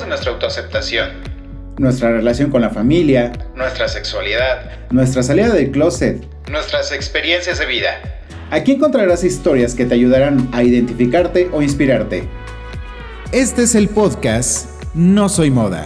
de 0.00 0.06
nuestra 0.06 0.32
autoaceptación, 0.32 1.08
nuestra 1.78 2.10
relación 2.10 2.50
con 2.50 2.60
la 2.60 2.70
familia, 2.70 3.32
nuestra 3.54 3.88
sexualidad, 3.88 4.70
nuestra 4.90 5.22
salida 5.22 5.52
del 5.52 5.70
closet, 5.70 6.24
nuestras 6.50 6.92
experiencias 6.92 7.58
de 7.58 7.66
vida. 7.66 8.22
Aquí 8.50 8.72
encontrarás 8.72 9.24
historias 9.24 9.74
que 9.74 9.86
te 9.86 9.94
ayudarán 9.94 10.48
a 10.52 10.62
identificarte 10.62 11.50
o 11.52 11.62
inspirarte. 11.62 12.28
Este 13.32 13.64
es 13.64 13.74
el 13.74 13.88
podcast 13.88 14.68
No 14.94 15.28
Soy 15.28 15.50
Moda. 15.50 15.84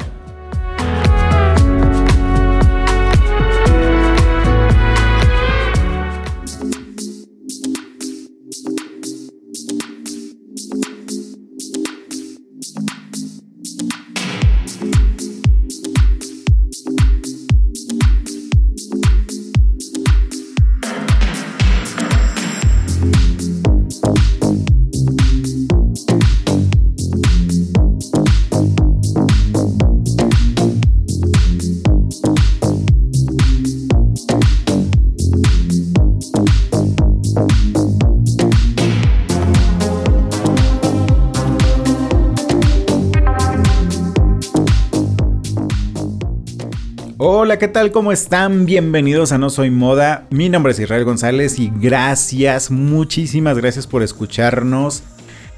¿Qué 47.60 47.68
tal? 47.68 47.92
¿Cómo 47.92 48.10
están? 48.10 48.64
Bienvenidos 48.64 49.32
a 49.32 49.38
No 49.38 49.50
Soy 49.50 49.70
Moda. 49.70 50.26
Mi 50.30 50.48
nombre 50.48 50.72
es 50.72 50.78
Israel 50.78 51.04
González 51.04 51.58
y 51.58 51.70
gracias, 51.70 52.70
muchísimas 52.70 53.58
gracias 53.58 53.86
por 53.86 54.02
escucharnos. 54.02 55.02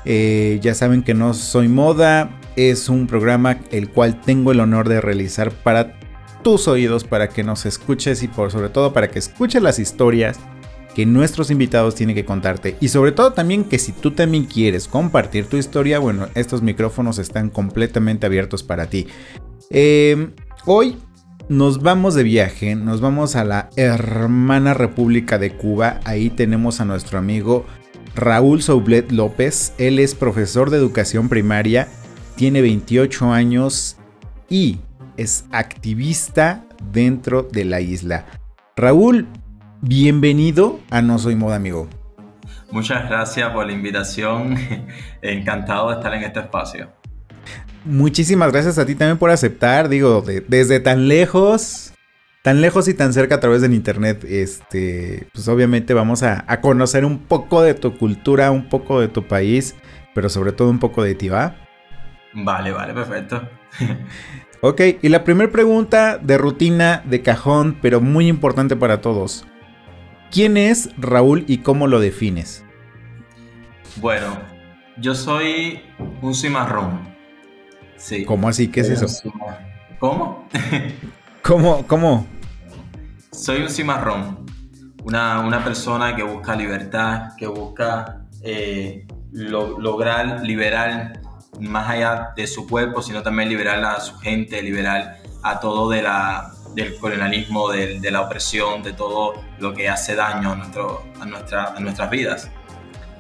Eh, 0.05 0.59
ya 0.61 0.75
saben 0.75 1.05
que 1.05 1.15
No 1.15 1.33
Soy 1.33 1.69
Moda 1.69 2.41
es 2.57 2.89
un 2.89 3.07
programa 3.07 3.61
el 3.71 3.89
cual 3.89 4.21
tengo 4.21 4.51
el 4.51 4.59
honor 4.59 4.89
de 4.89 5.01
realizar 5.01 5.53
para 5.53 5.97
tus 6.43 6.67
oídos, 6.67 7.05
para 7.05 7.29
que 7.29 7.45
nos 7.45 7.67
escuches 7.67 8.25
y 8.25 8.27
por 8.27 8.51
sobre 8.51 8.69
todo 8.69 8.93
para 8.93 9.09
que 9.09 9.21
escuches 9.21 9.63
las 9.63 9.79
historias 9.79 10.41
que 10.97 11.07
nuestros 11.07 11.53
invitados 11.53 11.95
tienen 11.95 12.17
que 12.17 12.25
contarte. 12.25 12.77
Y 12.81 12.89
sobre 12.89 13.13
todo 13.13 13.33
también 13.33 13.63
que 13.63 13.79
si 13.79 13.93
tú 13.93 14.11
también 14.11 14.47
quieres 14.47 14.89
compartir 14.89 15.47
tu 15.47 15.57
historia, 15.57 16.01
bueno, 16.01 16.27
estos 16.35 16.63
micrófonos 16.63 17.21
están 17.21 17.49
completamente 17.49 18.27
abiertos 18.27 18.65
para 18.65 18.87
ti. 18.87 19.07
Eh, 19.71 20.31
hoy 20.67 20.97
nos 21.53 21.83
vamos 21.83 22.15
de 22.15 22.23
viaje, 22.23 22.75
nos 22.75 23.03
vamos 23.03 23.37
a 23.37 23.45
la 23.45 23.69
hermana 23.77 24.73
República 24.73 25.37
de 25.37 25.55
Cuba. 25.55 26.01
Ahí 26.05 26.31
tenemos 26.31 26.81
a 26.81 26.87
nuestro 26.87 27.19
amigo 27.19 27.67
Raúl 28.15 28.63
Soublet 28.63 29.13
López. 29.13 29.75
Él 29.77 29.99
es 29.99 30.15
profesor 30.15 30.71
de 30.71 30.79
educación 30.79 31.29
primaria, 31.29 31.89
tiene 32.37 32.63
28 32.63 33.33
años 33.33 33.99
y 34.49 34.79
es 35.19 35.45
activista 35.53 36.65
dentro 36.91 37.43
de 37.43 37.67
la 37.67 37.83
isla. 37.83 38.25
Raúl, 38.75 39.29
bienvenido 39.83 40.81
a 40.91 41.03
No 41.03 41.19
Soy 41.19 41.37
Moda 41.37 41.57
Amigo. 41.57 41.87
Muchas 42.71 43.07
gracias 43.11 43.51
por 43.51 43.67
la 43.67 43.73
invitación. 43.73 44.57
Encantado 45.21 45.91
de 45.91 45.97
estar 45.97 46.15
en 46.15 46.25
este 46.25 46.41
espacio. 46.41 47.02
Muchísimas 47.85 48.53
gracias 48.53 48.79
a 48.79 48.87
ti 48.87 48.95
también 48.95 49.19
por 49.19 49.31
aceptar, 49.31 49.89
digo, 49.89 50.25
desde 50.47 50.79
tan 50.79 51.09
lejos, 51.09 51.93
tan 52.43 52.61
lejos 52.61 52.87
y 52.89 52.95
tan 52.95 53.13
cerca 53.13 53.37
a 53.37 53.41
través 53.41 53.63
del 53.63 53.75
internet, 53.75 54.25
este, 54.25 55.27
pues 55.33 55.49
obviamente 55.49 55.95
vamos 55.95 56.23
a, 56.23 56.45
conocer 56.61 57.05
un 57.05 57.19
poco 57.19 57.63
de 57.63 57.75
tu 57.75 57.97
cultura, 57.97 58.51
un 58.51 58.69
poco 58.69 59.01
de 59.01 59.09
tu 59.09 59.27
país, 59.27 59.75
pero 60.15 60.29
sobre 60.29 60.53
todo 60.53 60.71
un 60.71 60.79
poco 60.79 61.03
de 61.03 61.15
ti, 61.15 61.29
¿va? 61.29 61.57
Vale, 62.35 62.73
vale, 62.73 62.95
perfecto. 62.95 63.49
ok, 64.61 64.81
y 65.03 65.09
la 65.09 65.25
primera 65.25 65.51
pregunta 65.51 66.19
de 66.19 66.39
rutina, 66.39 67.03
de 67.05 67.23
cajón, 67.23 67.79
pero 67.83 68.01
muy 68.01 68.29
importante 68.29 68.77
para 68.77 69.01
todos. 69.01 69.45
¿Quién 70.31 70.57
es 70.57 70.89
Raúl 70.99 71.45
y 71.47 71.59
cómo 71.59 71.89
lo 71.89 72.01
defines? 72.01 72.65
Bueno, 73.97 74.39
yo 74.97 75.15
soy 75.15 75.83
un 76.23 76.35
cimarrón. 76.35 77.12
¿Cómo 78.27 78.49
así? 78.49 78.69
¿Qué 78.69 78.81
es 78.81 78.91
eso? 78.91 79.31
¿Cómo? 79.99 80.49
¿Cómo? 81.43 81.87
¿Cómo? 81.87 82.27
Soy 83.31 83.63
un 83.63 83.69
cimarrón. 83.69 84.47
Una, 85.05 85.41
una 85.41 85.65
persona 85.65 86.15
que 86.15 86.23
busca 86.23 86.55
libertad, 86.55 87.31
que 87.37 87.47
busca 87.47 88.27
eh, 88.43 89.07
lograr 89.33 90.43
liberar 90.43 91.21
más 91.61 91.91
allá 91.91 92.33
de 92.37 92.47
su 92.47 92.69
cuerpo, 92.69 93.03
sino 93.03 93.23
también 93.23 93.49
liberar 93.49 93.85
a 93.85 94.01
su 94.01 94.17
gente, 94.19 94.63
liberar 94.63 95.19
a 95.43 95.59
todo 95.59 95.91
de 95.91 96.03
la, 96.03 96.53
del 96.75 96.97
colonialismo, 96.99 97.71
de, 97.71 98.01
de 98.01 98.11
la 98.11 98.23
opresión, 98.23 98.83
de 98.83 98.93
todo 98.93 99.35
lo 99.59 99.75
que 99.75 99.89
hace 99.89 100.15
daño 100.15 100.53
a, 100.53 100.57
nuestro, 100.57 101.05
a, 101.21 101.25
nuestra, 101.27 101.75
a 101.75 101.81
nuestras 101.81 102.11
vidas. 102.11 102.51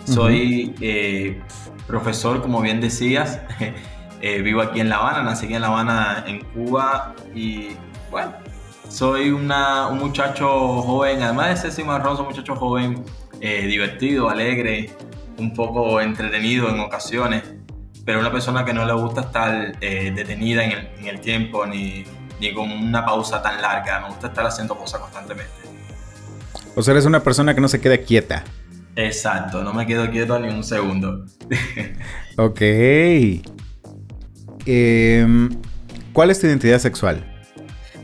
Soy 0.04 0.75
eh, 0.81 1.41
profesor, 1.87 2.43
como 2.43 2.60
bien 2.60 2.81
decías, 2.81 3.41
Eh, 4.22 4.40
vivo 4.40 4.62
aquí 4.62 4.78
en 4.78 4.88
La 4.88 4.98
Habana, 4.98 5.24
nací 5.24 5.46
aquí 5.46 5.54
en 5.54 5.62
La 5.62 5.66
Habana, 5.66 6.24
en 6.28 6.44
Cuba, 6.44 7.12
y 7.34 7.70
bueno, 8.08 8.32
soy 8.88 9.30
un 9.30 9.52
muchacho 9.98 10.80
joven, 10.82 11.20
además 11.22 11.48
de 11.48 11.56
ser 11.56 11.72
cimarrón, 11.72 12.16
soy 12.16 12.26
un 12.26 12.30
muchacho 12.30 12.54
joven, 12.54 13.04
eh, 13.40 13.66
divertido, 13.66 14.30
alegre, 14.30 14.90
un 15.38 15.52
poco 15.52 16.00
entretenido 16.00 16.68
en 16.68 16.78
ocasiones, 16.78 17.42
pero 18.04 18.20
una 18.20 18.30
persona 18.30 18.64
que 18.64 18.72
no 18.72 18.84
le 18.84 18.92
gusta 18.92 19.22
estar 19.22 19.76
eh, 19.80 20.12
detenida 20.14 20.62
en 20.62 21.04
el, 21.04 21.20
tiempo 21.20 21.66
ni, 21.66 22.04
ni 22.40 22.54
con 22.54 22.70
una 22.70 23.04
pausa 23.04 23.42
tan 23.42 23.60
larga, 23.60 24.02
me 24.02 24.08
gusta 24.10 24.28
estar 24.28 24.46
haciendo 24.46 24.76
cosas 24.78 25.00
constantemente. 25.00 25.50
O 26.76 26.82
sea, 26.82 26.92
eres 26.92 27.06
una 27.06 27.24
persona 27.24 27.56
que 27.56 27.60
no 27.60 27.66
se 27.66 27.80
queda 27.80 27.98
quieta. 27.98 28.44
Exacto, 28.94 29.64
no 29.64 29.74
me 29.74 29.84
quedo 29.84 30.08
quieto 30.12 30.38
ni 30.38 30.48
un 30.48 30.62
segundo. 30.62 31.24
ok. 32.36 32.60
Em, 34.66 35.50
¿Cuál 36.12 36.30
es 36.30 36.40
tu 36.40 36.46
identidad 36.46 36.78
sexual? 36.78 37.24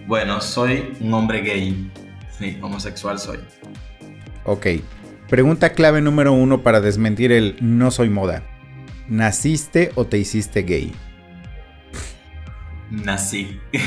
Bueno, 0.06 0.40
soy 0.40 0.92
un 1.00 1.12
hombre 1.14 1.42
gay. 1.42 1.90
Sí, 2.30 2.58
homosexual 2.62 3.18
soy. 3.18 3.38
Ok. 4.44 4.66
Pregunta 5.28 5.72
clave 5.72 6.00
número 6.00 6.32
uno 6.32 6.62
para 6.62 6.80
desmentir 6.80 7.32
el 7.32 7.56
no 7.60 7.90
soy 7.90 8.08
moda. 8.08 8.44
¿Naciste 9.08 9.92
o 9.94 10.06
te 10.06 10.18
hiciste 10.18 10.62
gay? 10.62 10.92
Nací. 12.90 13.60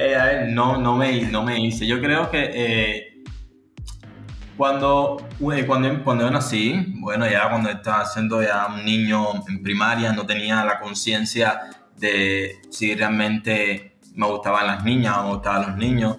Eh, 0.00 0.46
no, 0.50 0.80
no, 0.80 0.96
me, 0.96 1.22
no 1.22 1.44
me 1.44 1.58
hice. 1.58 1.84
Yo 1.84 2.00
creo 2.00 2.30
que 2.30 2.50
eh, 2.54 3.17
cuando, 4.58 5.24
cuando, 5.38 6.02
cuando 6.02 6.24
yo 6.24 6.30
nací, 6.32 6.74
bueno, 6.96 7.30
ya 7.30 7.48
cuando 7.48 7.70
estaba 7.70 8.04
siendo 8.04 8.42
ya 8.42 8.66
un 8.66 8.84
niño 8.84 9.46
en 9.46 9.62
primaria, 9.62 10.12
no 10.12 10.26
tenía 10.26 10.64
la 10.64 10.80
conciencia 10.80 11.60
de 11.96 12.56
si 12.68 12.92
realmente 12.96 13.98
me 14.16 14.26
gustaban 14.26 14.66
las 14.66 14.84
niñas 14.84 15.16
o 15.18 15.22
me 15.22 15.28
gustaban 15.34 15.70
los 15.70 15.76
niños. 15.76 16.16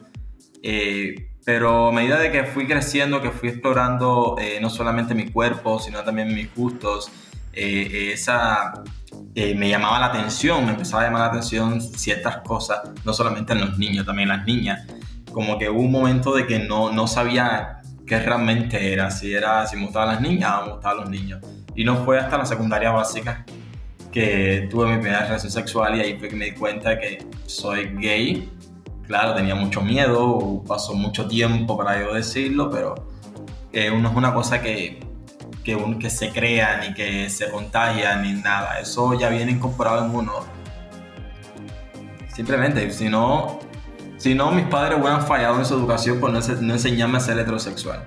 Eh, 0.63 1.31
pero 1.43 1.89
a 1.89 1.91
medida 1.91 2.17
de 2.17 2.31
que 2.31 2.45
fui 2.45 2.65
creciendo, 2.65 3.21
que 3.21 3.31
fui 3.31 3.49
explorando 3.49 4.37
eh, 4.39 4.59
no 4.61 4.69
solamente 4.69 5.13
mi 5.13 5.29
cuerpo, 5.29 5.79
sino 5.79 6.01
también 6.03 6.33
mis 6.33 6.53
gustos, 6.55 7.11
eh, 7.51 8.11
esa 8.13 8.83
me 9.35 9.69
llamaba 9.69 9.99
la 9.99 10.05
atención, 10.07 10.65
me 10.65 10.71
empezaba 10.71 11.01
a 11.01 11.05
llamar 11.05 11.21
la 11.21 11.27
atención 11.27 11.81
ciertas 11.81 12.37
cosas, 12.37 12.79
no 13.03 13.11
solamente 13.11 13.51
en 13.51 13.61
los 13.61 13.77
niños, 13.77 14.05
también 14.05 14.29
en 14.31 14.37
las 14.37 14.45
niñas. 14.45 14.87
Como 15.33 15.57
que 15.57 15.69
hubo 15.69 15.81
un 15.81 15.91
momento 15.91 16.33
de 16.33 16.47
que 16.47 16.59
no, 16.59 16.91
no 16.91 17.07
sabía 17.07 17.78
qué 18.09 18.19
realmente 18.19 18.91
era, 18.91 19.11
si 19.11 19.33
era 19.33 19.65
si 19.67 19.77
me 19.77 19.83
gustaban 19.83 20.15
las 20.15 20.21
niñas 20.21 20.51
o 20.61 20.65
me 20.65 20.71
gustaban 20.73 20.97
los 21.01 21.09
niños. 21.09 21.39
Y 21.75 21.85
no 21.85 22.03
fue 22.03 22.19
hasta 22.19 22.37
la 22.37 22.45
secundaria 22.45 22.91
básica 22.91 23.45
que 24.11 24.67
tuve 24.71 24.87
mi 24.87 24.97
primera 24.97 25.21
relación 25.25 25.51
sexual 25.51 25.95
y 25.95 26.01
ahí 26.01 26.17
fue 26.17 26.27
que 26.27 26.35
me 26.35 26.45
di 26.45 26.51
cuenta 26.53 26.99
que 26.99 27.25
soy 27.45 27.91
gay. 27.97 28.51
Claro, 29.05 29.35
tenía 29.35 29.55
mucho 29.55 29.81
miedo, 29.81 30.63
pasó 30.67 30.93
mucho 30.93 31.27
tiempo 31.27 31.77
para 31.77 31.99
yo 32.01 32.13
decirlo, 32.13 32.69
pero 32.69 32.95
eh, 33.71 33.87
es 33.87 33.91
una 33.91 34.33
cosa 34.33 34.61
que, 34.61 34.99
que, 35.63 35.77
que 35.99 36.09
se 36.09 36.31
crea, 36.31 36.81
ni 36.81 36.93
que 36.93 37.29
se 37.29 37.49
contagia, 37.49 38.15
ni 38.17 38.33
nada. 38.33 38.79
Eso 38.79 39.13
ya 39.13 39.29
viene 39.29 39.51
incorporado 39.51 40.05
en 40.05 40.15
uno. 40.15 40.33
Simplemente, 42.33 42.89
si 42.91 43.09
no, 43.09 43.59
si 44.19 44.35
no, 44.35 44.51
mis 44.51 44.65
padres 44.65 44.99
hubieran 44.99 45.25
fallado 45.25 45.57
en 45.59 45.65
su 45.65 45.73
educación 45.73 46.19
por 46.19 46.29
no, 46.29 46.39
enseñarme 46.73 47.17
a 47.17 47.21
ser 47.21 47.39
heterosexual. 47.39 48.03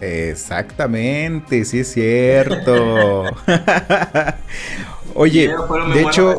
Exactamente, 0.00 1.64
sí 1.64 1.80
es 1.80 1.92
cierto. 1.92 3.24
Oye, 5.14 5.50
de 5.94 6.02
hecho... 6.02 6.38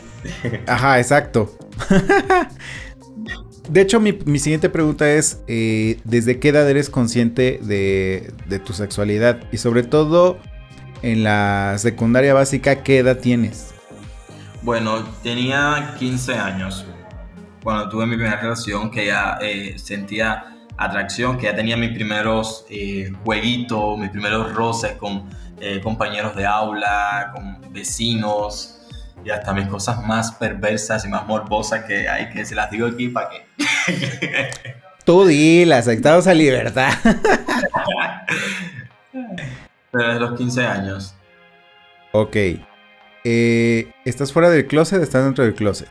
Ajá, 0.68 1.00
exacto. 1.00 1.58
De 3.68 3.80
hecho, 3.80 3.98
mi, 3.98 4.38
siguiente 4.38 4.68
pregunta 4.68 5.10
es, 5.10 5.42
eh, 5.48 5.98
¿desde 6.04 6.38
qué 6.38 6.50
edad 6.50 6.68
eres 6.70 6.88
consciente 6.88 7.58
de, 7.62 8.32
de, 8.46 8.58
tu 8.60 8.74
sexualidad? 8.74 9.40
Y 9.50 9.56
sobre 9.56 9.82
todo, 9.82 10.38
en 11.02 11.24
la 11.24 11.74
secundaria 11.78 12.32
básica, 12.32 12.84
¿qué 12.84 12.98
edad 12.98 13.18
tienes? 13.18 13.74
Bueno, 14.62 15.02
tenía 15.24 15.96
15 15.98 16.34
años 16.34 16.86
cuando 17.62 17.88
tuve 17.88 18.06
mi 18.06 18.16
primera 18.16 18.40
relación, 18.40 18.90
que 18.90 19.06
ya 19.06 19.38
eh, 19.40 19.78
sentía 19.78 20.56
atracción, 20.76 21.38
que 21.38 21.44
ya 21.44 21.54
tenía 21.54 21.76
mis 21.76 21.90
primeros 21.90 22.66
eh, 22.68 23.12
jueguitos, 23.24 23.98
mis 23.98 24.10
primeros 24.10 24.52
roces 24.52 24.92
con 24.92 25.30
eh, 25.60 25.80
compañeros 25.80 26.34
de 26.34 26.44
aula, 26.44 27.32
con 27.34 27.72
vecinos 27.72 28.80
y 29.24 29.30
hasta 29.30 29.52
mis 29.52 29.68
cosas 29.68 30.04
más 30.04 30.32
perversas 30.32 31.04
y 31.04 31.08
más 31.08 31.24
morbosas 31.26 31.84
que 31.84 32.08
hay 32.08 32.30
que 32.30 32.44
se 32.44 32.56
las 32.56 32.70
digo 32.70 32.88
aquí 32.88 33.08
para 33.08 33.30
que... 33.30 33.46
Tú 35.04 35.26
dile, 35.26 35.74
aceptados 35.74 36.26
a 36.26 36.34
libertad. 36.34 36.92
Pero 39.90 40.08
desde 40.08 40.20
los 40.20 40.38
15 40.38 40.64
años. 40.66 41.14
Ok. 42.12 42.36
¿Estás 43.24 44.32
fuera 44.32 44.48
del 44.50 44.66
closet 44.66 45.00
o 45.00 45.02
estás 45.02 45.24
dentro 45.24 45.44
del 45.44 45.54
closet? 45.54 45.88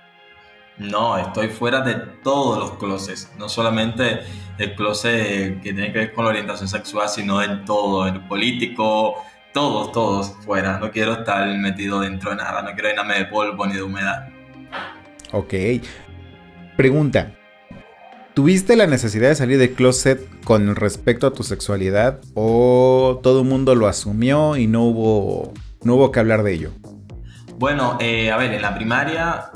No, 0.81 1.16
estoy 1.16 1.50
fuera 1.50 1.81
de 1.81 1.94
todos 2.24 2.57
los 2.57 2.72
closets, 2.80 3.31
no 3.38 3.48
solamente 3.48 4.22
el 4.57 4.74
closet 4.74 5.62
que 5.62 5.74
tiene 5.74 5.94
que 5.94 6.00
ver 6.00 6.13
con 6.13 6.25
la 6.25 6.31
orientación 6.31 6.68
sexual, 6.68 7.07
sino 7.07 7.42
en 7.44 7.66
todo, 7.66 8.07
el 8.07 8.19
político, 8.22 9.16
todos, 9.54 9.92
todos 9.92 10.33
fuera. 10.44 10.80
No 10.80 10.89
quiero 10.89 11.13
estar 11.13 11.48
metido 11.60 12.00
dentro 12.00 12.31
de 12.31 12.38
nada, 12.38 12.63
no 12.63 12.74
quiero 12.74 12.89
llenarme 12.89 13.19
de 13.19 13.25
polvo 13.25 13.68
ni 13.68 13.75
de 13.75 13.83
humedad. 13.83 14.30
Ok. 15.31 15.54
Pregunta. 16.75 17.31
¿Tuviste 18.34 18.75
la 18.75 18.88
necesidad 18.88 19.30
de 19.30 19.36
salir 19.36 19.60
del 19.60 19.74
closet 19.74 20.19
con 20.44 20.75
respecto 20.75 21.27
a 21.27 21.34
tu 21.34 21.44
sexualidad 21.44 22.22
o 22.34 23.19
todo 23.22 23.42
el 23.42 23.48
mundo 23.48 23.75
lo 23.75 23.88
asumió 23.88 24.57
y 24.57 24.66
no 24.66 24.81
hubo, 24.84 25.54
no 25.84 25.94
hubo 25.95 26.12
que 26.12 26.22
hablar 26.22 26.42
de 26.42 26.54
ello? 26.54 26.72
Bueno, 27.60 28.00
eh, 28.00 28.31
a 28.31 28.38
ver, 28.38 28.54
en 28.54 28.63
la 28.63 28.74
primaria 28.74 29.51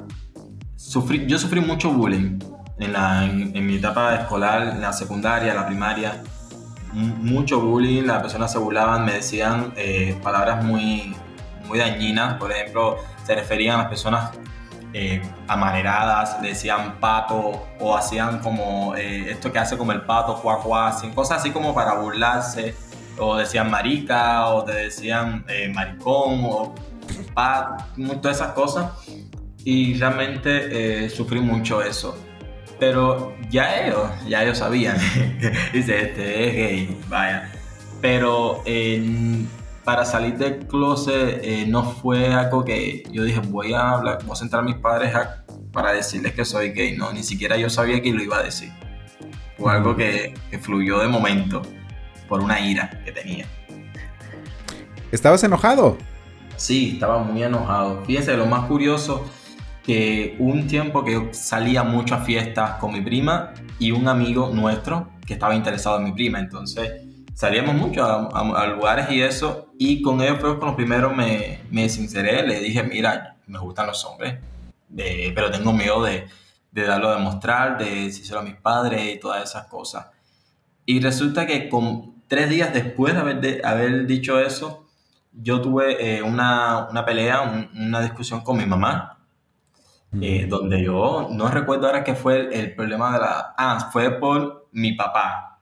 yo 1.28 1.40
sufrí 1.40 1.60
mucho 1.60 1.92
bullying 1.92 2.40
en, 2.80 3.68
mi 3.68 3.76
etapa 3.76 4.16
escolar, 4.16 4.70
en 4.70 4.82
la 4.82 4.94
secundaria, 4.94 5.54
la 5.54 5.66
primaria. 5.66 6.24
mucho 6.94 7.60
bullying, 7.60 8.04
las 8.04 8.22
personas 8.22 8.52
se 8.52 8.60
burlaban, 8.60 9.04
me 9.04 9.14
decían 9.14 9.74
eh, 9.76 10.18
palabras 10.24 10.64
muy, 10.64 11.14
muy 11.68 11.80
dañinas. 11.80 12.36
Por 12.36 12.52
ejemplo, 12.52 12.98
se 13.26 13.36
referían 13.36 13.76
a 13.76 13.78
las 13.80 13.88
personas 13.88 14.32
eh, 14.94 15.22
amaneradas, 15.50 16.42
decían 16.42 16.98
pato 17.02 17.68
o 17.80 17.98
hacían 17.98 18.40
como 18.40 18.96
eh, 18.96 19.32
esto 19.32 19.52
que 19.52 19.60
hace 19.60 19.78
como 19.78 19.92
el 19.92 20.04
pato, 20.04 20.40
cuá, 20.42 20.62
cuá, 20.62 20.96
cosas 21.14 21.40
así 21.40 21.52
como 21.52 21.74
para 21.74 21.96
burlarse. 21.96 22.74
O 23.18 23.38
decían 23.38 23.70
marica, 23.70 24.48
o 24.48 24.64
te 24.64 24.74
decían 24.74 25.46
maricón, 25.74 26.44
o 26.44 26.76
pat, 27.34 27.82
todas 28.22 28.38
esas 28.38 28.52
cosas 28.52 28.92
y 29.66 29.96
realmente 29.96 31.06
eh, 31.06 31.10
sufrí 31.10 31.42
mucho 31.42 31.82
eso. 31.82 32.18
Pero 32.80 33.36
ya 33.50 33.84
ellos, 33.84 34.10
ya 34.28 34.44
ellos 34.44 34.60
sabían, 34.60 34.98
dice, 35.74 36.02
este 36.02 36.48
es 36.48 36.56
gay, 36.56 36.98
vaya. 37.10 37.52
Pero 38.00 38.64
para 39.84 40.06
salir 40.06 40.38
del 40.38 40.68
closet 40.68 41.40
eh, 41.44 41.66
no 41.68 41.84
fue 41.84 42.34
algo 42.34 42.64
que 42.64 43.04
yo 43.12 43.24
dije, 43.24 43.40
voy 43.40 43.74
a 43.74 43.92
hablar, 43.92 44.20
voy 44.24 44.34
a 44.34 44.36
sentar 44.36 44.60
a 44.60 44.64
mis 44.64 44.76
padres 44.76 45.14
para 45.72 45.94
decirles 45.94 46.34
que 46.34 46.46
soy 46.46 46.72
gay. 46.72 46.96
No, 46.96 47.12
ni 47.12 47.24
siquiera 47.24 47.58
yo 47.58 47.70
sabía 47.70 48.02
que 48.02 48.12
lo 48.14 48.22
iba 48.22 48.38
a 48.38 48.44
decir. 48.44 48.72
Fue 49.58 49.72
algo 49.72 49.96
que, 49.96 50.34
que 50.52 50.60
fluyó 50.60 51.00
de 51.00 51.08
momento 51.08 51.64
por 52.28 52.42
una 52.42 52.60
ira 52.60 53.02
que 53.04 53.12
tenía. 53.12 53.48
¿Estabas 55.12 55.44
enojado? 55.44 55.98
Sí, 56.58 56.92
estaba 56.94 57.24
muy 57.24 57.42
enojado. 57.42 58.04
Fíjense, 58.06 58.36
lo 58.38 58.46
más 58.46 58.68
curioso 58.68 59.26
que 59.86 60.36
un 60.40 60.68
tiempo 60.68 61.04
que 61.04 61.34
salía 61.34 61.84
mucho 61.84 62.16
a 62.16 62.20
fiestas 62.22 62.72
con 62.80 62.94
mi 62.94 63.02
prima 63.02 63.54
y 63.78 63.92
un 63.92 64.08
amigo 64.08 64.50
nuestro 64.52 65.12
que 65.28 65.34
estaba 65.34 65.56
interesado 65.56 65.98
en 65.98 66.06
mi 66.06 66.12
prima. 66.12 66.40
Entonces 66.40 67.04
salíamos 67.36 67.76
mucho 67.76 68.04
a, 68.04 68.68
lugares 68.68 69.12
y 69.12 69.22
eso. 69.22 69.74
Y 69.78 70.02
con 70.02 70.22
él 70.22 70.38
fue 70.38 70.58
con 70.58 70.70
los 70.70 70.76
primeros 70.76 71.16
me, 71.16 71.62
me 71.70 71.88
sinceré. 71.88 72.48
Le 72.48 72.60
dije, 72.62 72.82
mira, 72.82 73.38
me 73.46 73.60
gustan 73.60 73.86
los 73.86 74.04
hombres, 74.06 74.40
pero 75.36 75.52
tengo 75.52 75.72
miedo 75.72 76.04
de, 76.04 76.28
de 76.72 76.84
darlo 76.84 77.10
a 77.10 77.18
demostrar, 77.18 77.78
de 77.78 78.06
decírselo 78.06 78.40
a 78.40 78.44
mis 78.44 78.56
padres 78.56 79.16
y 79.16 79.20
todas 79.20 79.44
esas 79.44 79.68
cosas. 79.68 80.08
Y 80.88 81.00
resulta 81.00 81.46
que 81.46 81.70
con 81.70 82.24
tres 82.28 82.50
días 82.50 82.74
después 82.74 83.14
de 83.14 83.20
haber, 83.20 83.40
de, 83.40 83.62
haber 83.64 84.08
dicho 84.08 84.40
eso, 84.40 84.88
yo 85.32 85.62
tuve 85.62 86.18
eh, 86.18 86.24
una, 86.24 86.88
una, 86.90 87.06
pelea, 87.06 87.70
una 87.76 88.02
discusión 88.02 88.42
con 88.42 88.58
mi 88.58 88.66
mamá 88.66 89.15
eh, 90.22 90.46
donde 90.48 90.84
yo 90.84 91.28
no 91.32 91.50
recuerdo 91.50 91.88
ahora 91.88 92.04
qué 92.04 92.16
fue 92.16 92.50
el, 92.58 92.76
problema 92.76 93.14
de 93.14 93.20
la... 93.20 93.54
Ah, 93.58 93.90
fue 93.92 94.12
por 94.12 94.68
mi 94.72 94.94
papá. 94.94 95.60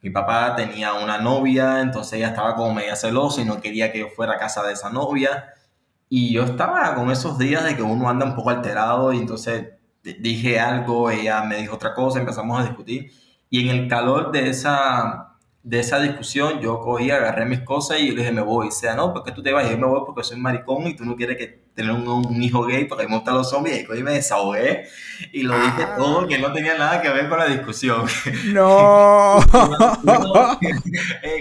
Mi 0.00 0.10
papá 0.10 0.54
tenía 0.54 0.94
una 0.94 1.18
novia, 1.18 1.80
entonces 1.80 2.14
ella 2.14 2.28
estaba 2.28 2.54
como 2.54 2.74
media 2.74 2.94
celosa 2.94 3.40
y 3.40 3.44
no 3.44 3.60
quería 3.60 3.90
que 3.90 4.00
yo 4.00 4.08
fuera 4.08 4.34
a 4.34 4.38
casa 4.38 4.62
de 4.62 4.74
esa 4.74 4.90
novia. 4.90 5.52
Y 6.08 6.32
yo 6.32 6.44
estaba 6.44 6.94
con 6.94 7.10
esos 7.10 7.38
días 7.38 7.64
de 7.64 7.76
que 7.76 7.82
uno 7.82 8.08
anda 8.08 8.26
un 8.26 8.36
poco 8.36 8.50
alterado 8.50 9.12
y 9.12 9.18
entonces 9.18 9.70
dije 10.02 10.60
algo, 10.60 11.10
ella 11.10 11.42
me 11.42 11.56
dijo 11.56 11.74
otra 11.74 11.94
cosa, 11.94 12.20
empezamos 12.20 12.60
a 12.60 12.64
discutir. 12.64 13.10
Y 13.50 13.68
en 13.68 13.76
el 13.76 13.88
calor 13.88 14.30
de 14.32 14.48
esa, 14.48 15.35
de 15.66 15.80
esa 15.80 15.98
discusión, 15.98 16.60
yo 16.60 16.78
cogí, 16.78 17.10
agarré 17.10 17.44
mis 17.44 17.62
cosas 17.62 17.98
y 17.98 18.12
le 18.12 18.20
dije, 18.20 18.30
me 18.30 18.40
voy. 18.40 18.68
Y 18.68 18.70
sea, 18.70 18.94
no, 18.94 19.12
porque 19.12 19.32
tú 19.32 19.42
te 19.42 19.52
vas, 19.52 19.66
y 19.66 19.70
yo 19.70 19.78
me 19.78 19.88
voy 19.88 20.02
porque 20.06 20.22
soy 20.22 20.38
maricón 20.38 20.86
y 20.86 20.94
tú 20.94 21.04
no 21.04 21.16
quieres 21.16 21.36
que 21.36 21.60
tener 21.74 21.90
un, 21.90 22.40
hijo 22.40 22.64
gay 22.64 22.84
porque 22.84 23.08
me 23.08 23.16
gustan 23.16 23.34
los 23.34 23.50
zombies. 23.50 23.80
Y 23.80 23.84
cogí, 23.84 24.00
me 24.04 24.12
desahogué 24.12 24.86
y 25.32 25.42
lo 25.42 25.58
dije 25.58 25.82
ah. 25.82 25.96
todo, 25.96 26.28
que 26.28 26.38
no 26.38 26.52
tenía 26.52 26.78
nada 26.78 27.02
que 27.02 27.08
ver 27.08 27.28
con 27.28 27.40
la 27.40 27.46
discusión. 27.46 28.06
No. 28.52 29.40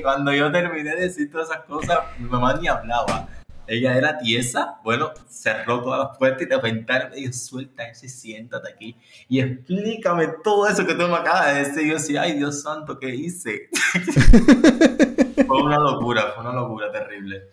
Cuando 0.01 0.33
yo 0.33 0.51
terminé 0.51 0.95
de 0.95 1.01
decir 1.01 1.29
todas 1.29 1.51
esas 1.51 1.63
cosas, 1.65 2.00
mi 2.17 2.27
mamá 2.27 2.55
ni 2.59 2.67
hablaba 2.67 3.27
ella 3.67 3.98
era 3.98 4.17
tiesa, 4.17 4.79
bueno, 4.84 5.12
cerró 5.27 5.81
todas 5.81 6.00
las 6.00 6.17
puertas 6.17 6.43
y 6.43 6.45
de 6.45 6.55
repente 6.55 6.93
me 7.10 7.15
dijo, 7.15 7.34
suelta 7.34 7.84
eso 7.84 8.05
y 8.05 8.10
siéntate 8.10 8.72
aquí 8.72 8.95
y 9.27 9.39
explícame 9.39 10.27
todo 10.43 10.67
eso 10.67 10.86
que 10.86 10.93
tú 10.93 11.07
me 11.07 11.15
acabas 11.15 11.53
de 11.53 11.63
decir. 11.65 11.84
Y 11.84 11.89
yo 11.89 11.93
decía, 11.95 12.22
ay 12.24 12.38
Dios 12.38 12.62
santo, 12.62 13.00
¿qué 13.00 13.13
hice? 13.13 13.69
fue 15.48 15.63
una 15.63 15.77
locura, 15.77 16.34
fue 16.34 16.43
una 16.43 16.53
locura 16.53 16.91
terrible. 16.91 17.43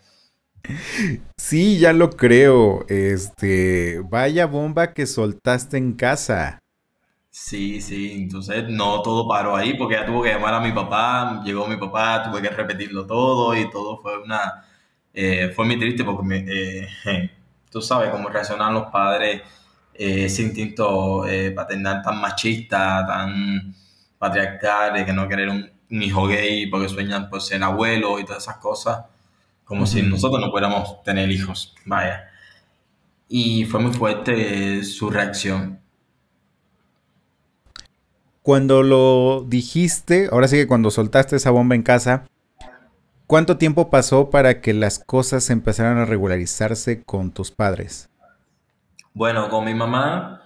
Sí, 1.36 1.78
ya 1.78 1.92
lo 1.92 2.10
creo. 2.10 2.84
Este, 2.88 4.00
vaya 4.08 4.46
bomba 4.46 4.92
que 4.92 5.06
soltaste 5.06 5.76
en 5.76 5.94
casa. 5.94 6.58
Sí, 7.30 7.80
sí, 7.80 8.12
entonces 8.12 8.68
no 8.68 9.00
todo 9.00 9.26
paró 9.26 9.56
ahí 9.56 9.74
porque 9.74 9.94
ya 9.94 10.04
tuvo 10.04 10.22
que 10.22 10.28
llamar 10.28 10.52
a 10.52 10.60
mi 10.60 10.70
papá, 10.70 11.42
llegó 11.42 11.66
mi 11.66 11.78
papá, 11.78 12.24
tuve 12.24 12.42
que 12.42 12.50
repetirlo 12.50 13.06
todo 13.06 13.56
y 13.56 13.70
todo 13.70 14.02
fue 14.02 14.22
una 14.22 14.62
eh, 15.14 15.52
fue 15.54 15.64
muy 15.66 15.78
triste 15.78 16.04
porque 16.04 16.44
eh, 17.04 17.30
tú 17.70 17.82
sabes 17.82 18.10
cómo 18.10 18.28
reaccionan 18.28 18.72
los 18.72 18.84
padres 18.84 19.42
eh, 19.94 20.24
ese 20.24 20.42
instinto 20.42 21.24
paternal 21.54 22.02
tan 22.02 22.20
machista, 22.20 23.04
tan 23.06 23.74
patriarcal, 24.18 24.94
de 24.94 25.04
que 25.04 25.12
no 25.12 25.28
querer 25.28 25.48
un, 25.48 25.70
hijo 25.90 26.26
gay 26.26 26.68
porque 26.68 26.88
sueñan 26.88 27.28
por 27.28 27.42
ser 27.42 27.62
abuelo 27.62 28.18
y 28.18 28.24
todas 28.24 28.44
esas 28.44 28.56
cosas, 28.56 29.04
como 29.62 29.86
si 29.86 30.00
nosotros 30.00 30.40
no 30.40 30.50
pudiéramos 30.50 31.02
tener 31.02 31.30
hijos, 31.30 31.74
vaya. 31.84 32.30
Y 33.28 33.66
fue 33.66 33.78
muy 33.80 33.92
fuerte 33.92 34.82
su 34.84 35.10
reacción. 35.10 35.80
Cuando 38.40 38.82
lo 38.82 39.44
dijiste, 39.46 40.28
ahora 40.32 40.48
sí 40.48 40.56
que 40.56 40.66
cuando 40.66 40.90
soltaste 40.90 41.36
esa 41.36 41.50
bomba 41.50 41.74
en 41.74 41.82
casa, 41.82 42.24
¿Cuánto 43.32 43.56
tiempo 43.56 43.88
pasó 43.88 44.28
para 44.28 44.60
que 44.60 44.74
las 44.74 44.98
cosas 44.98 45.48
empezaran 45.48 45.96
a 45.96 46.04
regularizarse 46.04 47.02
con 47.02 47.32
tus 47.32 47.50
padres? 47.50 48.10
Bueno, 49.14 49.48
con 49.48 49.64
mi 49.64 49.72
mamá, 49.72 50.42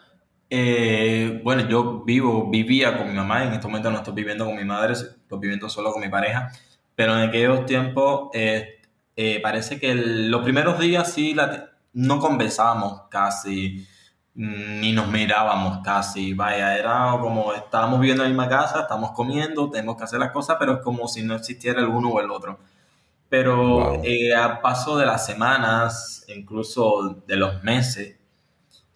eh, 0.48 1.40
bueno, 1.42 1.68
yo 1.68 2.04
vivo, 2.04 2.48
vivía 2.48 2.96
con 2.96 3.08
mi 3.08 3.12
mamá, 3.12 3.42
en 3.42 3.54
este 3.54 3.66
momento 3.66 3.90
no 3.90 3.96
estoy 3.96 4.14
viviendo 4.14 4.44
con 4.44 4.54
mi 4.54 4.64
madre, 4.64 4.92
estoy 4.92 5.40
viviendo 5.40 5.68
solo 5.68 5.90
con 5.90 6.00
mi 6.00 6.08
pareja, 6.08 6.52
pero 6.94 7.18
en 7.18 7.28
aquellos 7.28 7.66
tiempos 7.66 8.28
eh, 8.34 8.78
eh, 9.16 9.40
parece 9.42 9.80
que 9.80 9.92
los 9.92 10.44
primeros 10.44 10.78
días 10.78 11.12
sí 11.12 11.34
no 11.92 12.20
conversábamos 12.20 13.08
casi, 13.10 13.84
ni 14.32 14.92
nos 14.92 15.08
mirábamos 15.08 15.80
casi, 15.82 16.34
vaya, 16.34 16.78
era 16.78 17.18
como 17.20 17.52
estábamos 17.52 17.98
viviendo 17.98 18.22
en 18.22 18.30
la 18.30 18.44
misma 18.44 18.48
casa, 18.48 18.82
estamos 18.82 19.10
comiendo, 19.10 19.70
tenemos 19.70 19.96
que 19.96 20.04
hacer 20.04 20.20
las 20.20 20.30
cosas, 20.30 20.56
pero 20.60 20.74
es 20.74 20.82
como 20.84 21.08
si 21.08 21.24
no 21.24 21.34
existiera 21.34 21.80
el 21.80 21.88
uno 21.88 22.10
o 22.10 22.20
el 22.20 22.30
otro. 22.30 22.60
Pero 23.28 24.02
eh, 24.04 24.34
a 24.34 24.60
paso 24.60 24.96
de 24.96 25.06
las 25.06 25.26
semanas, 25.26 26.24
incluso 26.28 27.22
de 27.26 27.36
los 27.36 27.62
meses, 27.64 28.16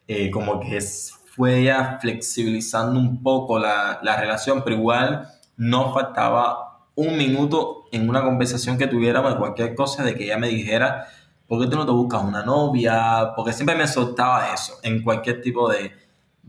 eh, 0.06 0.30
como 0.30 0.60
que 0.60 0.80
fue 0.80 1.64
ya 1.64 1.98
flexibilizando 2.00 2.98
un 2.98 3.22
poco 3.22 3.58
la, 3.58 3.98
la 4.02 4.20
relación, 4.20 4.62
pero 4.62 4.76
igual 4.76 5.28
no 5.56 5.92
faltaba 5.92 6.86
un 6.94 7.16
minuto 7.16 7.84
en 7.92 8.08
una 8.08 8.22
conversación 8.22 8.78
que 8.78 8.86
tuviéramos 8.86 9.32
de 9.32 9.38
cualquier 9.38 9.74
cosa, 9.74 10.04
de 10.04 10.14
que 10.14 10.24
ella 10.24 10.38
me 10.38 10.48
dijera, 10.48 11.06
¿por 11.46 11.60
qué 11.60 11.66
tú 11.68 11.76
no 11.76 11.86
te 11.86 11.92
buscas 11.92 12.22
una 12.22 12.44
novia? 12.44 13.32
Porque 13.34 13.52
siempre 13.52 13.74
me 13.74 13.88
soltaba 13.88 14.52
eso 14.52 14.74
en 14.82 15.02
cualquier 15.02 15.40
tipo 15.40 15.68
de, 15.68 15.92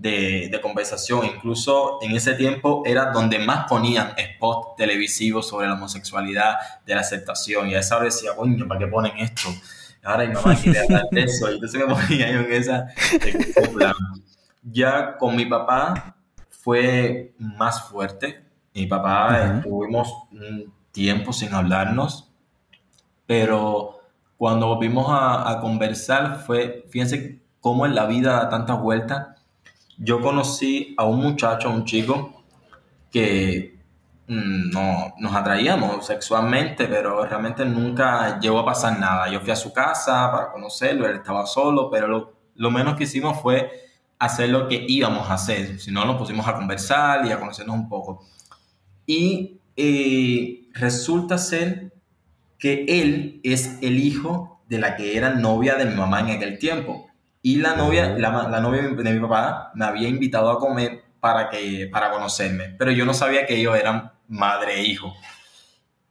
de, 0.02 0.60
conversación. 0.62 1.26
Incluso 1.26 2.00
en 2.02 2.16
ese 2.16 2.34
tiempo 2.34 2.84
era 2.86 3.12
donde 3.12 3.40
más 3.40 3.68
ponían 3.68 4.14
spots 4.36 4.76
televisivos 4.78 5.48
sobre 5.48 5.68
la 5.68 5.74
homosexualidad, 5.74 6.56
de 6.86 6.96
la 6.96 7.02
aceptación. 7.02 7.70
Y 7.70 7.76
a 7.76 7.80
esa 7.80 7.98
hora 7.98 8.06
decía, 8.06 8.36
coño, 8.36 8.68
¿para 8.68 8.80
qué 8.80 8.88
ponen 8.88 9.18
esto? 9.18 9.50
Ahora 10.04 10.26
mi 10.26 10.34
mamá 10.34 10.56
quiere 10.56 10.80
hablar 10.80 11.08
de 11.12 11.24
eso. 11.24 11.50
Y 11.52 11.56
entonces 11.56 11.80
me 11.80 11.94
ponía 11.94 12.32
yo 12.32 12.40
en 12.40 12.54
esa. 12.54 12.88
Ya 14.64 15.18
con 15.18 15.36
mi 15.36 15.46
papá 15.46 16.16
fue 16.50 17.34
más 17.38 17.90
fuerte. 17.90 18.46
Mi 18.74 18.88
papá 18.88 19.56
estuvimos 19.58 20.14
un 20.32 20.74
tiempo 20.92 21.34
sin 21.34 21.54
hablarnos, 21.54 22.32
pero 23.26 24.00
cuando 24.38 24.68
volvimos 24.68 25.08
a, 25.10 25.60
conversar 25.62 26.44
fue, 26.46 26.86
fíjense 26.90 27.42
cómo 27.60 27.86
en 27.86 27.96
la 27.96 28.06
vida 28.06 28.34
da 28.34 28.50
tantas 28.50 28.80
vueltas. 28.80 29.41
Yo 29.98 30.22
conocí 30.22 30.96
a 30.98 31.06
un 31.06 31.20
muchacho, 31.22 31.70
a 31.70 31.72
un 31.72 31.86
chico, 31.86 32.44
que 33.12 33.80
mm, 34.28 34.72
no, 34.72 35.14
nos 35.20 35.36
atraíamos 35.36 36.06
sexualmente, 36.06 36.88
pero 36.88 37.26
realmente 37.26 37.66
nunca 37.66 38.40
llegó 38.40 38.60
a 38.60 38.66
pasar 38.66 39.00
nada. 39.00 39.30
Yo 39.30 39.42
fui 39.42 39.52
a 39.52 39.56
su 39.56 39.74
casa 39.74 40.32
para 40.32 40.52
conocerlo, 40.52 41.06
él 41.08 41.18
estaba 41.18 41.46
solo, 41.46 41.90
pero 41.92 42.34
lo, 42.56 42.72
menos 42.72 42.96
que 42.96 43.04
hicimos 43.04 43.42
fue 43.42 43.70
hacer 44.18 44.50
lo 44.50 44.68
que 44.68 44.86
íbamos 44.88 45.30
a 45.30 45.36
hacer. 45.36 45.80
Si 45.80 45.92
no, 45.92 46.06
nos 46.06 46.18
pusimos 46.18 46.48
a 46.48 46.56
conversar 46.56 47.26
y 47.26 47.32
a 47.32 47.40
conocernos 47.40 47.76
un 47.76 47.90
poco. 47.90 48.26
Y 49.06 49.60
eh, 49.76 50.70
resulta 50.74 51.38
ser 51.38 51.94
que 52.58 52.86
él 52.88 53.42
es 53.44 53.80
el 53.82 54.00
hijo 54.00 54.62
de 54.70 54.80
la 54.80 54.96
que 54.96 55.18
era 55.18 55.32
novia 55.32 55.76
de 55.76 55.86
mi 55.86 55.96
mamá 55.96 56.22
en 56.22 56.30
aquel 56.30 56.58
tiempo. 56.60 57.11
Y 57.44 57.58
la 57.58 57.76
novia, 57.76 58.16
la, 58.18 58.60
novia 58.60 58.84
de 58.84 59.14
mi 59.14 59.20
papá 59.20 59.72
me 59.74 59.86
había 59.86 60.08
invitado 60.08 60.52
a 60.52 60.60
comer 60.60 61.04
para, 61.20 61.50
que, 61.50 61.90
para 61.92 62.12
conocerme, 62.12 62.76
pero 62.78 62.92
yo 62.92 63.06
no 63.06 63.14
sabía 63.14 63.46
que 63.46 63.56
ellos 63.56 63.76
eran 63.76 64.12
madre 64.28 64.76
e 64.76 64.84
hijo. 64.84 65.14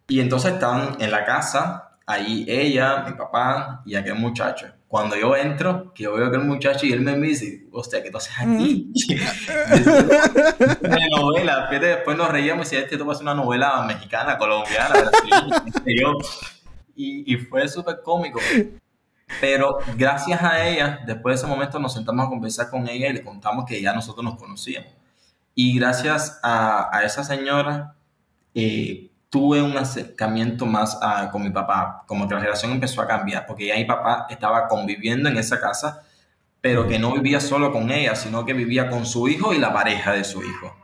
Y 0.09 0.19
entonces 0.19 0.55
estaban 0.55 0.97
en 0.99 1.11
la 1.11 1.25
casa, 1.25 1.99
ahí 2.05 2.45
ella, 2.49 3.05
mi 3.07 3.13
papá 3.13 3.83
y 3.87 3.95
aquel 3.95 4.17
muchacho. 4.17 4.67
Cuando 4.89 5.15
yo 5.15 5.37
entro, 5.37 5.95
que 5.95 6.03
yo 6.03 6.15
veo 6.15 6.25
a 6.25 6.29
aquel 6.29 6.41
muchacho 6.41 6.85
y 6.85 6.93
él 6.93 7.03
me 7.03 7.17
dice, 7.17 7.69
hostia, 7.71 8.03
¿qué 8.03 8.11
tú 8.11 8.17
haces 8.17 8.35
aquí? 8.37 8.93
una 10.83 11.09
novela, 11.17 11.69
después 11.71 12.17
nos 12.17 12.29
reíamos 12.29 12.67
y 12.73 12.77
decía, 12.77 12.91
este 12.91 13.05
va 13.05 13.13
a 13.13 13.17
ser 13.17 13.23
una 13.23 13.35
novela 13.35 13.85
mexicana, 13.87 14.37
colombiana, 14.37 14.95
y, 16.97 17.35
y 17.35 17.37
fue 17.37 17.69
súper 17.69 18.01
cómico. 18.03 18.41
Pero 19.41 19.79
gracias 19.97 20.43
a 20.43 20.67
ella, 20.67 21.01
después 21.07 21.35
de 21.35 21.47
ese 21.47 21.47
momento 21.47 21.79
nos 21.79 21.93
sentamos 21.93 22.27
a 22.27 22.29
conversar 22.29 22.71
con 22.71 22.89
ella 22.89 23.09
y 23.09 23.13
le 23.13 23.23
contamos 23.23 23.65
que 23.65 23.81
ya 23.81 23.93
nosotros 23.93 24.25
nos 24.25 24.37
conocíamos. 24.37 24.91
Y 25.55 25.79
gracias 25.79 26.41
a, 26.43 27.03
esa 27.05 27.23
señora, 27.23 27.95
eh, 28.55 29.11
tuve 29.29 29.63
un 29.63 29.77
acercamiento 29.77 30.67
más 30.67 30.99
ah, 31.03 31.29
con 31.31 31.43
mi 31.43 31.51
papá, 31.51 32.05
como 32.07 32.27
que 32.27 32.35
la 32.35 32.41
relación 32.41 32.73
empezó 32.73 33.01
a 33.03 33.07
cambiar, 33.07 33.47
porque 33.47 33.67
ya 33.67 33.77
mi 33.77 33.85
papá 33.85 34.27
estaba 34.31 34.67
conviviendo 34.69 35.29
en 35.29 35.37
esa 35.37 35.61
casa, 35.61 36.03
pero 36.61 36.87
que 36.89 36.99
no 36.99 37.13
vivía 37.13 37.41
solo 37.41 37.73
con 37.73 37.91
ella, 37.91 38.15
sino 38.17 38.45
que 38.45 38.53
vivía 38.53 38.89
con 38.91 39.07
su 39.07 39.29
hijo 39.29 39.55
y 39.55 39.59
la 39.59 39.73
pareja 39.73 40.13
de 40.13 40.25
su 40.25 40.43
hijo. 40.43 40.75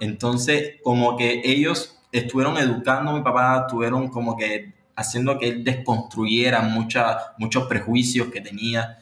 Entonces, 0.00 0.80
como 0.82 1.16
que 1.16 1.42
ellos 1.44 1.98
estuvieron 2.12 2.56
educando 2.58 3.10
a 3.10 3.14
mi 3.14 3.22
papá, 3.22 3.64
estuvieron 3.66 4.08
como 4.08 4.36
que 4.36 4.73
haciendo 4.96 5.38
que 5.38 5.48
él 5.48 5.64
desconstruyera 5.64 6.62
muchos 6.62 7.64
prejuicios 7.68 8.28
que 8.28 8.40
tenía 8.40 8.98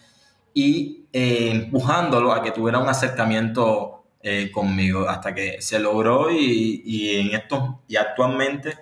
y 0.54 1.04
eh, 1.12 1.50
empujándolo 1.52 2.32
a 2.32 2.42
que 2.42 2.50
tuviera 2.50 2.78
un 2.78 2.88
acercamiento 2.88 4.04
eh, 4.22 4.50
conmigo 4.52 5.08
hasta 5.08 5.34
que 5.34 5.61
se 5.61 5.78
logró 5.78 6.30
y, 6.30 6.82
y, 6.84 7.16
en 7.16 7.34
esto 7.34 7.82
y 7.88 7.96
actualmente 7.96 8.75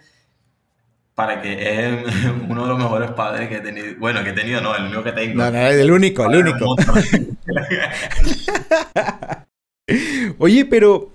para 1.14 1.40
que 1.40 1.52
es 1.52 2.04
uno 2.48 2.62
de 2.62 2.68
los 2.68 2.78
mejores 2.78 3.10
padres 3.12 3.48
que 3.48 3.56
he 3.56 3.60
tenido 3.60 3.94
bueno 3.98 4.22
que 4.22 4.30
he 4.30 4.34
tenido 4.34 4.60
no 4.60 4.76
el 4.76 4.84
único 4.84 5.02
que 5.02 5.12
tengo. 5.12 5.36
No, 5.36 5.50
no, 5.50 5.58
el 5.58 5.90
único 5.90 6.30
el 6.30 6.46
único. 6.46 6.76
oye 10.38 10.64
pero 10.66 11.14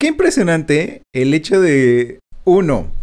qué 0.00 0.06
impresionante 0.06 1.02
el 1.12 1.34
hecho 1.34 1.60
de 1.60 2.20
uno 2.44 2.97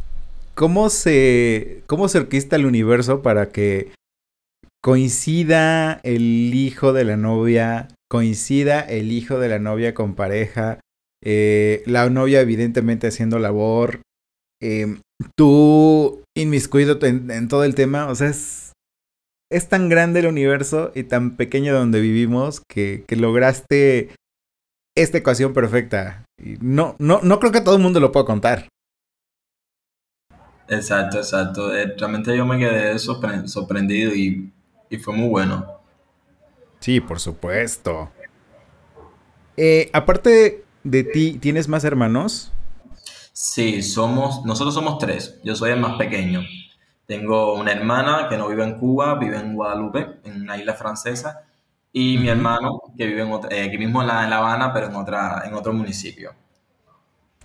cómo 0.56 0.90
se 0.90 1.84
cómo 1.88 2.08
se 2.08 2.28
el 2.52 2.66
universo 2.66 3.22
para 3.22 3.50
que 3.52 3.92
coincida 4.82 6.00
el 6.04 6.54
hijo 6.54 6.94
de 6.94 7.04
la 7.04 7.18
novia 7.18 7.90
coincida 8.10 8.80
el 8.82 9.12
hijo 9.12 9.40
de 9.40 9.50
la 9.50 9.60
novia 9.60 9.94
con 9.94 10.16
pareja, 10.16 10.80
eh, 11.24 11.84
la 11.86 12.10
novia 12.10 12.42
evidentemente 12.42 13.08
haciendo 13.08 13.40
labor, 13.40 14.02
eh, 14.62 14.98
tú 15.36 16.22
inmiscuido 16.36 16.98
en, 17.02 17.30
en, 17.32 17.48
todo 17.48 17.64
el 17.64 17.76
tema, 17.76 18.08
o 18.08 18.16
sea, 18.16 18.30
es, 18.30 18.74
es 19.52 19.68
tan 19.68 19.90
grande 19.90 20.22
el 20.22 20.28
universo 20.28 20.92
y 20.96 21.04
tan 21.04 21.36
pequeño 21.36 21.74
donde 21.74 22.00
vivimos 22.00 22.62
que, 22.70 23.04
que 23.08 23.16
lograste 23.16 24.10
esta 24.96 25.18
ecuación 25.18 25.54
perfecta. 25.54 26.24
No, 26.62 26.96
no, 27.00 27.20
no 27.22 27.40
creo 27.40 27.52
que 27.52 27.62
todo 27.62 27.76
el 27.76 27.82
mundo 27.82 28.00
lo 28.00 28.12
pueda 28.12 28.26
contar. 28.26 28.70
Exacto, 30.68 31.18
exacto. 31.18 31.76
Eh, 31.76 31.94
realmente 31.98 32.36
yo 32.36 32.46
me 32.46 32.58
quedé 32.58 32.98
sorprendido 33.00 34.14
y, 34.14 34.52
y 34.90 34.98
fue 34.98 35.14
muy 35.14 35.30
bueno. 35.30 35.66
Sí, 36.80 37.00
por 37.00 37.20
supuesto. 37.20 38.12
Eh, 39.58 39.90
aparte 39.94 40.66
de 40.84 41.04
ti, 41.04 41.38
¿tienes 41.40 41.68
más 41.68 41.84
hermanos? 41.84 42.52
Sí, 43.34 43.82
somos, 43.84 44.46
nosotros 44.46 44.74
somos 44.74 44.98
tres. 44.98 45.40
Yo 45.44 45.56
soy 45.56 45.72
el 45.72 45.80
más 45.80 45.98
pequeño. 45.98 46.42
Tengo 47.06 47.54
una 47.56 47.72
hermana 47.72 48.28
que 48.30 48.38
no 48.38 48.48
vive 48.48 48.64
en 48.64 48.80
Cuba, 48.80 49.16
vive 49.16 49.38
en 49.38 49.56
Guadalupe, 49.56 50.20
en 50.24 50.42
una 50.42 50.58
isla 50.58 50.74
francesa, 50.74 51.44
y 51.92 52.18
mi 52.18 52.30
hermano 52.30 52.82
que 52.98 53.06
vive 53.06 53.22
en 53.22 53.32
eh, 53.52 53.64
aquí 53.68 53.78
mismo 53.78 54.02
en 54.02 54.08
la, 54.08 54.24
Habana, 54.24 54.74
pero 54.74 54.88
en 54.88 54.96
otra, 54.96 55.44
en 55.46 55.54
otro 55.54 55.72
municipio. 55.74 56.34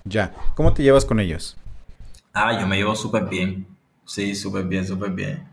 Ya. 0.05 0.33
¿Cómo 0.55 0.73
te 0.73 0.83
llevas 0.83 1.05
con 1.05 1.21
ellos? 1.21 1.57
Ah, 2.33 2.59
yo 2.61 2.67
me 2.67 2.77
llevo 2.77 2.95
súper 2.95 3.25
bien. 3.25 3.67
Sí, 4.05 4.35
súper 4.35 4.65
bien, 4.65 4.87
súper 4.87 5.11
bien. 5.11 5.49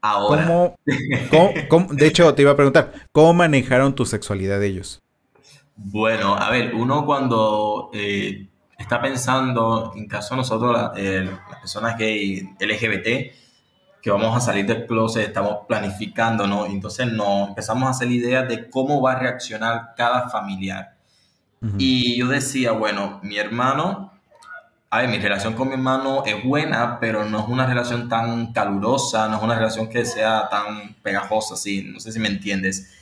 Ahora. 0.00 0.74
¿Cómo, 1.68 1.92
de 1.92 2.06
hecho, 2.06 2.34
te 2.34 2.42
iba 2.42 2.50
a 2.50 2.56
preguntar, 2.56 2.92
¿cómo 3.12 3.32
manejaron 3.34 3.94
tu 3.94 4.04
sexualidad 4.04 4.62
ellos? 4.62 4.98
Bueno, 5.76 6.34
a 6.34 6.50
ver, 6.50 6.74
uno 6.74 7.06
cuando 7.06 7.90
eh, 7.94 8.48
está 8.78 9.00
pensando, 9.00 9.92
en 9.96 10.06
caso 10.06 10.34
de 10.34 10.38
nosotros, 10.38 10.72
las 10.72 11.60
personas 11.60 11.96
gay 11.96 12.50
LGBT, 12.60 13.32
que 14.02 14.10
vamos 14.10 14.36
a 14.36 14.40
salir 14.40 14.66
del 14.66 14.86
closet, 14.86 15.28
estamos 15.28 15.58
planificando, 15.68 16.46
¿no? 16.46 16.66
Entonces 16.66 17.06
nos 17.12 17.48
empezamos 17.48 17.84
a 17.84 17.90
hacer 17.90 18.08
la 18.08 18.14
idea 18.14 18.42
de 18.42 18.68
cómo 18.68 19.00
va 19.00 19.12
a 19.12 19.18
reaccionar 19.18 19.94
cada 19.96 20.28
familiar. 20.28 20.96
Y 21.78 22.18
yo 22.18 22.26
decía, 22.26 22.72
bueno, 22.72 23.20
mi 23.22 23.38
hermano 23.38 24.11
a 24.92 24.98
ver, 24.98 25.08
mi 25.08 25.18
relación 25.18 25.54
con 25.54 25.68
mi 25.68 25.74
hermano 25.74 26.22
es 26.26 26.44
buena, 26.44 27.00
pero 27.00 27.24
no 27.24 27.40
es 27.40 27.48
una 27.48 27.64
relación 27.64 28.10
tan 28.10 28.52
calurosa, 28.52 29.26
no 29.26 29.38
es 29.38 29.42
una 29.42 29.54
relación 29.54 29.88
que 29.88 30.04
sea 30.04 30.50
tan 30.50 30.94
pegajosa, 31.02 31.54
así, 31.54 31.82
no 31.82 31.98
sé 31.98 32.12
si 32.12 32.20
me 32.20 32.28
entiendes. 32.28 32.92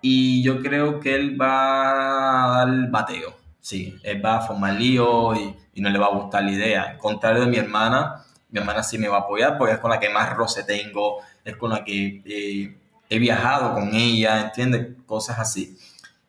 Y 0.00 0.42
yo 0.42 0.60
creo 0.60 0.98
que 0.98 1.14
él 1.14 1.40
va 1.40 2.62
a 2.62 2.66
dar 2.66 2.90
bateo, 2.90 3.36
sí, 3.60 3.96
él 4.02 4.24
va 4.24 4.38
a 4.38 4.40
formar 4.40 4.74
lío 4.74 5.32
y, 5.36 5.80
no 5.80 5.90
le 5.90 5.98
va 6.00 6.06
a 6.06 6.14
gustar 6.16 6.42
la 6.42 6.50
idea. 6.50 6.82
Al 6.82 6.98
contrario 6.98 7.42
de 7.42 7.46
mi 7.46 7.56
hermana, 7.56 8.24
mi 8.50 8.58
hermana 8.58 8.82
sí 8.82 8.98
me 8.98 9.06
va 9.06 9.18
a 9.18 9.20
apoyar 9.20 9.58
porque 9.58 9.74
es 9.74 9.78
con 9.78 9.92
la 9.92 10.00
que 10.00 10.10
más 10.10 10.34
roce 10.34 10.64
tengo, 10.64 11.18
es 11.44 11.56
con 11.56 11.70
la 11.70 11.84
que 11.84 12.20
eh, 12.24 12.76
he 13.08 13.18
viajado 13.20 13.74
con 13.74 13.94
ella, 13.94 14.40
¿entiendes? 14.40 14.88
Cosas 15.06 15.38
así. 15.38 15.78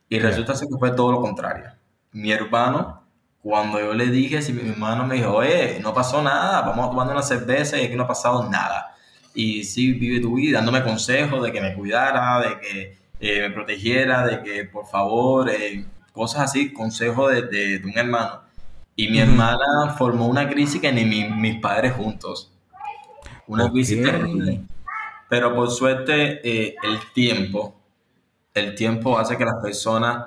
Y 0.08 0.20
resulta 0.20 0.54
ser 0.54 0.68
que 0.68 0.78
fue 0.78 0.92
todo 0.92 1.12
lo 1.12 1.20
contrario. 1.20 1.72
Mi 2.12 2.32
hermano 2.32 3.03
cuando 3.44 3.80
yo 3.80 3.94
le 3.94 4.08
dije, 4.08 4.42
si 4.42 4.54
mi 4.54 4.70
hermano 4.70 5.06
me 5.08 5.18
dijo, 5.18 5.34
oye, 5.36 5.80
no 5.82 5.94
pasó 5.94 6.24
nada, 6.24 6.62
vamos 6.64 6.90
tomando 6.90 7.14
una 7.14 7.24
cerveza 7.24 7.78
y 7.80 7.86
aquí 7.86 7.96
no 7.96 8.04
ha 8.06 8.08
pasado 8.08 8.50
nada. 8.50 8.96
Y 9.36 9.64
sí, 9.66 9.94
vive 9.94 10.22
tu 10.22 10.36
vida, 10.36 10.60
dándome 10.60 10.84
consejos 10.84 11.44
de 11.44 11.52
que 11.54 11.62
me 11.62 11.76
cuidara, 11.76 12.40
de 12.42 12.60
que 12.62 12.98
eh, 13.20 13.42
me 13.42 13.52
protegiera, 13.54 14.26
de 14.28 14.44
que 14.44 14.66
por 14.66 14.88
favor, 14.88 15.50
eh, 15.52 15.86
cosas 16.14 16.44
así, 16.44 16.74
consejo 16.74 17.30
de, 17.30 17.44
de, 17.44 17.80
de 17.80 17.86
un 17.88 17.98
hermano. 17.98 18.42
Y 18.96 19.10
mi 19.10 19.20
hermana 19.20 19.96
formó 19.98 20.28
una 20.28 20.50
crisis 20.50 20.82
que 20.82 20.92
ni 20.94 21.06
mi, 21.06 21.26
mis 21.30 21.60
padres 21.62 21.94
juntos. 21.94 22.52
Una 23.48 23.66
Ok. 23.66 23.72
crisis 23.72 24.02
terrible. 24.02 24.62
Pero 25.30 25.56
por 25.56 25.72
suerte, 25.72 26.42
eh, 26.48 26.76
el 26.84 27.00
tiempo, 27.14 27.76
el 28.54 28.76
tiempo 28.76 29.20
hace 29.20 29.38
que 29.38 29.46
las 29.46 29.62
personas 29.64 30.26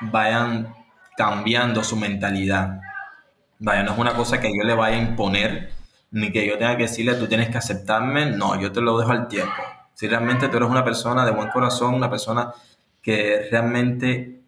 vayan 0.00 0.74
cambiando 1.18 1.82
su 1.82 1.96
mentalidad. 1.96 2.80
Vaya, 3.58 3.82
no 3.82 3.92
es 3.92 3.98
una 3.98 4.14
cosa 4.14 4.38
que 4.38 4.52
yo 4.56 4.62
le 4.64 4.72
vaya 4.74 4.96
a 4.96 5.00
imponer, 5.00 5.72
ni 6.12 6.30
que 6.30 6.46
yo 6.46 6.56
tenga 6.56 6.76
que 6.76 6.84
decirle, 6.84 7.14
tú 7.14 7.26
tienes 7.26 7.48
que 7.50 7.58
aceptarme. 7.58 8.30
No, 8.30 8.58
yo 8.60 8.70
te 8.70 8.80
lo 8.80 8.96
dejo 8.96 9.10
al 9.10 9.26
tiempo. 9.26 9.60
Si 9.94 10.06
realmente 10.06 10.46
tú 10.46 10.58
eres 10.58 10.68
una 10.68 10.84
persona 10.84 11.26
de 11.26 11.32
buen 11.32 11.48
corazón, 11.48 11.94
una 11.94 12.08
persona 12.08 12.52
que 13.02 13.48
realmente 13.50 14.42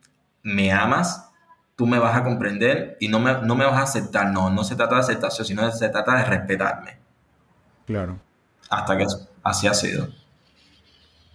me 0.44 0.70
amas, 0.70 1.32
tú 1.74 1.88
me 1.88 1.98
vas 1.98 2.16
a 2.16 2.22
comprender 2.22 2.96
y 3.00 3.08
no 3.08 3.18
me, 3.18 3.42
no 3.42 3.56
me 3.56 3.64
vas 3.64 3.74
a 3.74 3.82
aceptar. 3.82 4.30
No, 4.30 4.48
no 4.48 4.62
se 4.62 4.76
trata 4.76 4.94
de 4.94 5.00
aceptación, 5.00 5.44
sino 5.44 5.72
se 5.72 5.88
trata 5.88 6.18
de 6.18 6.24
respetarme. 6.24 6.98
Claro. 7.84 8.20
Hasta 8.68 8.96
que 8.96 9.06
así 9.42 9.66
ha 9.66 9.74
sido. 9.74 10.08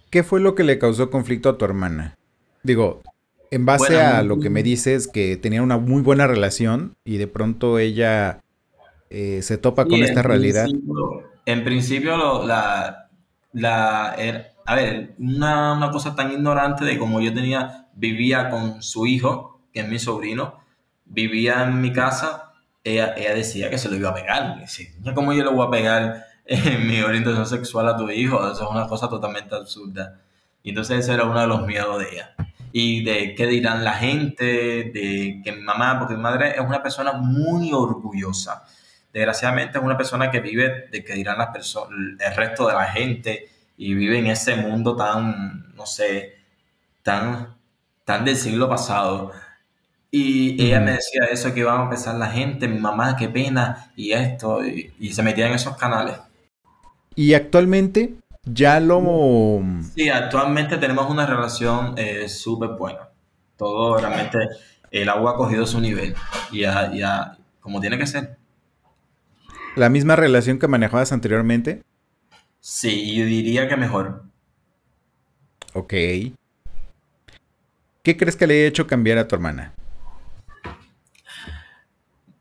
¿Qué 0.08 0.22
fue 0.22 0.40
lo 0.40 0.54
que 0.54 0.64
le 0.64 0.78
causó 0.78 1.10
conflicto 1.10 1.50
a 1.50 1.58
tu 1.58 1.66
hermana? 1.66 2.14
Digo, 2.62 3.02
en 3.50 3.66
base 3.66 4.00
a 4.00 4.22
lo 4.22 4.38
que 4.40 4.50
me 4.50 4.62
dices, 4.62 5.08
que 5.08 5.36
tenían 5.36 5.62
una 5.62 5.78
muy 5.78 6.02
buena 6.02 6.26
relación 6.26 6.96
y 7.04 7.16
de 7.18 7.26
pronto 7.26 7.78
ella 7.78 8.40
eh, 9.10 9.40
se 9.42 9.56
topa 9.58 9.84
con 9.84 10.02
esta 10.02 10.22
realidad. 10.22 10.64
principio- 10.64 11.22
en 11.46 11.64
principio, 11.64 12.16
lo- 12.16 12.46
la, 12.46 13.08
la, 13.52 14.16
er- 14.18 14.46
a 14.64 14.74
ver, 14.74 15.14
una, 15.18 15.72
una 15.74 15.90
cosa 15.90 16.14
tan 16.16 16.32
ignorante 16.32 16.84
de 16.84 16.98
como 16.98 17.20
yo 17.20 17.32
tenía, 17.32 17.86
vivía 17.94 18.50
con 18.50 18.82
su 18.82 19.06
hijo, 19.06 19.60
que 19.72 19.80
es 19.80 19.88
mi 19.88 19.98
sobrino, 20.00 20.58
vivía 21.04 21.62
en 21.62 21.80
mi 21.80 21.92
casa, 21.92 22.52
ella, 22.82 23.14
ella 23.16 23.34
decía 23.34 23.70
que 23.70 23.78
se 23.78 23.88
lo 23.88 23.96
iba 23.96 24.10
a 24.10 24.14
pegar. 24.14 24.56
"Niña, 24.98 25.14
¿cómo 25.14 25.32
yo 25.32 25.44
le 25.44 25.50
voy 25.50 25.66
a 25.66 25.70
pegar 25.70 26.24
en 26.46 26.86
mi 26.88 27.00
orientación 27.00 27.46
sexual 27.46 27.88
a 27.88 27.96
tu 27.96 28.10
hijo? 28.10 28.38
Eso 28.50 28.64
es 28.64 28.70
una 28.70 28.88
cosa 28.88 29.08
totalmente 29.08 29.54
absurda. 29.54 30.20
Y 30.64 30.70
entonces 30.70 30.98
ese 30.98 31.14
era 31.14 31.24
uno 31.24 31.40
de 31.40 31.46
los 31.46 31.64
miedos 31.64 32.00
de 32.00 32.06
ella. 32.12 32.34
Y 32.78 33.04
de 33.04 33.34
qué 33.34 33.46
dirán 33.46 33.84
la 33.84 33.94
gente, 33.94 34.44
de 34.44 35.40
que 35.42 35.52
mi 35.52 35.62
mamá, 35.62 35.98
porque 35.98 36.14
mi 36.14 36.20
madre 36.20 36.50
es 36.50 36.60
una 36.60 36.82
persona 36.82 37.12
muy 37.12 37.72
orgullosa 37.72 38.64
desgraciadamente 39.16 39.78
es 39.78 39.84
una 39.84 39.96
persona 39.96 40.30
que 40.30 40.40
vive 40.40 40.88
de 40.92 41.02
que 41.02 41.14
dirán 41.14 41.38
las 41.38 41.48
personas, 41.48 41.88
el 42.18 42.36
resto 42.36 42.68
de 42.68 42.74
la 42.74 42.84
gente 42.84 43.48
y 43.78 43.94
vive 43.94 44.18
en 44.18 44.26
ese 44.26 44.56
mundo 44.56 44.94
tan, 44.94 45.74
no 45.74 45.86
sé, 45.86 46.34
tan, 47.02 47.56
tan 48.04 48.26
del 48.26 48.36
siglo 48.36 48.68
pasado. 48.68 49.32
Y 50.10 50.62
ella 50.62 50.80
me 50.80 50.92
decía 50.92 51.24
eso, 51.30 51.54
que 51.54 51.60
iban 51.60 51.86
a 51.86 51.88
pensar 51.88 52.16
la 52.16 52.26
gente, 52.26 52.68
mi 52.68 52.78
mamá, 52.78 53.16
qué 53.16 53.30
pena, 53.30 53.90
y 53.96 54.12
esto, 54.12 54.62
y, 54.62 54.92
y 54.98 55.14
se 55.14 55.22
metía 55.22 55.46
en 55.46 55.54
esos 55.54 55.78
canales. 55.78 56.16
Y 57.14 57.32
actualmente 57.32 58.16
ya 58.46 58.80
lo... 58.80 59.62
Sí, 59.94 60.08
actualmente 60.08 60.78
tenemos 60.78 61.10
una 61.10 61.26
relación 61.26 61.94
eh, 61.98 62.28
súper 62.28 62.70
buena. 62.70 63.10
Todo 63.56 63.98
realmente, 63.98 64.38
el 64.90 65.08
agua 65.08 65.32
ha 65.32 65.36
cogido 65.36 65.66
su 65.66 65.80
nivel, 65.80 66.14
y 66.50 66.60
ya, 66.60 66.92
ya, 66.92 67.36
como 67.60 67.80
tiene 67.80 67.98
que 67.98 68.06
ser. 68.06 68.38
La 69.74 69.88
misma 69.88 70.16
relación 70.16 70.58
que 70.58 70.68
manejabas 70.68 71.12
anteriormente. 71.12 71.82
Sí, 72.60 73.14
yo 73.14 73.24
diría 73.24 73.68
que 73.68 73.76
mejor. 73.76 74.24
Ok. 75.74 75.92
¿Qué 78.02 78.16
crees 78.16 78.36
que 78.36 78.46
le 78.46 78.54
haya 78.54 78.68
hecho 78.68 78.86
cambiar 78.86 79.18
a 79.18 79.28
tu 79.28 79.34
hermana? 79.34 79.74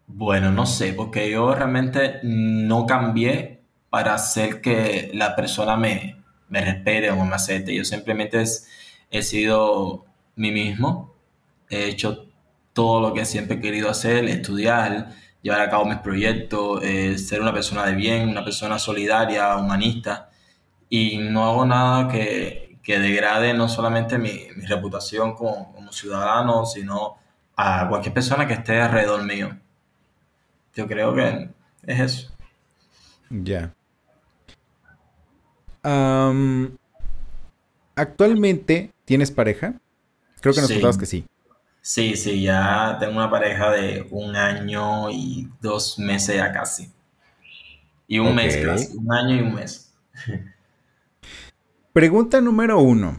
Bueno, 0.07 0.51
no 0.51 0.65
sé, 0.65 0.93
porque 0.93 1.29
yo 1.29 1.53
realmente 1.53 2.19
no 2.24 2.85
cambié 2.85 3.54
para 3.96 4.16
hacer 4.16 4.60
que 4.60 5.10
la 5.14 5.38
persona 5.38 5.77
me, 5.77 6.22
me 6.50 6.60
respete 6.60 7.12
o 7.12 7.24
me 7.24 7.34
acepte. 7.34 7.74
Yo 7.74 7.86
simplemente 7.86 8.44
he 9.10 9.22
sido 9.22 10.03
mí 10.36 10.51
mismo, 10.51 11.16
he 11.70 11.86
hecho 11.86 12.25
todo 12.74 13.00
lo 13.00 13.14
que 13.14 13.24
siempre 13.24 13.55
he 13.55 13.62
querido 13.62 13.90
hacer, 13.90 14.25
estudiar, 14.25 15.12
llevar 15.42 15.62
a 15.62 15.70
cabo 15.70 15.86
mis 15.86 16.00
proyectos, 16.00 16.84
eh, 16.84 17.18
ser 17.18 17.40
una 17.40 17.53
persona 17.53 17.86
de 17.86 17.96
bien, 17.96 18.27
una 18.27 18.44
persona 18.44 18.79
solidaria, 18.79 19.55
humanista, 19.55 20.29
y 20.90 21.18
no 21.20 21.46
hago 21.46 21.66
nada 21.66 22.10
que, 22.10 22.77
que 22.84 23.00
degrade 23.00 23.53
no 23.53 23.70
solamente 23.70 24.18
mi, 24.18 24.50
reputación 24.68 25.36
como 25.36 25.90
ciudadano, 25.94 26.66
sino 26.66 27.16
a 27.55 27.88
cualquier 27.88 28.14
persona 28.14 28.46
que 28.46 28.55
esté 28.55 28.81
alrededor 28.81 29.24
mío. 29.24 29.58
Yo 30.74 30.86
creo 30.86 31.16
que 31.16 31.50
es 31.88 32.00
eso. 32.01 32.36
Ya. 33.29 33.74
¿Actualmente 37.95 38.91
tienes 39.05 39.31
pareja? 39.31 39.79
Creo 40.41 40.53
que 40.53 40.61
nos 40.61 40.67
Sí. 40.69 40.74
contabas 40.75 40.98
que 40.98 41.05
sí. 41.05 41.25
Sí, 41.81 42.15
sí, 42.15 42.41
ya 42.41 42.98
tengo 43.00 43.17
una 43.17 43.29
pareja 43.29 43.71
de 43.71 44.07
un 44.09 44.35
año 44.35 45.11
y 45.11 45.48
dos 45.61 46.00
meses 46.00 46.35
ya 46.35 46.51
casi. 46.51 46.91
Y 48.07 48.19
un 48.19 48.35
mes 48.35 48.57
casi, 48.57 48.98
un 48.98 49.11
año 49.11 49.35
y 49.35 49.39
un 49.41 49.53
mes. 49.53 49.93
Pregunta 51.93 52.41
número 52.41 52.79
uno. 52.79 53.17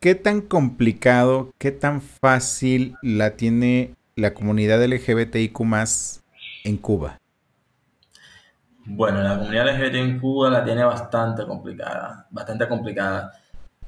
¿Qué 0.00 0.14
tan 0.14 0.40
complicado, 0.40 1.52
qué 1.58 1.70
tan 1.70 2.00
fácil 2.00 2.96
la 3.02 3.36
tiene 3.36 3.94
la 4.16 4.34
comunidad 4.34 4.82
LGBTIQ 4.82 5.60
en 6.64 6.76
Cuba? 6.76 7.18
Bueno, 8.84 9.22
la 9.22 9.38
comunidad 9.38 9.66
LGBT 9.66 9.94
en 9.94 10.18
Cuba 10.18 10.50
la 10.50 10.64
tiene 10.64 10.82
bastante 10.84 11.46
complicada, 11.46 12.26
bastante 12.30 12.68
complicada. 12.68 13.32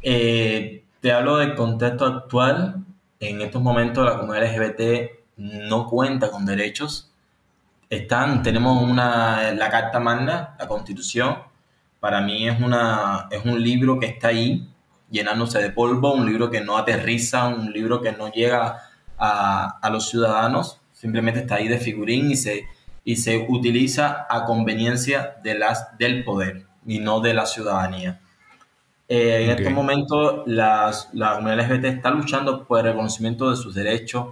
Eh, 0.01 0.85
te 1.01 1.13
hablo 1.13 1.39
del 1.39 1.55
contexto 1.57 2.07
actual. 2.07 2.77
En 3.19 3.41
estos 3.41 3.61
momentos 3.61 4.05
la 4.05 4.19
comunidad 4.19 4.55
LGBT 4.55 5.11
no 5.37 5.89
cuenta 5.89 6.31
con 6.31 6.47
derechos. 6.47 7.11
Están, 7.91 8.43
tenemos 8.45 8.83
una, 8.83 9.53
la 9.53 9.69
Carta 9.69 9.99
Magna, 9.99 10.55
la 10.59 10.69
Constitución. 10.69 11.39
Para 11.99 12.21
mí 12.21 12.49
es, 12.49 12.61
una, 12.61 13.27
es 13.33 13.45
un 13.45 13.61
libro 13.61 13.99
que 13.99 14.07
está 14.07 14.29
ahí 14.29 14.69
llenándose 15.11 15.61
de 15.61 15.71
polvo, 15.71 16.15
un 16.15 16.27
libro 16.27 16.51
que 16.51 16.61
no 16.61 16.77
aterriza, 16.79 17.49
un 17.49 17.73
libro 17.73 18.01
que 18.01 18.13
no 18.13 18.31
llega 18.31 18.79
a, 19.19 19.79
a 19.81 19.91
los 19.91 20.09
ciudadanos, 20.09 20.81
simplemente 20.93 21.41
está 21.41 21.57
ahí 21.57 21.69
de 21.69 21.79
figurín 21.79 22.31
y 22.31 22.37
se, 22.37 22.67
y 23.05 23.17
se 23.17 23.47
utiliza 23.49 24.27
a 24.29 24.45
conveniencia 24.45 25.37
de 25.43 25.59
las, 25.59 25.97
del 25.99 26.25
poder 26.25 26.65
y 26.87 26.99
no 26.99 27.21
de 27.21 27.35
la 27.35 27.47
ciudadanía. 27.47 28.21
Eh, 29.09 29.45
en 29.45 29.51
Ok. 29.53 29.59
estos 29.59 29.73
momentos 29.75 30.43
las- 30.47 31.11
la 31.13 31.35
comunidad 31.35 31.59
LGBT 31.71 31.85
está 31.89 32.11
luchando 32.11 32.65
por 32.65 32.79
el 32.81 32.87
reconocimiento 32.87 33.51
de 33.51 33.57
sus 33.57 33.75
derechos, 33.75 34.29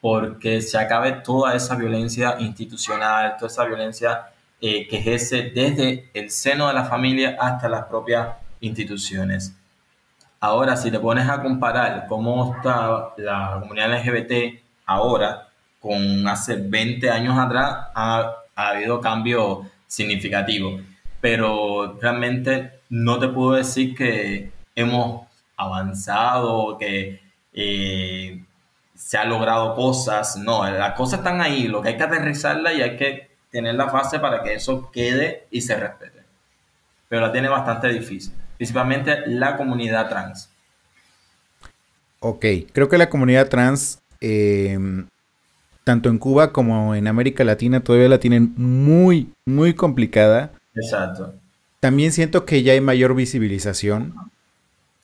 porque 0.00 0.60
se 0.62 0.78
acabe 0.78 1.12
toda 1.12 1.54
esa 1.54 1.74
violencia 1.76 2.36
institucional, 2.40 3.36
toda 3.36 3.48
esa 3.48 3.64
violencia 3.64 4.26
eh, 4.60 4.88
que 4.88 4.98
ejerce 4.98 5.50
desde 5.54 6.10
el 6.14 6.30
seno 6.30 6.66
de 6.66 6.74
la 6.74 6.84
familia 6.84 7.36
hasta 7.40 7.68
las 7.68 7.84
propias 7.84 8.28
instituciones. 8.60 9.54
Ahora, 10.40 10.76
si 10.76 10.90
te 10.90 10.98
pones 11.00 11.28
a 11.28 11.40
comparar 11.42 12.06
cómo 12.08 12.54
está 12.56 13.10
la 13.18 13.58
comunidad 13.60 13.92
LGBT 13.92 14.60
ahora 14.86 15.47
con 15.80 16.26
hace 16.28 16.56
20 16.56 17.10
años 17.10 17.38
atrás, 17.38 17.88
ha, 17.94 18.34
ha 18.54 18.68
habido 18.68 19.00
cambios 19.00 19.66
significativos. 19.86 20.82
Pero 21.20 21.98
realmente 22.00 22.80
no 22.88 23.18
te 23.18 23.28
puedo 23.28 23.52
decir 23.52 23.94
que 23.94 24.52
hemos 24.74 25.26
avanzado, 25.56 26.78
que 26.78 27.20
eh, 27.52 28.44
se 28.94 29.18
han 29.18 29.28
logrado 29.28 29.74
cosas. 29.74 30.36
No, 30.36 30.68
las 30.70 30.94
cosas 30.94 31.20
están 31.20 31.40
ahí. 31.40 31.68
Lo 31.68 31.82
que 31.82 31.90
hay 31.90 31.96
que 31.96 32.04
aterrizarla 32.04 32.72
y 32.72 32.82
hay 32.82 32.96
que 32.96 33.30
tener 33.50 33.74
la 33.74 33.88
fase 33.88 34.20
para 34.20 34.42
que 34.42 34.54
eso 34.54 34.90
quede 34.90 35.46
y 35.50 35.60
se 35.62 35.76
respete. 35.76 36.22
Pero 37.08 37.22
la 37.22 37.32
tiene 37.32 37.48
bastante 37.48 37.88
difícil 37.88 38.34
principalmente 38.58 39.22
la 39.26 39.56
comunidad 39.56 40.08
trans. 40.10 40.50
Ok, 42.20 42.44
creo 42.72 42.88
que 42.88 42.98
la 42.98 43.08
comunidad 43.08 43.48
trans, 43.48 44.00
eh, 44.20 44.76
tanto 45.88 46.10
en 46.10 46.18
Cuba 46.18 46.52
como 46.52 46.94
en 46.94 47.06
América 47.06 47.44
Latina, 47.44 47.80
todavía 47.80 48.10
la 48.10 48.20
tienen 48.20 48.52
muy, 48.58 49.32
muy 49.46 49.72
complicada. 49.72 50.52
Exacto. 50.74 51.32
También 51.80 52.12
siento 52.12 52.44
que 52.44 52.62
ya 52.62 52.74
hay 52.74 52.82
mayor 52.82 53.14
visibilización. 53.14 54.12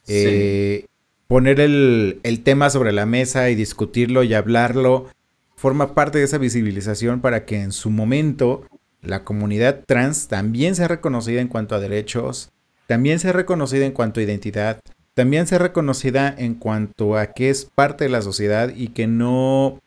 Eh, 0.06 0.84
Poner 1.26 1.60
el, 1.60 2.20
el 2.22 2.42
tema 2.42 2.68
sobre 2.68 2.92
la 2.92 3.06
mesa 3.06 3.48
y 3.48 3.54
discutirlo 3.54 4.24
y 4.24 4.34
hablarlo 4.34 5.08
forma 5.56 5.94
parte 5.94 6.18
de 6.18 6.24
esa 6.24 6.36
visibilización 6.36 7.22
para 7.22 7.46
que 7.46 7.62
en 7.62 7.72
su 7.72 7.88
momento 7.88 8.66
la 9.00 9.24
comunidad 9.24 9.84
trans 9.86 10.28
también 10.28 10.76
sea 10.76 10.86
reconocida 10.86 11.40
en 11.40 11.48
cuanto 11.48 11.74
a 11.74 11.80
derechos, 11.80 12.50
también 12.86 13.20
sea 13.20 13.32
reconocida 13.32 13.86
en 13.86 13.92
cuanto 13.92 14.20
a 14.20 14.22
identidad 14.22 14.82
también 15.14 15.46
ser 15.46 15.62
reconocida 15.62 16.34
en 16.36 16.54
cuanto 16.54 17.16
a 17.16 17.28
que 17.28 17.48
es 17.48 17.64
parte 17.64 18.04
de 18.04 18.10
la 18.10 18.20
sociedad 18.20 18.72
y 18.74 18.88
que 18.88 19.06
no 19.06 19.80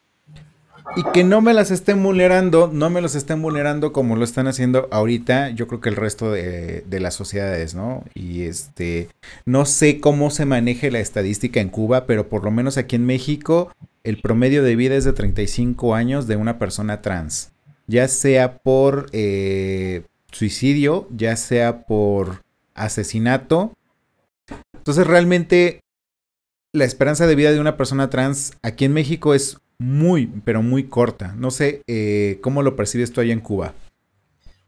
y 0.96 1.04
que 1.14 1.24
no 1.24 1.42
me 1.42 1.54
las 1.54 1.72
estén 1.72 2.02
vulnerando, 2.02 2.70
no 2.72 2.90
me 2.90 3.02
los 3.02 3.16
estén 3.16 3.42
vulnerando 3.42 3.92
como 3.92 4.16
lo 4.16 4.24
están 4.24 4.48
haciendo 4.48 4.88
ahorita, 4.92 5.50
yo 5.50 5.68
creo 5.68 5.82
que 5.82 5.90
el 5.90 5.96
resto 5.96 6.32
de, 6.32 6.84
las 6.90 7.14
sociedades, 7.14 7.76
¿no? 7.76 8.04
Y 8.16 8.44
este, 8.44 9.10
no 9.46 9.66
sé 9.66 10.00
cómo 10.00 10.32
se 10.32 10.46
maneje 10.46 10.90
la 10.90 11.00
estadística 11.00 11.60
en 11.60 11.70
Cuba, 11.70 12.06
pero 12.06 12.30
por 12.30 12.44
lo 12.44 12.52
menos 12.52 12.78
aquí 12.78 12.96
en 12.96 13.06
México, 13.06 13.72
el 14.04 14.22
promedio 14.22 14.64
de 14.64 14.76
vida 14.76 14.96
es 14.96 15.04
de 15.04 15.14
35 15.14 15.94
años 15.94 16.28
de 16.28 16.38
una 16.38 16.58
persona 16.58 17.02
trans, 17.02 17.52
ya 17.86 18.08
sea 18.08 18.58
por 18.58 19.08
eh, 19.12 20.04
suicidio, 20.32 21.08
ya 21.12 21.36
sea 21.36 21.86
por 21.86 22.44
asesinato. 22.74 23.74
Entonces 24.74 25.06
realmente 25.06 25.82
la 26.74 26.86
esperanza 26.86 27.28
de 27.28 27.36
vida 27.36 27.52
de 27.52 27.60
una 27.60 27.78
persona 27.78 28.10
trans 28.10 28.54
aquí 28.62 28.86
en 28.86 28.94
México 28.94 29.34
es 29.34 29.58
muy, 29.80 30.28
pero 30.44 30.62
muy 30.62 30.86
corta. 30.86 31.34
No 31.38 31.52
sé 31.52 31.82
eh, 31.88 32.40
cómo 32.42 32.62
lo 32.62 32.76
percibes 32.76 33.12
tú 33.14 33.22
allá 33.22 33.34
en 33.34 33.42
Cuba. 33.42 33.74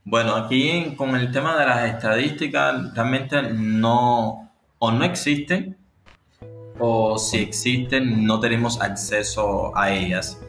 Bueno, 0.04 0.36
aquí 0.36 0.96
con 0.96 1.16
el 1.16 1.32
tema 1.32 1.60
de 1.60 1.66
las 1.66 1.90
estadísticas 1.94 2.94
realmente 2.96 3.42
no 3.54 4.52
o 4.80 4.92
no 4.92 5.04
existen 5.04 5.78
o 6.80 7.18
si 7.20 7.38
existen 7.38 8.26
no 8.26 8.40
tenemos 8.40 8.82
acceso 8.82 9.76
a 9.78 9.92
ellas. 9.92 10.40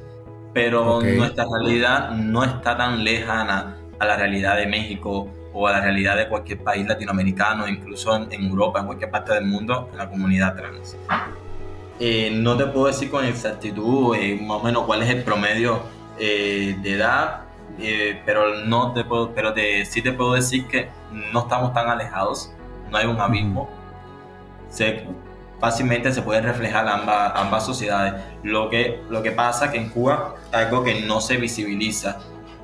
Pero 0.53 1.01
nuestra 1.01 1.45
realidad 1.45 2.11
no 2.11 2.43
está 2.43 2.77
tan 2.77 3.05
lejana 3.05 3.77
a 3.99 4.05
la 4.05 4.17
realidad 4.17 4.57
de 4.57 4.67
México 4.67 5.29
o 5.53 5.67
a 5.67 5.73
la 5.73 5.81
realidad 5.81 6.17
de 6.17 6.29
cualquier 6.29 6.63
país 6.63 6.87
latinoamericano, 6.87 7.69
incluso 7.69 8.17
en, 8.17 8.33
en 8.33 8.45
Europa, 8.45 8.81
en 8.81 8.87
cualquier 8.87 9.11
parte 9.11 9.35
del 9.35 9.45
mundo, 9.45 9.89
en 9.93 9.99
la 9.99 10.09
comunidad 10.09 10.57
trans. 10.57 10.97
Eh, 12.03 12.31
no 12.33 12.57
te 12.57 12.65
puedo 12.65 12.87
decir 12.87 13.11
con 13.11 13.27
exactitud 13.27 14.17
eh, 14.17 14.41
más 14.41 14.63
o 14.63 14.63
menos 14.63 14.85
cuál 14.85 15.03
es 15.03 15.11
el 15.11 15.23
promedio 15.23 15.83
eh, 16.19 16.75
de 16.83 16.95
edad, 16.95 17.43
pero 18.25 18.65
no 18.65 18.93
te 18.95 19.05
puedo, 19.05 19.35
pero 19.35 19.53
te, 19.53 19.85
sí 19.85 20.01
te 20.01 20.13
puedo 20.13 20.33
decir 20.33 20.67
que 20.67 20.89
no 21.31 21.41
estamos 21.41 21.75
tan 21.75 21.91
alejados, 21.91 22.53
no 22.91 22.97
hay 22.97 23.07
un 23.07 23.21
abismo. 23.21 23.69
Se, 24.71 25.07
fácilmente 25.61 26.11
se 26.11 26.23
pueden 26.23 26.45
reflejar 26.45 26.89
ambas, 26.89 27.33
ambas 27.37 27.67
sociedades. 27.67 28.15
Lo 28.43 28.71
que, 28.71 29.03
lo 29.11 29.23
que 29.23 29.33
pasa 29.33 29.71
que 29.71 29.77
en 29.77 29.91
Cuba 29.91 30.37
algo 30.53 30.83
que 30.83 31.03
no 31.03 31.21
se 31.21 31.37
visibiliza, 31.37 32.19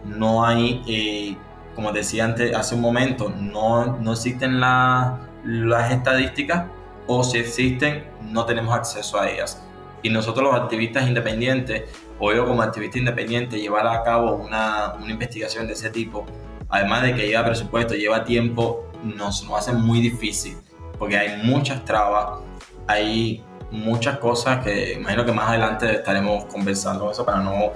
no 0.05 0.47
hay, 0.47 1.37
como 1.75 1.93
decía 1.93 2.25
antes, 2.25 2.55
hace 2.57 2.75
un 2.75 2.81
momento, 2.81 3.29
no, 3.29 3.99
no 3.99 4.13
existen 4.13 4.61
las 4.61 5.93
estadísticas 5.93 6.65
o 7.07 7.23
si 7.25 7.39
existen, 7.39 8.05
no 8.23 8.45
tenemos 8.45 8.75
acceso 8.75 9.21
a 9.21 9.31
ellas. 9.31 9.63
Y 10.03 10.11
nosotros 10.11 10.45
los 10.45 10.61
activistas 10.61 11.07
independientes, 11.07 11.85
o 12.19 12.33
yo 12.33 12.47
como 12.47 12.63
activista 12.63 12.99
independiente, 12.99 13.59
llevar 13.59 13.87
a 13.87 14.03
cabo 14.03 14.37
una, 14.37 14.95
una 14.95 15.11
investigación 15.11 15.67
de 15.67 15.73
ese 15.73 15.91
tipo, 15.91 16.27
además 16.69 17.03
de 17.03 17.15
que 17.15 17.27
lleva 17.27 17.45
presupuesto, 17.45 17.95
lleva 17.95 18.25
tiempo, 18.25 18.91
nos, 19.03 19.45
nos 19.45 19.59
hace 19.59 19.73
muy 19.73 20.01
difícil, 20.01 20.57
porque 20.99 21.17
hay 21.17 21.43
muchas 21.43 21.85
trabas, 21.85 22.41
hay 22.87 23.43
muchas 23.71 24.19
cosas 24.19 24.65
que 24.65 24.95
imagino 24.95 25.25
que 25.25 25.33
más 25.33 25.49
adelante 25.49 25.93
estaremos 25.93 26.45
conversando 26.47 27.11
eso 27.11 27.25
para 27.25 27.41
no 27.41 27.73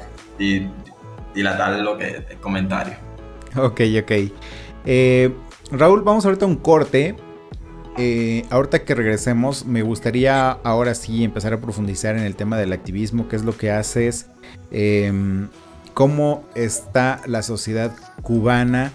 dilatar 1.35 1.79
lo 1.81 1.97
que 1.99 2.25
el 2.29 2.37
comentario. 2.40 2.95
Ok, 3.57 3.81
ok. 4.01 4.12
Eh, 4.87 5.35
Raúl, 5.73 6.03
vamos 6.03 6.25
ahorita 6.25 6.45
a 6.45 6.49
un 6.49 6.57
corte 6.57 7.16
eh, 7.98 8.44
ahorita 8.50 8.85
que 8.85 8.94
regresemos, 8.94 9.66
me 9.66 9.83
gustaría 9.83 10.50
ahora 10.50 10.94
sí 10.94 11.24
empezar 11.24 11.53
a 11.53 11.61
profundizar 11.61 12.16
en 12.16 12.22
el 12.22 12.37
tema 12.37 12.57
del 12.57 12.72
activismo, 12.72 13.29
qué 13.29 13.37
es 13.37 13.44
lo 13.44 13.57
que 13.57 13.70
haces, 13.70 14.26
em, 14.70 15.48
cómo 15.94 16.44
está 16.55 17.20
la 17.26 17.42
sociedad 17.42 17.92
cubana 18.22 18.92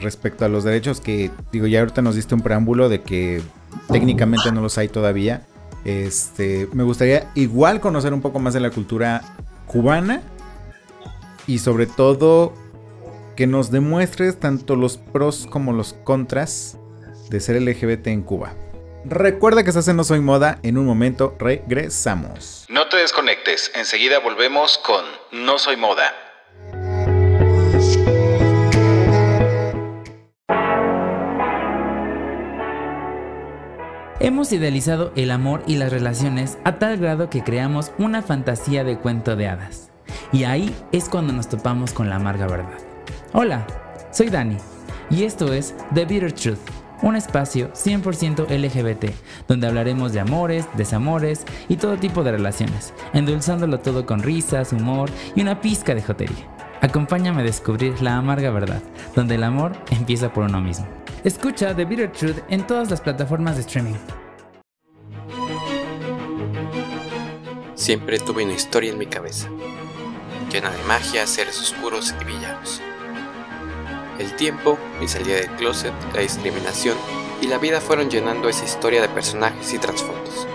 respecto 0.00 0.44
a 0.44 0.48
los 0.48 0.64
derechos 0.64 1.00
que, 1.00 1.30
digo, 1.52 1.66
ya 1.66 1.80
ahorita 1.80 2.02
nos 2.02 2.16
diste 2.16 2.34
un 2.34 2.42
preámbulo 2.42 2.88
de 2.88 3.02
que 3.02 3.42
técnicamente 3.90 4.52
no 4.52 4.60
los 4.60 4.76
hay 4.78 4.88
todavía. 4.88 5.46
Este, 5.84 6.68
me 6.72 6.82
gustaría 6.82 7.30
igual 7.34 7.80
conocer 7.80 8.12
un 8.12 8.20
poco 8.20 8.38
más 8.38 8.54
de 8.54 8.60
la 8.60 8.70
cultura 8.70 9.22
cubana 9.66 10.22
y 11.46 11.58
sobre 11.58 11.86
todo 11.86 12.54
que 13.36 13.46
nos 13.46 13.70
demuestres 13.70 14.38
tanto 14.38 14.76
los 14.76 14.96
pros 14.96 15.46
como 15.50 15.72
los 15.72 15.92
contras 15.92 16.78
de 17.28 17.40
ser 17.40 17.60
LGBT 17.60 18.08
en 18.08 18.22
Cuba. 18.22 18.54
Recuerda 19.04 19.62
que 19.62 19.70
estás 19.70 19.86
en 19.88 19.96
No 19.96 20.04
Soy 20.04 20.20
Moda, 20.20 20.58
en 20.62 20.78
un 20.78 20.86
momento 20.86 21.36
regresamos. 21.38 22.64
No 22.70 22.88
te 22.88 22.96
desconectes, 22.96 23.70
enseguida 23.74 24.18
volvemos 24.18 24.78
con 24.78 25.04
No 25.30 25.58
Soy 25.58 25.76
Moda. 25.76 26.12
Hemos 34.20 34.52
idealizado 34.52 35.12
el 35.16 35.30
amor 35.30 35.62
y 35.66 35.76
las 35.76 35.92
relaciones 35.92 36.56
a 36.64 36.78
tal 36.78 36.96
grado 36.96 37.28
que 37.28 37.44
creamos 37.44 37.92
una 37.98 38.22
fantasía 38.22 38.82
de 38.82 38.98
cuento 38.98 39.36
de 39.36 39.48
hadas. 39.48 39.90
Y 40.32 40.44
ahí 40.44 40.74
es 40.92 41.10
cuando 41.10 41.34
nos 41.34 41.50
topamos 41.50 41.92
con 41.92 42.08
la 42.08 42.16
amarga 42.16 42.46
verdad. 42.46 42.78
Hola, 43.34 43.66
soy 44.12 44.30
Dani 44.30 44.56
y 45.10 45.24
esto 45.24 45.52
es 45.52 45.74
The 45.94 46.06
Bitter 46.06 46.32
Truth 46.32 46.83
un 47.02 47.16
espacio 47.16 47.72
100% 47.72 48.48
LGBT, 48.48 49.12
donde 49.48 49.66
hablaremos 49.66 50.12
de 50.12 50.20
amores, 50.20 50.66
desamores 50.76 51.44
y 51.68 51.76
todo 51.76 51.96
tipo 51.96 52.22
de 52.22 52.32
relaciones, 52.32 52.92
endulzándolo 53.12 53.80
todo 53.80 54.06
con 54.06 54.22
risas, 54.22 54.72
humor 54.72 55.10
y 55.34 55.42
una 55.42 55.60
pizca 55.60 55.94
de 55.94 56.02
jotería. 56.02 56.48
Acompáñame 56.80 57.40
a 57.40 57.44
descubrir 57.44 58.02
la 58.02 58.16
amarga 58.16 58.50
verdad, 58.50 58.82
donde 59.14 59.36
el 59.36 59.44
amor 59.44 59.72
empieza 59.90 60.32
por 60.32 60.44
uno 60.44 60.60
mismo. 60.60 60.86
Escucha 61.24 61.74
The 61.74 61.86
Bitter 61.86 62.12
Truth 62.12 62.38
en 62.50 62.66
todas 62.66 62.90
las 62.90 63.00
plataformas 63.00 63.56
de 63.56 63.62
streaming. 63.62 63.94
Siempre 67.74 68.18
tuve 68.18 68.44
una 68.44 68.52
historia 68.52 68.92
en 68.92 68.98
mi 68.98 69.06
cabeza, 69.06 69.48
llena 70.50 70.70
de 70.70 70.82
magia, 70.84 71.26
seres 71.26 71.60
oscuros 71.60 72.14
y 72.20 72.24
villanos. 72.24 72.80
El 74.18 74.36
tiempo, 74.36 74.78
mi 75.00 75.08
salida 75.08 75.36
del 75.36 75.50
closet, 75.50 75.92
la 76.14 76.20
discriminación 76.20 76.96
y 77.40 77.48
la 77.48 77.58
vida 77.58 77.80
fueron 77.80 78.10
llenando 78.10 78.48
esa 78.48 78.64
historia 78.64 79.02
de 79.02 79.08
personajes 79.08 79.72
y 79.72 79.78
trasfondos. 79.78 80.46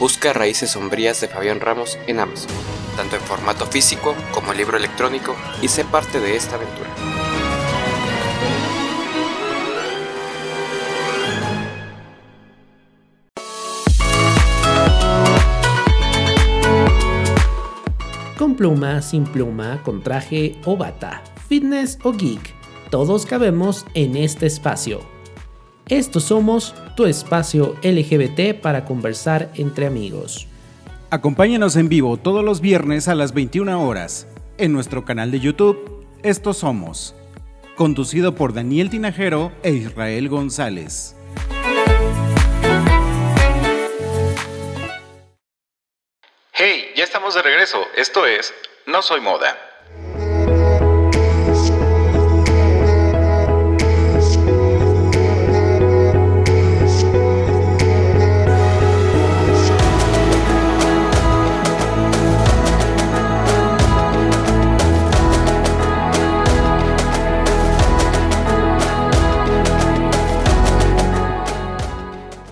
Busca 0.00 0.32
Raíces 0.32 0.72
Sombrías 0.72 1.20
de 1.20 1.28
Fabián 1.28 1.60
Ramos 1.60 1.96
en 2.08 2.18
Amazon, 2.18 2.50
tanto 2.96 3.14
en 3.14 3.22
formato 3.22 3.66
físico 3.66 4.16
como 4.34 4.52
libro 4.52 4.76
electrónico, 4.76 5.36
y 5.62 5.68
sé 5.68 5.84
parte 5.84 6.18
de 6.18 6.34
esta 6.34 6.56
aventura. 6.56 6.90
Con 18.36 18.56
pluma, 18.56 19.02
sin 19.02 19.22
pluma, 19.24 19.80
con 19.84 20.02
traje 20.02 20.56
o 20.64 20.76
bata 20.76 21.22
fitness 21.50 21.98
o 22.04 22.12
geek, 22.12 22.54
todos 22.90 23.26
cabemos 23.26 23.84
en 23.94 24.16
este 24.16 24.46
espacio. 24.46 25.00
Estos 25.88 26.22
somos 26.22 26.76
tu 26.96 27.06
espacio 27.06 27.74
LGBT 27.82 28.60
para 28.60 28.84
conversar 28.84 29.50
entre 29.56 29.86
amigos. 29.86 30.46
Acompáñanos 31.10 31.74
en 31.74 31.88
vivo 31.88 32.18
todos 32.18 32.44
los 32.44 32.60
viernes 32.60 33.08
a 33.08 33.16
las 33.16 33.34
21 33.34 33.84
horas 33.84 34.28
en 34.58 34.72
nuestro 34.72 35.04
canal 35.04 35.32
de 35.32 35.40
YouTube 35.40 36.06
Estos 36.22 36.58
Somos, 36.58 37.16
conducido 37.74 38.36
por 38.36 38.54
Daniel 38.54 38.88
Tinajero 38.88 39.50
e 39.64 39.72
Israel 39.72 40.28
González. 40.28 41.16
Hey, 46.52 46.92
ya 46.94 47.02
estamos 47.02 47.34
de 47.34 47.42
regreso. 47.42 47.78
Esto 47.96 48.24
es 48.24 48.54
No 48.86 49.02
Soy 49.02 49.20
Moda. 49.20 49.69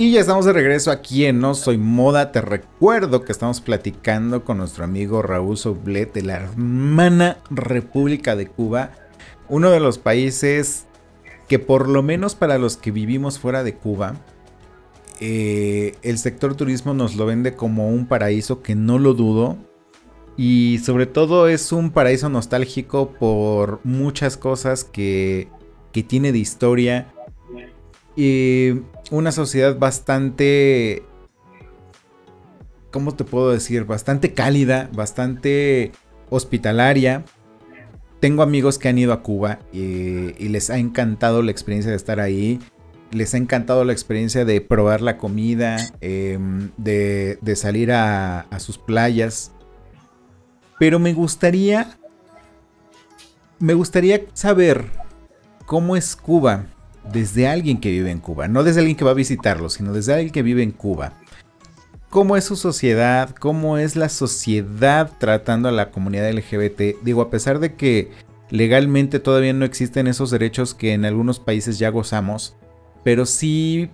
Y 0.09 0.13
ya 0.13 0.21
estamos 0.21 0.47
de 0.47 0.55
regreso 0.55 0.91
aquí 0.91 1.27
en 1.27 1.39
No 1.39 1.55
Soy 1.55 1.77
Moda. 1.77 2.33
Te 2.33 2.41
recuerdo 2.41 3.25
que 3.25 3.33
estamos 3.33 3.61
platicando 3.61 4.43
con 4.43 4.57
nuestro 4.57 4.85
amigo 4.85 5.21
Raúl 5.21 5.59
Soblet 5.59 6.15
de 6.15 6.23
la 6.23 6.37
hermana 6.37 7.37
República 7.51 8.35
de 8.35 8.47
Cuba. 8.47 8.93
Uno 9.51 9.69
de 9.71 9.81
los 9.81 9.99
países 9.99 10.87
que 11.47 11.59
por 11.59 11.91
lo 11.91 12.03
menos 12.03 12.35
para 12.35 12.57
los 12.57 12.79
que 12.79 12.91
vivimos 12.91 13.39
fuera 13.39 13.63
de 13.63 13.75
Cuba, 13.75 14.15
eh, 15.21 15.95
el 16.01 16.17
sector 16.17 16.55
turismo 16.55 16.95
nos 16.95 17.15
lo 17.15 17.27
vende 17.27 17.55
como 17.55 17.91
un 17.91 18.07
paraíso 18.07 18.63
que 18.63 18.75
no 18.75 18.99
lo 18.99 19.13
dudo. 19.13 19.59
Y 20.39 20.81
sobre 20.83 21.05
todo 21.05 21.49
es 21.49 21.71
un 21.71 21.91
paraíso 21.91 22.31
nostálgico 22.31 23.13
por 23.13 23.81
muchas 23.85 24.39
cosas 24.39 24.85
que, 24.85 25.49
que 25.93 26.03
tiene 26.03 26.33
de 26.33 26.39
historia. 26.39 27.13
Y 28.17 28.73
una 29.11 29.33
sociedad 29.33 29.79
bastante... 29.79 31.03
¿Cómo 32.91 33.15
te 33.15 33.25
puedo 33.25 33.51
decir? 33.51 33.85
Bastante 33.85 34.33
cálida, 34.33 34.89
bastante 34.95 35.93
hospitalaria. 36.31 37.25
Tengo 38.21 38.43
amigos 38.43 38.79
que 38.79 38.89
han 38.89 38.99
ido 38.99 39.13
a 39.13 39.23
Cuba 39.23 39.59
y, 39.73 40.49
les 40.49 40.71
ha 40.71 40.79
encantado 40.79 41.43
la 41.43 41.51
experiencia 41.51 41.91
de 41.91 41.97
estar 41.97 42.19
ahí. 42.19 42.59
Les 43.11 43.35
ha 43.35 43.37
encantado 43.37 43.85
la 43.85 43.93
experiencia 43.93 44.45
de 44.45 44.61
probar 44.61 45.03
la 45.03 45.19
comida, 45.19 45.77
em, 46.01 46.71
de, 46.79 47.39
salir 47.57 47.93
a, 47.93 48.41
a 48.41 48.59
sus 48.59 48.79
playas. 48.79 49.53
Pero 50.79 50.99
me 50.99 51.13
gustaría. 51.13 51.99
Me 53.59 53.75
gustaría 53.75 54.25
saber 54.33 54.87
cómo 55.67 55.95
es 55.97 56.17
Cuba 56.17 56.67
desde 57.13 57.49
alguien 57.49 57.79
que 57.81 57.91
vive 57.91 58.11
en 58.11 58.21
Cuba. 58.21 58.49
No 58.49 58.65
desde 58.65 58.81
alguien 58.81 58.97
que 58.97 59.05
va 59.05 59.13
a 59.13 59.15
visitarlo, 59.15 59.69
sino 59.71 59.93
desde 59.93 60.15
alguien 60.15 60.31
que 60.31 60.43
vive 60.43 60.63
en 60.63 60.73
Cuba 60.73 61.15
cómo 62.11 62.37
es 62.37 62.45
su 62.45 62.57
sociedad, 62.57 63.31
cómo 63.31 63.79
es 63.79 63.97
la 63.97 64.09
sociedad 64.09 65.13
tratando 65.19 65.69
a 65.69 65.73
la 65.73 65.91
comunidad 65.91 66.31
LGBT. 66.31 67.03
Digo, 67.03 67.23
a 67.23 67.31
pesar 67.31 67.59
de 67.59 67.75
que 67.75 68.11
legalmente 68.51 69.21
todavía 69.21 69.53
no 69.53 69.65
existen 69.65 70.07
esos 70.07 70.31
derechos 70.31 70.75
que 70.75 70.95
en 70.95 71.05
algunos 71.05 71.39
países 71.39 71.79
ya 71.79 71.91
gozamos, 71.91 72.57
pero 73.05 73.27
sí 73.27 73.91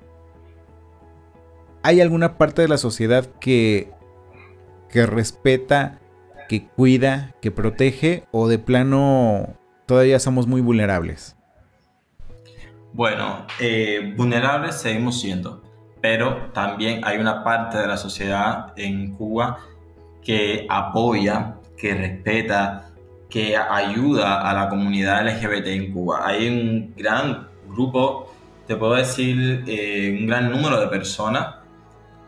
hay 1.82 2.00
alguna 2.00 2.38
parte 2.38 2.62
de 2.62 2.68
la 2.68 2.78
sociedad 2.78 3.26
que, 3.40 3.90
que 4.88 5.06
respeta, 5.06 6.00
que 6.48 6.68
cuida, 6.68 7.34
que 7.42 7.50
protege 7.50 8.24
o 8.30 8.48
de 8.48 8.58
plano 8.58 9.54
todavía 9.86 10.20
somos 10.20 10.46
muy 10.46 10.60
vulnerables. 10.60 11.33
Bueno, 12.94 13.46
eh, 13.60 14.14
vulnerables 14.16 14.76
seguimos 14.76 15.20
siendo 15.20 15.64
pero 16.04 16.50
también 16.52 17.00
hay 17.02 17.16
una 17.16 17.42
parte 17.42 17.78
de 17.78 17.86
la 17.86 17.96
sociedad 17.96 18.74
en 18.76 19.14
Cuba 19.14 19.58
que 20.22 20.66
apoya, 20.68 21.54
que 21.78 21.94
respeta, 21.94 22.90
que 23.30 23.56
ayuda 23.56 24.42
a 24.46 24.52
la 24.52 24.68
comunidad 24.68 25.26
LGBT 25.26 25.68
en 25.68 25.94
Cuba. 25.94 26.20
Hay 26.26 26.46
un 26.46 26.94
gran 26.94 27.48
grupo, 27.70 28.30
te 28.66 28.76
puedo 28.76 28.96
decir, 28.96 29.64
eh, 29.66 30.14
un 30.20 30.26
gran 30.26 30.50
número 30.50 30.78
de 30.78 30.88
personas 30.88 31.54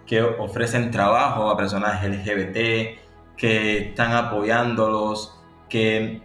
que 0.07 0.23
ofrecen 0.23 0.91
trabajo 0.91 1.51
a 1.51 1.57
personas 1.59 2.03
LGBT, 2.03 2.99
que 3.37 3.79
están 3.91 4.15
apoyándolos, 4.15 5.39
que 5.69 6.23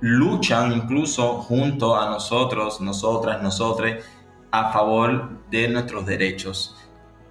luchan 0.00 0.72
incluso 0.72 1.42
junto 1.42 1.96
a 1.96 2.10
nosotros, 2.10 2.80
nosotras, 2.80 3.42
nosotros, 3.42 3.92
a 4.50 4.72
favor 4.72 5.30
de 5.50 5.68
nuestros 5.68 6.06
derechos 6.06 6.76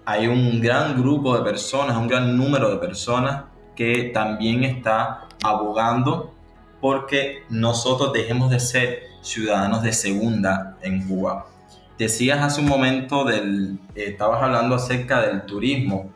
hay 0.06 0.28
un 0.28 0.62
gran 0.62 1.01
grupo 1.01 1.36
de 1.36 1.43
personas, 1.43 1.97
un 1.97 2.08
gran 2.08 2.38
número 2.38 2.69
de 2.69 2.78
personas 2.78 3.45
que 3.75 4.12
también 4.13 4.63
está 4.63 5.28
abogando 5.43 6.34
porque 6.80 7.43
nosotros 7.49 8.13
dejemos 8.13 8.51
de 8.51 8.60
ser 8.60 9.04
ciudadanos 9.21 9.82
de 9.82 9.91
segunda 9.91 10.78
en 10.82 11.08
Cuba. 11.08 11.47
Decías 11.97 12.39
hace 12.41 12.62
un 12.62 12.67
momento 12.67 13.23
del, 13.23 13.80
eh, 13.95 14.10
estabas 14.10 14.43
hablando 14.43 14.75
acerca 14.75 15.21
del 15.21 15.45
turismo 15.45 16.12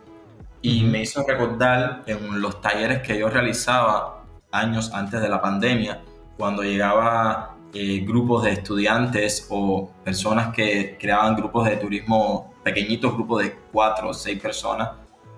y 0.61 0.83
me 0.83 1.01
hizo 1.01 1.25
recordar 1.25 2.03
en 2.05 2.41
los 2.41 2.61
talleres 2.61 2.99
que 3.01 3.17
yo 3.17 3.29
realizaba 3.29 4.23
años 4.51 4.91
antes 4.93 5.21
de 5.21 5.29
la 5.29 5.41
pandemia, 5.41 6.01
cuando 6.39 6.63
llegaba 6.63 7.57
eh, 7.73 7.99
grupos 8.07 8.43
de 8.43 8.51
estudiantes 8.51 9.45
o 9.49 9.91
personas 10.05 10.55
que 10.55 10.97
creaban 10.97 11.35
grupos 11.35 11.67
de 11.67 11.75
turismo, 11.75 12.53
pequeñitos 12.63 13.13
grupos 13.13 13.43
de 13.43 13.57
cuatro 13.73 14.07
o 14.07 14.13
seis 14.13 14.39
personas 14.41 14.91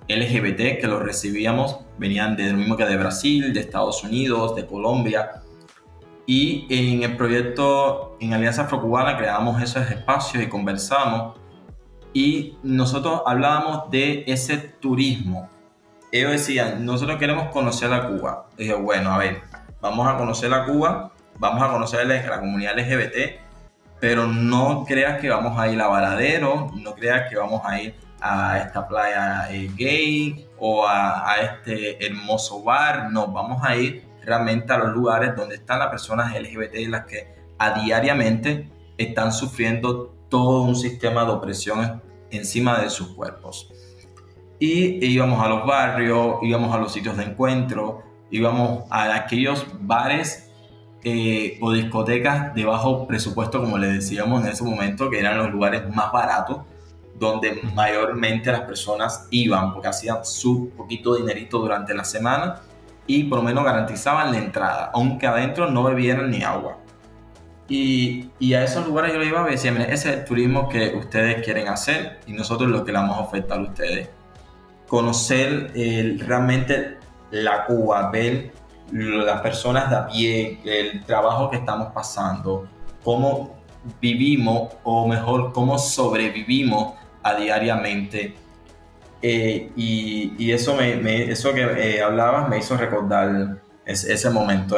LGBT 0.07 0.79
que 0.79 0.85
los 0.85 1.01
recibíamos, 1.01 1.79
venían 1.97 2.35
de 2.35 2.51
lo 2.51 2.57
mismo 2.57 2.77
que 2.77 2.85
de 2.85 2.97
Brasil, 2.97 3.51
de 3.51 3.61
Estados 3.61 4.03
Unidos, 4.03 4.55
de 4.55 4.67
Colombia. 4.67 5.41
Y 6.27 6.67
en 6.69 7.01
el 7.01 7.17
proyecto 7.17 8.17
en 8.19 8.35
Alianza 8.35 8.63
Afrocubana 8.63 9.17
creamos 9.17 9.59
esos 9.59 9.89
espacios 9.89 10.43
y 10.43 10.47
conversamos. 10.47 11.39
Y 12.13 12.57
nosotros 12.61 13.23
hablábamos 13.25 13.89
de 13.89 14.23
ese 14.27 14.57
turismo. 14.57 15.49
Ellos 16.11 16.31
decían, 16.31 16.85
nosotros 16.85 17.17
queremos 17.17 17.49
conocer 17.51 17.91
a 17.91 18.07
Cuba. 18.07 18.49
Y 18.55 18.63
dije, 18.63 18.75
bueno, 18.75 19.11
a 19.11 19.17
ver, 19.17 19.50
vamos 19.81 20.07
a 20.07 20.17
conocer 20.17 20.53
a 20.53 20.65
Cuba 20.65 21.11
vamos 21.41 21.63
a 21.63 21.71
conocer 21.71 22.01
a 22.01 22.05
la 22.05 22.39
comunidad 22.39 22.77
LGBT, 22.77 23.39
pero 23.99 24.27
no 24.27 24.85
creas 24.87 25.19
que 25.19 25.27
vamos 25.27 25.59
a 25.59 25.67
ir 25.69 25.81
a 25.81 25.87
Varadero, 25.87 26.71
no 26.75 26.93
creas 26.93 27.27
que 27.29 27.35
vamos 27.35 27.63
a 27.65 27.81
ir 27.81 27.95
a 28.21 28.59
esta 28.59 28.87
playa 28.87 29.47
eh, 29.51 29.71
gay 29.75 30.47
o 30.59 30.85
a, 30.87 31.35
este 31.41 32.05
hermoso 32.05 32.61
bar, 32.63 33.11
no, 33.11 33.27
vamos 33.27 33.63
a 33.63 33.75
ir 33.75 34.05
realmente 34.23 34.71
a 34.71 34.77
los 34.77 34.89
lugares 34.89 35.35
donde 35.35 35.55
están 35.55 35.79
las 35.79 35.87
personas 35.87 36.31
LGBT 36.39 36.87
las 36.87 37.05
que 37.05 37.33
a 37.57 37.71
diariamente 37.71 38.69
están 38.97 39.33
sufriendo 39.33 40.13
todo 40.29 40.61
un 40.61 40.75
sistema 40.75 41.25
de 41.25 41.31
opresión 41.31 42.03
encima 42.29 42.79
de 42.79 42.91
sus 42.91 43.09
cuerpos. 43.15 43.71
Y 44.59 45.03
íbamos 45.03 45.43
a 45.43 45.49
los 45.49 45.65
barrios, 45.65 46.35
íbamos 46.43 46.73
a 46.75 46.77
los 46.77 46.93
sitios 46.93 47.17
de 47.17 47.23
encuentro, 47.23 48.10
íbamos 48.31 48.85
a 48.89 49.13
aquellos 49.13 49.67
bares 49.81 50.51
eh, 51.03 51.57
o 51.61 51.71
discotecas 51.71 52.53
de 52.53 52.63
bajo 52.63 53.07
presupuesto, 53.07 53.59
como 53.59 53.77
le 53.77 53.87
decíamos 53.87 54.43
en 54.43 54.51
ese 54.51 54.63
momento, 54.63 55.09
que 55.09 55.19
eran 55.19 55.37
los 55.37 55.51
lugares 55.51 55.83
más 55.93 56.11
baratos, 56.11 56.61
donde 57.19 57.61
mayormente 57.75 58.51
las 58.51 58.61
personas 58.61 59.27
iban, 59.31 59.73
porque 59.73 59.89
hacían 59.89 60.23
su 60.23 60.69
poquito 60.69 61.15
dinerito 61.15 61.59
durante 61.59 61.93
la 61.93 62.03
semana 62.03 62.61
y 63.05 63.25
por 63.25 63.39
lo 63.39 63.43
menos 63.43 63.63
garantizaban 63.63 64.31
la 64.31 64.37
entrada, 64.37 64.91
aunque 64.93 65.27
adentro 65.27 65.69
no 65.69 65.83
bebieran 65.83 66.29
ni 66.29 66.43
agua. 66.43 66.77
Y, 67.67 68.29
y, 68.37 68.53
a 68.53 68.63
esos 68.63 68.85
lugares 68.85 69.13
yo 69.13 69.19
le 69.19 69.27
iba 69.27 69.43
a 69.43 69.47
decir, 69.47 69.71
ese 69.79 69.93
es 69.93 70.05
el 70.05 70.25
turismo 70.25 70.67
que 70.67 70.93
ustedes 70.95 71.41
quieren 71.43 71.69
hacer 71.69 72.19
y 72.27 72.33
nosotros 72.33 72.69
lo 72.69 72.83
que 72.83 72.91
le 72.91 72.97
vamos 72.97 73.17
a 73.17 73.21
ofertar 73.21 73.59
a 73.59 73.63
ustedes. 73.63 74.09
Conocer 74.87 75.71
realmente 76.19 77.00
la 77.31 77.65
Cuba, 77.65 78.09
ver 78.11 78.51
las 78.91 79.41
personas 79.41 79.89
de 79.89 79.95
a 79.95 80.07
pie, 80.07 80.59
el 80.65 81.03
trabajo 81.05 81.49
que 81.49 81.57
estamos 81.57 81.93
pasando, 81.93 82.67
cómo 83.03 83.61
vivimos 83.99 84.73
o 84.83 85.07
mejor 85.07 85.53
cómo 85.53 85.77
sobrevivimos 85.77 86.93
a 87.23 87.35
diariamente. 87.35 88.35
Eh, 89.21 89.71
y, 89.75 90.51
eso, 90.51 90.75
me, 90.75 91.31
eso 91.31 91.53
que 91.53 91.61
eh, 91.61 92.01
hablabas 92.01 92.49
me 92.49 92.57
hizo 92.57 92.75
recordar 92.75 93.59
ese 93.85 94.29
momento. 94.29 94.77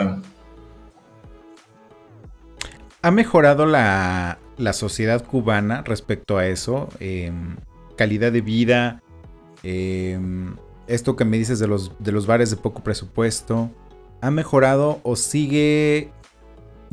¿Ha 3.01 3.11
mejorado 3.11 3.65
la, 3.65 4.37
sociedad 4.73 5.25
cubana 5.25 5.81
respecto 5.81 6.37
a 6.37 6.47
eso? 6.47 6.89
Em, 6.99 7.55
calidad 7.97 8.31
de 8.31 8.41
vida, 8.41 9.01
em, 9.63 10.55
esto 10.87 11.15
que 11.15 11.25
me 11.25 11.37
dices 11.37 11.59
de 11.59 11.67
los, 11.67 11.91
de 11.99 12.11
los 12.11 12.27
bares 12.27 12.49
de 12.49 12.57
poco 12.57 12.83
presupuesto, 12.83 13.69
¿Ha 14.23 14.31
mejorado 14.31 15.01
o 15.03 15.17
sigue, 15.17 16.09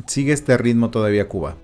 sigue 0.05 0.33
este 0.33 0.57
ritmo 0.57 0.89
todavía 0.89 1.29
Cuba? 1.29 1.55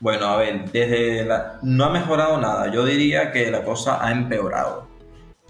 Bueno, 0.00 0.26
a 0.26 0.38
ver, 0.38 0.72
desde 0.72 1.24
la, 1.24 1.60
no 1.62 1.84
ha 1.84 1.90
mejorado 1.90 2.36
nada. 2.40 2.72
Yo 2.72 2.84
diría 2.84 3.30
que 3.30 3.48
la 3.52 3.62
cosa 3.62 4.04
ha 4.04 4.10
empeorado. 4.10 4.88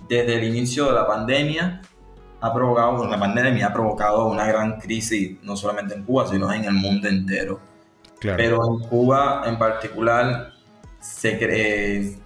Desde 0.06 0.36
el 0.36 0.44
inicio 0.44 0.84
de 0.84 0.92
la 0.92 1.06
pandemia 1.06 1.80
ha 2.42 2.52
provocado, 2.52 3.08
la 3.08 3.18
pandemia 3.18 3.68
ha 3.68 3.72
provocado 3.72 4.26
una 4.26 4.46
gran 4.46 4.78
crisis, 4.78 5.38
no 5.42 5.56
solamente 5.56 5.94
en 5.94 6.02
Cuba, 6.02 6.28
sino 6.28 6.52
en 6.52 6.64
el 6.64 6.74
mundo 6.74 7.08
entero. 7.08 7.58
Pero 8.20 8.68
en 8.68 8.86
Cuba 8.86 9.44
en 9.46 9.58
particular 9.58 10.52
se 11.00 12.18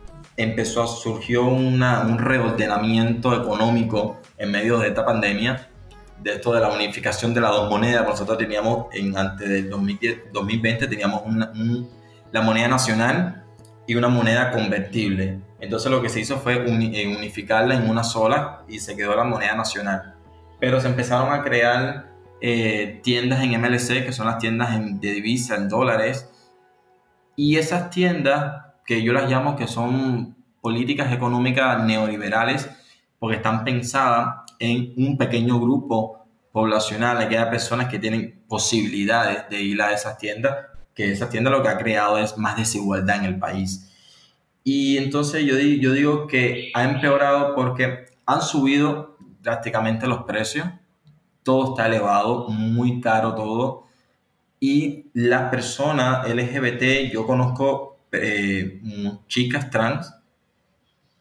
empezó 0.43 0.87
surgió 0.87 1.45
una, 1.45 2.01
un 2.03 2.19
reordenamiento 2.19 3.35
económico 3.35 4.21
en 4.39 4.51
medio 4.51 4.79
de 4.79 4.89
esta 4.89 5.05
pandemia 5.05 5.71
de 6.23 6.35
esto 6.35 6.53
de 6.53 6.61
la 6.61 6.69
unificación 6.69 7.35
de 7.35 7.41
las 7.41 7.51
dos 7.51 7.71
monedas. 7.71 8.07
Nosotros 8.07 8.39
teníamos, 8.39 8.87
en, 8.93 9.17
antes 9.17 9.49
del 9.49 9.71
2020, 9.71 10.87
teníamos 10.87 11.23
la 12.33 12.43
moneda 12.43 12.69
nacional 12.69 13.45
y 13.87 13.95
una 13.95 14.09
moneda 14.09 14.51
convertible. 14.51 15.41
Entonces 15.61 15.91
lo 15.91 16.01
que 16.03 16.09
se 16.09 16.21
hizo 16.21 16.39
fue 16.39 16.55
eh, 16.55 17.17
unificarla 17.17 17.75
en 17.75 17.89
una 17.89 18.05
sola 18.05 18.63
y 18.69 18.79
se 18.79 18.97
quedó 18.97 19.15
la 19.17 19.25
moneda 19.25 19.55
nacional. 19.55 20.15
Pero 20.59 20.81
se 20.81 20.89
empezaron 20.89 21.33
a 21.33 21.43
crear 21.43 22.11
eh, 22.41 23.01
tiendas 23.03 23.43
en 23.43 23.61
MLC, 23.61 24.05
que 24.05 24.13
son 24.13 24.27
las 24.27 24.39
tiendas 24.39 24.71
de 24.73 25.13
divisa 25.13 25.57
en 25.57 25.69
dólares. 25.69 26.29
Y 27.37 27.57
esas 27.57 27.91
tiendas, 27.91 28.67
que 28.91 29.05
yo 29.05 29.13
las 29.13 29.31
llamo 29.31 29.55
que 29.55 29.69
son 29.69 30.35
políticas 30.61 31.13
económicas 31.13 31.85
neoliberales 31.85 32.69
porque 33.21 33.37
están 33.37 33.63
pensadas 33.63 34.51
en 34.59 34.95
un 34.97 35.17
pequeño 35.17 35.61
grupo 35.61 36.27
poblacional, 36.51 37.19
aquellas 37.19 37.47
personas 37.47 37.87
que 37.87 38.01
tienen 38.01 38.43
posibilidades 38.49 39.49
de 39.49 39.63
ir 39.63 39.81
a 39.81 39.93
esas 39.93 40.19
tiendas, 40.19 40.57
que 40.93 41.13
esas 41.13 41.31
tiendas 41.31 41.53
lo 41.53 41.63
que 41.63 41.69
ha 41.69 41.79
creado 41.79 42.19
es 42.19 42.37
más 42.37 42.57
desigualdad 42.57 43.19
en 43.19 43.27
el 43.27 43.39
país. 43.39 43.93
Y 44.65 44.99
entonces 44.99 45.45
yo, 45.45 45.57
yo 45.57 45.93
digo 45.93 46.27
que 46.27 46.73
ha 46.75 46.83
empeorado 46.83 47.55
porque 47.55 48.07
han 48.27 48.43
subido 48.43 49.17
drásticamente 49.41 50.09
los 50.09 50.25
precios, 50.25 50.67
todo 51.45 51.77
está 51.77 51.87
elevado, 51.87 52.49
muy 52.49 53.01
caro 53.01 53.37
todo, 53.37 53.85
y 54.59 55.11
las 55.15 55.49
personas 55.49 56.29
LGBT, 56.29 57.13
yo 57.13 57.25
conozco 57.25 57.90
eh, 58.13 58.81
chicas 59.29 59.71
trans 59.71 60.15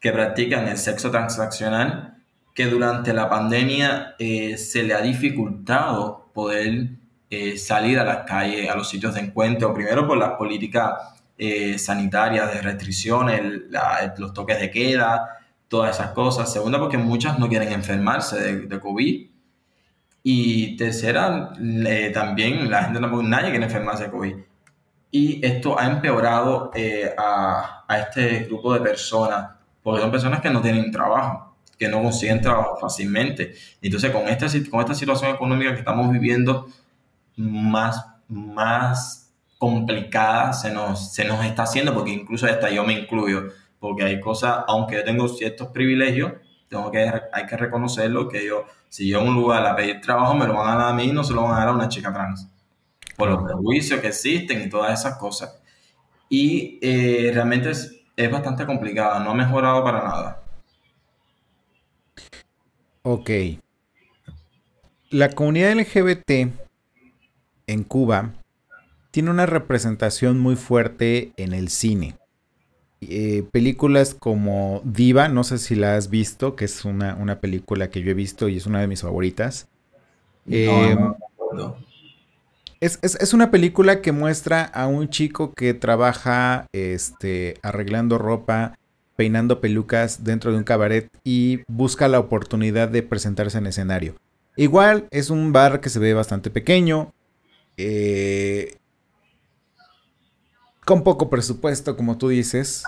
que 0.00 0.12
practican 0.12 0.66
el 0.68 0.78
sexo 0.78 1.10
transaccional, 1.10 2.16
que 2.54 2.66
durante 2.66 3.12
la 3.12 3.28
pandemia 3.28 4.14
eh, 4.18 4.56
se 4.56 4.82
le 4.82 4.94
ha 4.94 5.00
dificultado 5.00 6.30
poder 6.32 6.90
eh, 7.28 7.56
salir 7.58 7.98
a 7.98 8.04
las 8.04 8.18
calles, 8.26 8.68
a 8.68 8.76
los 8.76 8.88
sitios 8.88 9.14
de 9.14 9.20
encuentro, 9.20 9.72
primero 9.74 10.06
por 10.06 10.18
las 10.18 10.32
políticas 10.32 10.94
sanitarias 11.78 12.52
de 12.52 12.60
restricciones, 12.60 13.40
los 14.18 14.34
toques 14.34 14.60
de 14.60 14.70
queda, 14.70 15.38
todas 15.68 15.96
esas 15.96 16.10
cosas. 16.10 16.52
Segundo, 16.52 16.78
porque 16.78 16.98
muchas 16.98 17.38
no 17.38 17.48
quieren 17.48 17.72
enfermarse 17.72 18.38
de, 18.38 18.66
de 18.66 18.78
COVID 18.78 19.26
y 20.22 20.76
tercera, 20.76 21.50
también 22.12 22.70
la 22.70 22.84
gente 22.84 23.00
no, 23.00 23.22
nadie 23.22 23.48
quiere 23.50 23.64
enfermarse 23.64 24.04
de 24.04 24.10
COVID. 24.10 24.34
Y 25.10 25.44
esto 25.44 25.78
ha 25.78 25.86
empeorado 25.86 26.70
eh, 26.74 27.12
a, 27.16 27.84
a, 27.86 27.98
este 27.98 28.44
grupo 28.44 28.72
de 28.72 28.80
personas, 28.80 29.50
porque 29.82 30.00
son 30.00 30.10
personas 30.10 30.40
que 30.40 30.50
no 30.50 30.60
tienen 30.60 30.90
trabajo, 30.92 31.56
que 31.78 31.88
no 31.88 32.02
consiguen 32.02 32.40
trabajo 32.40 32.76
fácilmente. 32.76 33.54
Entonces, 33.82 34.10
con 34.10 34.28
esta, 34.28 34.46
con 34.70 34.80
esta 34.80 34.94
situación 34.94 35.34
económica 35.34 35.72
que 35.72 35.80
estamos 35.80 36.10
viviendo, 36.10 36.68
más, 37.36 38.04
más 38.28 39.32
complicada 39.58 40.52
se 40.52 40.72
nos, 40.72 41.12
se 41.12 41.24
nos 41.24 41.44
está 41.44 41.64
haciendo, 41.64 41.92
porque 41.92 42.12
incluso 42.12 42.46
hasta 42.46 42.70
yo 42.70 42.84
me 42.84 42.92
incluyo, 42.92 43.48
porque 43.78 44.04
hay 44.04 44.20
cosas, 44.20 44.64
aunque 44.68 44.96
yo 44.96 45.04
tengo 45.04 45.28
ciertos 45.28 45.68
privilegios, 45.68 46.32
tengo 46.68 46.90
que, 46.90 47.10
hay 47.32 47.46
que 47.46 47.56
reconocerlo, 47.56 48.28
que 48.28 48.46
yo 48.46 48.64
si 48.88 49.08
yo 49.08 49.20
en 49.20 49.28
un 49.28 49.34
lugar 49.34 49.64
a 49.66 49.76
pedir 49.76 50.00
trabajo, 50.00 50.34
me 50.34 50.46
lo 50.46 50.54
van 50.54 50.68
a 50.68 50.76
dar 50.76 50.92
a 50.92 50.94
mí, 50.94 51.12
no 51.12 51.22
se 51.24 51.32
lo 51.32 51.42
van 51.42 51.52
a 51.52 51.58
dar 51.60 51.68
a 51.68 51.72
una 51.72 51.88
chica 51.88 52.12
trans. 52.12 52.48
Por 53.20 53.30
los 53.30 53.44
prejuicios 53.44 54.00
que 54.00 54.08
existen 54.08 54.62
y 54.62 54.68
todas 54.68 54.98
esas 54.98 55.16
cosas. 55.18 55.60
Y 56.28 56.78
eh, 56.82 57.30
realmente 57.32 57.70
es, 57.70 58.02
es 58.16 58.30
bastante 58.30 58.66
complicado, 58.66 59.22
no 59.22 59.30
ha 59.30 59.34
mejorado 59.34 59.84
para 59.84 60.02
nada. 60.02 60.42
Ok. 63.02 63.30
La 65.10 65.30
comunidad 65.30 65.74
LGBT 65.74 66.30
en 67.66 67.84
Cuba 67.84 68.34
tiene 69.10 69.30
una 69.30 69.46
representación 69.46 70.38
muy 70.38 70.56
fuerte 70.56 71.32
en 71.36 71.52
el 71.52 71.68
cine. 71.68 72.16
Eh, 73.00 73.44
películas 73.50 74.14
como 74.14 74.82
Diva, 74.84 75.28
no 75.28 75.42
sé 75.42 75.58
si 75.58 75.74
la 75.74 75.96
has 75.96 76.10
visto, 76.10 76.54
que 76.54 76.66
es 76.66 76.84
una, 76.84 77.40
película 77.40 77.90
que 77.90 78.02
yo 78.02 78.10
he 78.10 78.14
visto 78.14 78.48
y 78.48 78.58
es 78.58 78.66
una 78.66 78.80
de 78.80 78.86
mis 78.86 79.00
favoritas. 79.00 79.68
Eh, 80.48 80.96
es, 82.80 83.34
una 83.34 83.50
película 83.50 84.00
que 84.00 84.12
muestra 84.12 84.64
a 84.64 84.86
un 84.86 85.10
chico 85.10 85.52
que 85.52 85.74
trabaja 85.74 86.66
este, 86.72 87.58
arreglando 87.62 88.16
ropa, 88.16 88.78
peinando 89.16 89.60
pelucas 89.60 90.24
dentro 90.24 90.50
de 90.50 90.58
un 90.58 90.64
cabaret 90.64 91.08
y 91.22 91.60
busca 91.68 92.08
la 92.08 92.18
oportunidad 92.18 92.88
de 92.88 93.02
presentarse 93.02 93.58
en 93.58 93.66
escenario. 93.66 94.14
Igual 94.56 95.06
es 95.10 95.28
un 95.30 95.52
bar 95.52 95.80
que 95.80 95.90
se 95.90 95.98
ve 95.98 96.14
bastante 96.14 96.50
pequeño, 96.50 97.12
eh, 97.76 98.76
con 100.86 101.04
poco 101.04 101.28
presupuesto, 101.28 101.96
como 101.96 102.16
tú 102.16 102.28
dices. 102.28 102.84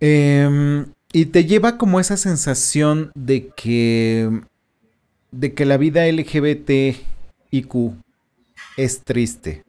Em, 0.00 0.86
y 1.12 1.26
te 1.26 1.44
lleva 1.44 1.78
como 1.78 2.00
esa 2.00 2.16
sensación 2.16 3.12
de 3.14 3.48
que. 3.56 4.42
de 5.30 5.54
que 5.54 5.64
la 5.64 5.76
vida 5.76 6.06
LGBTIQ 7.54 7.94
es 8.76 9.02
triste. 9.02 9.62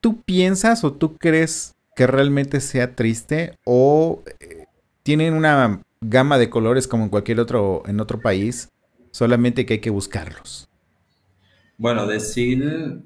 ¿Tú 0.00 0.22
piensas 0.22 0.84
o 0.84 0.92
tú 0.92 1.16
crees 1.16 1.74
que 1.96 2.06
realmente 2.06 2.60
sea 2.60 2.94
triste? 2.94 3.54
¿O 3.64 4.22
eh, 4.40 4.66
tienen 5.02 5.34
una 5.34 5.82
gama 6.00 6.38
de 6.38 6.48
colores 6.48 6.86
como 6.86 7.04
en 7.04 7.10
cualquier 7.10 7.40
otro, 7.40 7.82
en 7.86 8.00
otro 8.00 8.20
país? 8.20 8.68
Solamente 9.10 9.66
que 9.66 9.74
hay 9.74 9.80
que 9.80 9.90
buscarlos. 9.90 10.68
Bueno, 11.76 12.06
decir 12.06 13.02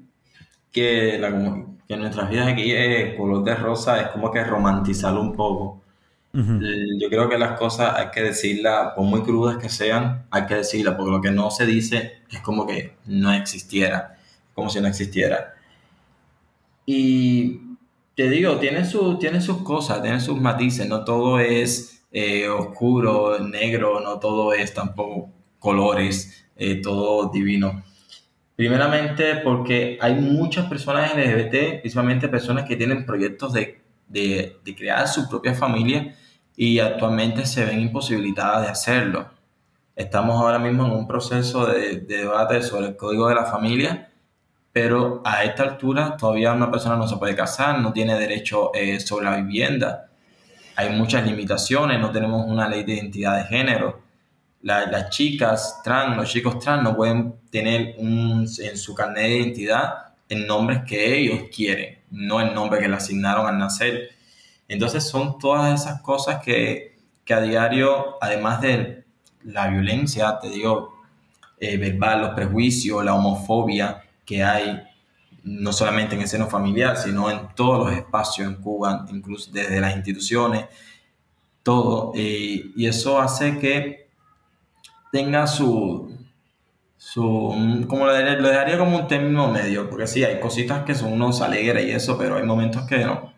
que, 0.71 1.17
la, 1.19 1.65
que 1.87 1.97
nuestras 1.97 2.29
vidas 2.29 2.47
aquí 2.47 2.71
es 2.71 3.15
color 3.17 3.43
de 3.43 3.55
rosa 3.55 4.01
es 4.01 4.07
como 4.09 4.31
que 4.31 4.43
romantizarlo 4.43 5.21
un 5.21 5.33
poco. 5.33 5.82
Yo 6.35 7.09
creo 7.09 7.29
que 7.29 7.37
las 7.37 7.59
cosas 7.59 7.93
hay 7.95 8.09
que 8.09 8.23
decirlas, 8.23 8.93
por 8.95 9.03
muy 9.03 9.21
crudas 9.21 9.57
que 9.57 9.69
sean, 9.69 10.25
hay 10.31 10.47
que 10.47 10.55
decirlas, 10.55 10.95
porque 10.95 11.11
lo 11.11 11.21
que 11.21 11.29
no 11.29 11.51
se 11.51 11.67
dice 11.67 12.23
es 12.31 12.39
como 12.39 12.65
que 12.65 12.95
no 13.05 13.31
existiera, 13.31 14.17
como 14.55 14.71
si 14.71 14.81
no 14.81 14.87
existiera. 14.87 15.53
Y 16.87 17.61
te 18.15 18.29
digo, 18.31 18.57
tiene, 18.57 18.83
su, 18.83 19.19
tiene 19.19 19.41
sus 19.41 19.61
cosas, 19.61 20.01
tiene 20.01 20.19
sus 20.19 20.41
matices, 20.41 20.87
no 20.87 21.03
todo 21.03 21.39
es 21.39 22.03
eh, 22.11 22.47
oscuro, 22.47 23.37
negro, 23.37 23.99
no 23.99 24.19
todo 24.19 24.53
es 24.53 24.73
tampoco 24.73 25.29
colores, 25.59 26.47
eh, 26.55 26.81
todo 26.81 27.29
divino. 27.29 27.83
Primeramente 28.55 29.35
porque 29.35 29.99
hay 30.01 30.15
muchas 30.15 30.67
personas 30.67 31.15
LGBT, 31.15 31.81
principalmente 31.81 32.27
personas 32.27 32.65
que 32.65 32.75
tienen 32.75 33.05
proyectos 33.05 33.53
de, 33.53 33.81
de, 34.07 34.75
crear 34.75 35.07
su 35.07 35.27
propia 35.29 35.53
familia 35.53 36.15
y 36.55 36.79
actualmente 36.79 37.45
se 37.45 37.65
ven 37.65 37.81
imposibilitadas 37.81 38.63
de 38.63 38.67
hacerlo. 38.69 39.27
Estamos 39.95 40.35
ahora 40.35 40.59
mismo 40.59 40.85
en 40.85 40.91
un 40.91 41.07
proceso 41.07 41.65
de, 41.67 41.97
de 42.01 42.17
debate 42.17 42.61
sobre 42.63 42.87
el 42.87 42.95
código 42.95 43.27
de 43.29 43.35
la 43.35 43.45
familia, 43.45 44.09
pero 44.71 45.21
a 45.23 45.43
esta 45.43 45.63
altura 45.63 46.17
todavía 46.17 46.53
una 46.53 46.71
persona 46.71 46.95
no 46.95 47.07
se 47.07 47.17
puede 47.17 47.35
casar, 47.35 47.79
no 47.79 47.93
tiene 47.93 48.17
derecho 48.17 48.71
eh, 48.73 48.99
sobre 48.99 49.25
la 49.25 49.37
vivienda. 49.37 50.09
Hay 50.75 50.89
muchas 50.89 51.25
limitaciones, 51.25 51.99
no 51.99 52.11
tenemos 52.11 52.45
una 52.47 52.67
ley 52.67 52.83
de 52.83 52.93
identidad 52.93 53.37
de 53.37 53.43
género 53.45 54.03
las 54.63 55.09
chicas 55.09 55.81
trans, 55.83 56.15
los 56.15 56.31
chicos 56.31 56.57
trans 56.59 56.83
no 56.83 56.95
pueden 56.95 57.35
tener 57.51 57.95
un, 57.97 58.47
en 58.59 58.77
su 58.77 58.95
carnet 58.95 59.23
de 59.23 59.37
identidad 59.37 59.93
el 60.29 60.47
nombre 60.47 60.83
que 60.87 61.17
ellos 61.17 61.49
quieren, 61.53 61.99
no 62.11 62.39
el 62.39 62.53
nombre 62.53 62.79
que 62.79 62.87
le 62.87 62.95
asignaron 62.95 63.45
al 63.45 63.57
nacer. 63.57 64.11
Entonces 64.73 65.07
son 65.07 65.37
todas 65.37 65.81
esas 65.81 66.01
cosas 66.01 66.43
que, 66.43 66.97
que 67.23 67.33
a 67.35 67.41
diario, 67.41 68.15
además 68.19 68.59
de 68.59 69.03
la 69.43 69.67
violencia, 69.67 70.39
te 70.41 70.49
digo, 70.49 70.95
eh, 71.59 71.77
verbal, 71.77 72.21
los 72.21 72.29
prejuicios, 72.31 73.05
la 73.05 73.13
homofobia 73.13 74.03
que 74.25 74.43
hay, 74.43 74.81
no 75.43 75.71
solamente 75.71 76.15
en 76.15 76.21
el 76.21 76.27
seno 76.27 76.47
familiar, 76.47 76.97
sino 76.97 77.29
en 77.29 77.49
todos 77.55 77.85
los 77.85 77.95
espacios 77.95 78.47
en 78.47 78.55
Cuba, 78.55 79.05
incluso 79.11 79.51
desde 79.51 79.79
las 79.79 79.95
instituciones, 79.95 80.65
todo. 81.61 82.11
Eh, 82.15 82.71
y 82.75 82.87
eso 82.87 83.21
hace 83.21 83.59
que 83.59 84.07
tenga 85.11 85.45
su, 85.45 86.17
su 86.97 87.85
como 87.87 88.07
lo 88.07 88.13
dejaría, 88.13 88.79
como 88.79 88.97
un 88.97 89.07
término 89.07 89.49
medio, 89.49 89.87
porque 89.87 90.07
sí, 90.07 90.23
hay 90.23 90.39
cositas 90.39 90.83
que 90.83 90.95
son 90.95 91.13
unos 91.13 91.41
alegres 91.41 91.85
y 91.85 91.91
eso, 91.91 92.17
pero 92.17 92.37
hay 92.37 92.43
momentos 92.43 92.87
que 92.87 93.05
no. 93.05 93.32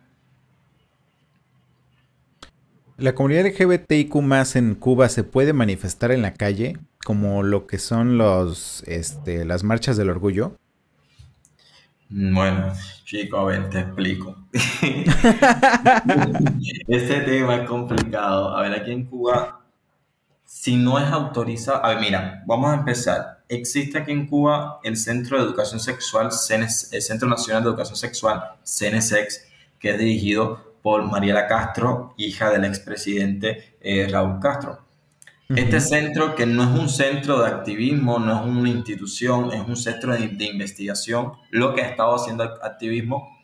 ¿La 2.97 3.13
comunidad 3.13 3.45
LGBTIQ 3.45 4.15
más 4.21 4.55
en 4.55 4.75
Cuba 4.75 5.09
se 5.09 5.23
puede 5.23 5.53
manifestar 5.53 6.11
en 6.11 6.21
la 6.21 6.33
calle 6.33 6.77
como 7.03 7.43
lo 7.43 7.67
que 7.67 7.77
son 7.77 8.17
los, 8.17 8.83
este, 8.87 9.45
las 9.45 9.63
marchas 9.63 9.97
del 9.97 10.09
orgullo? 10.09 10.55
Bueno, 12.09 12.71
chico, 13.03 13.37
a 13.37 13.45
ver, 13.45 13.69
te 13.69 13.79
explico. 13.79 14.37
este 16.87 17.21
tema 17.21 17.55
es 17.55 17.67
complicado. 17.67 18.55
A 18.55 18.61
ver, 18.61 18.73
aquí 18.73 18.91
en 18.91 19.05
Cuba 19.05 19.65
si 20.45 20.77
no 20.77 20.97
es 20.97 21.11
autorizado, 21.11 21.83
a 21.83 21.89
ver, 21.89 21.99
mira, 21.99 22.43
vamos 22.45 22.71
a 22.71 22.75
empezar. 22.75 23.43
Existe 23.49 23.97
aquí 23.97 24.11
en 24.11 24.25
Cuba 24.27 24.79
el 24.83 24.95
Centro 24.95 25.37
de 25.37 25.43
Educación 25.43 25.79
Sexual, 25.79 26.29
el 26.29 27.01
Centro 27.01 27.27
Nacional 27.27 27.61
de 27.61 27.69
Educación 27.69 27.97
Sexual, 27.97 28.41
CNSEX, 28.63 29.45
que 29.79 29.91
es 29.91 29.99
dirigido 29.99 30.64
por 30.85 31.03
Mariela 31.03 31.47
Castro, 31.47 32.13
hija 32.15 32.51
del 32.51 32.63
expresidente 32.63 33.75
eh, 33.81 34.07
Raúl 34.07 34.39
Castro. 34.39 34.85
Este 35.49 35.81
centro, 35.81 36.35
que 36.35 36.45
no 36.45 36.61
es 36.61 36.79
un 36.79 36.89
centro 36.89 37.41
de 37.41 37.47
activismo, 37.47 38.19
no 38.19 38.39
es 38.39 38.45
una 38.45 38.69
institución, 38.69 39.51
es 39.51 39.67
un 39.67 39.77
centro 39.77 40.13
de, 40.13 40.45
investigación, 40.45 41.31
lo 41.49 41.73
que 41.73 41.81
ha 41.81 41.89
estado 41.89 42.13
haciendo 42.13 42.43
activismo, 42.43 43.35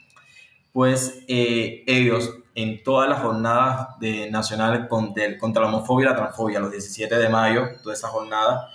pues 0.72 1.24
eh, 1.28 1.84
ellos 1.88 2.32
en 2.54 2.84
todas 2.84 3.10
las 3.10 3.22
jornadas 3.22 3.88
de, 4.00 4.30
nacionales 4.30 4.88
contra, 4.88 5.36
contra 5.40 5.64
la 5.64 5.70
homofobia 5.70 6.06
y 6.06 6.10
la 6.10 6.16
transfobia, 6.16 6.60
los 6.60 6.70
17 6.70 7.18
de 7.18 7.28
mayo, 7.28 7.70
toda 7.82 7.96
esa 7.96 8.10
jornada, 8.10 8.68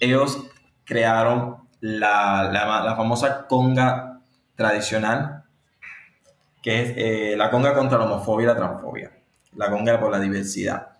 ellos 0.00 0.38
crearon 0.84 1.68
la, 1.80 2.50
la, 2.50 2.96
famosa 2.96 3.46
conga 3.46 4.22
tradicional, 4.54 5.44
que 6.66 6.82
es 6.82 6.94
eh, 6.96 7.36
la 7.36 7.48
conga 7.48 7.74
contra 7.74 7.96
la 7.96 8.06
homofobia 8.06 8.42
y 8.42 8.46
la 8.48 8.56
transfobia, 8.56 9.12
la 9.54 9.70
conga 9.70 10.00
por 10.00 10.10
la 10.10 10.18
diversidad. 10.18 10.96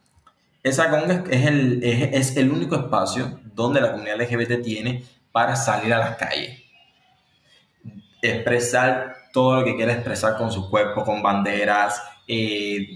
Esa 0.62 0.90
conga 0.90 1.24
es 1.28 1.44
el, 1.44 1.82
es, 1.82 2.30
es 2.30 2.36
el 2.36 2.52
único 2.52 2.76
espacio 2.76 3.40
donde 3.52 3.80
la 3.80 3.90
comunidad 3.90 4.20
LGBT 4.20 4.62
tiene 4.62 5.02
para 5.32 5.56
salir 5.56 5.92
a 5.92 5.98
las 5.98 6.16
calles, 6.18 6.62
expresar 8.22 9.16
todo 9.32 9.56
lo 9.56 9.64
que 9.64 9.74
quiere 9.74 9.94
expresar 9.94 10.36
con 10.36 10.52
su 10.52 10.70
cuerpo, 10.70 11.02
con 11.02 11.20
banderas, 11.20 12.00
eh, 12.28 12.86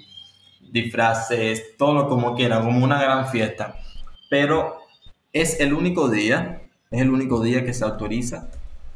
disfraces, 0.61 1.77
todo 1.77 1.93
lo 1.93 2.09
como 2.09 2.37
quiera, 2.37 2.61
como 2.61 2.85
una 2.85 3.03
gran 3.03 3.27
fiesta. 3.27 3.75
Pero 4.29 4.79
es 5.33 5.59
el 5.59 5.75
único 5.75 6.09
día, 6.09 6.63
es 6.93 7.01
el 7.01 7.11
único 7.11 7.43
día 7.43 7.65
que 7.65 7.75
se 7.75 7.83
autoriza 7.83 8.49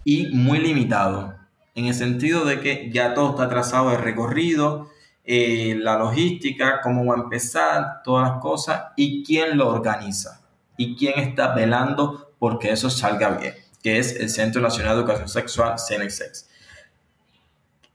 y 0.04 0.28
muy 0.28 0.60
limitado, 0.60 1.34
en 1.74 1.86
el 1.86 1.94
sentido 1.94 2.44
de 2.44 2.60
que 2.60 2.90
ya 2.92 3.14
todo 3.14 3.30
está 3.30 3.48
trazado 3.48 3.90
el 3.92 3.98
recorrido, 3.98 4.90
eh, 5.24 5.76
la 5.78 5.98
logística, 5.98 6.80
cómo 6.82 7.04
va 7.06 7.14
a 7.16 7.22
empezar, 7.22 8.02
todas 8.04 8.30
las 8.30 8.40
cosas 8.40 8.92
y 8.96 9.24
quién 9.24 9.56
lo 9.56 9.68
organiza 9.68 10.42
y 10.76 10.96
quién 10.96 11.18
está 11.18 11.54
velando 11.54 12.34
porque 12.38 12.70
eso 12.70 12.90
salga 12.90 13.30
bien, 13.30 13.54
que 13.82 13.98
es 13.98 14.16
el 14.16 14.28
Centro 14.28 14.60
Nacional 14.60 14.96
de 14.96 15.00
Educación 15.00 15.28
Sexual, 15.28 15.76
CNSX. 15.78 16.48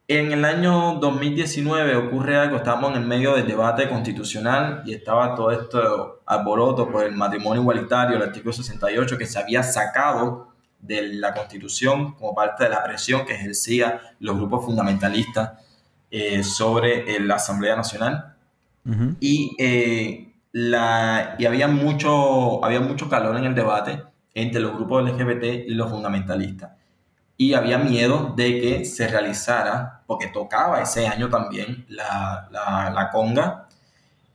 En 0.07 0.31
el 0.31 0.43
año 0.43 0.95
2019 0.95 1.95
ocurre 1.95 2.35
algo, 2.35 2.57
estábamos 2.57 2.91
en 2.91 3.03
el 3.03 3.07
medio 3.07 3.35
del 3.35 3.47
debate 3.47 3.87
constitucional 3.87 4.81
y 4.83 4.95
estaba 4.95 5.35
todo 5.35 5.51
esto 5.51 6.21
alboroto 6.25 6.89
por 6.89 7.03
el 7.03 7.15
matrimonio 7.15 7.61
igualitario, 7.61 8.17
el 8.17 8.23
artículo 8.23 8.51
68, 8.51 9.17
que 9.19 9.27
se 9.27 9.37
había 9.37 9.61
sacado 9.61 10.48
de 10.79 11.13
la 11.13 11.33
constitución 11.33 12.13
como 12.13 12.33
parte 12.33 12.65
de 12.65 12.69
la 12.69 12.83
presión 12.83 13.25
que 13.25 13.33
ejercía 13.33 14.01
los 14.19 14.37
grupos 14.37 14.65
fundamentalistas 14.65 15.51
eh, 16.11 16.43
sobre 16.43 17.15
eh, 17.15 17.19
la 17.19 17.35
Asamblea 17.35 17.75
Nacional. 17.75 18.35
y, 19.19 19.55
eh, 19.59 20.33
la, 20.51 21.35
y 21.37 21.45
había, 21.45 21.67
mucho, 21.67 22.63
había 22.65 22.79
mucho 22.79 23.07
calor 23.07 23.37
en 23.37 23.45
el 23.45 23.53
debate 23.53 24.01
entre 24.33 24.61
los 24.61 24.73
grupos 24.73 25.03
LGBT 25.03 25.67
y 25.67 25.75
los 25.75 25.89
fundamentalistas 25.89 26.71
y 27.41 27.53
había 27.53 27.77
miedo 27.77 28.33
de 28.35 28.59
que 28.59 28.85
se 28.85 29.07
realizara, 29.07 30.03
porque 30.05 30.27
tocaba 30.27 30.81
ese 30.81 31.07
año 31.07 31.29
también 31.29 31.85
la, 31.87 32.49
la, 32.51 33.09
conga, 33.13 33.69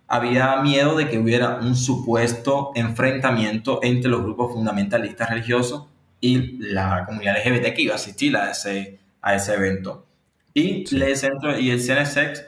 había 0.09 0.57
miedo 0.63 0.97
de 0.97 1.11
que 1.11 1.19
hubiera 1.19 1.57
un 1.57 1.77
supuesto 1.77 2.73
enfrentamiento 2.75 3.81
entre 3.83 4.11
los 4.11 4.23
grupos 4.23 4.55
fundamentalistas 4.55 5.29
religiosos 5.29 5.85
y 6.27 6.59
la 6.59 7.05
comunidad 7.07 7.37
LGBT 7.37 7.75
que 7.75 7.83
iba 7.83 7.93
a 7.93 7.97
asistir 7.97 8.37
a 8.37 8.51
ese, 8.51 9.01
a 9.21 9.35
ese 9.35 9.55
evento. 9.55 10.07
Y, 10.53 10.85
el 10.95 11.17
centro, 11.17 11.59
y 11.59 11.71
el 11.71 11.81
CNSX 11.81 12.45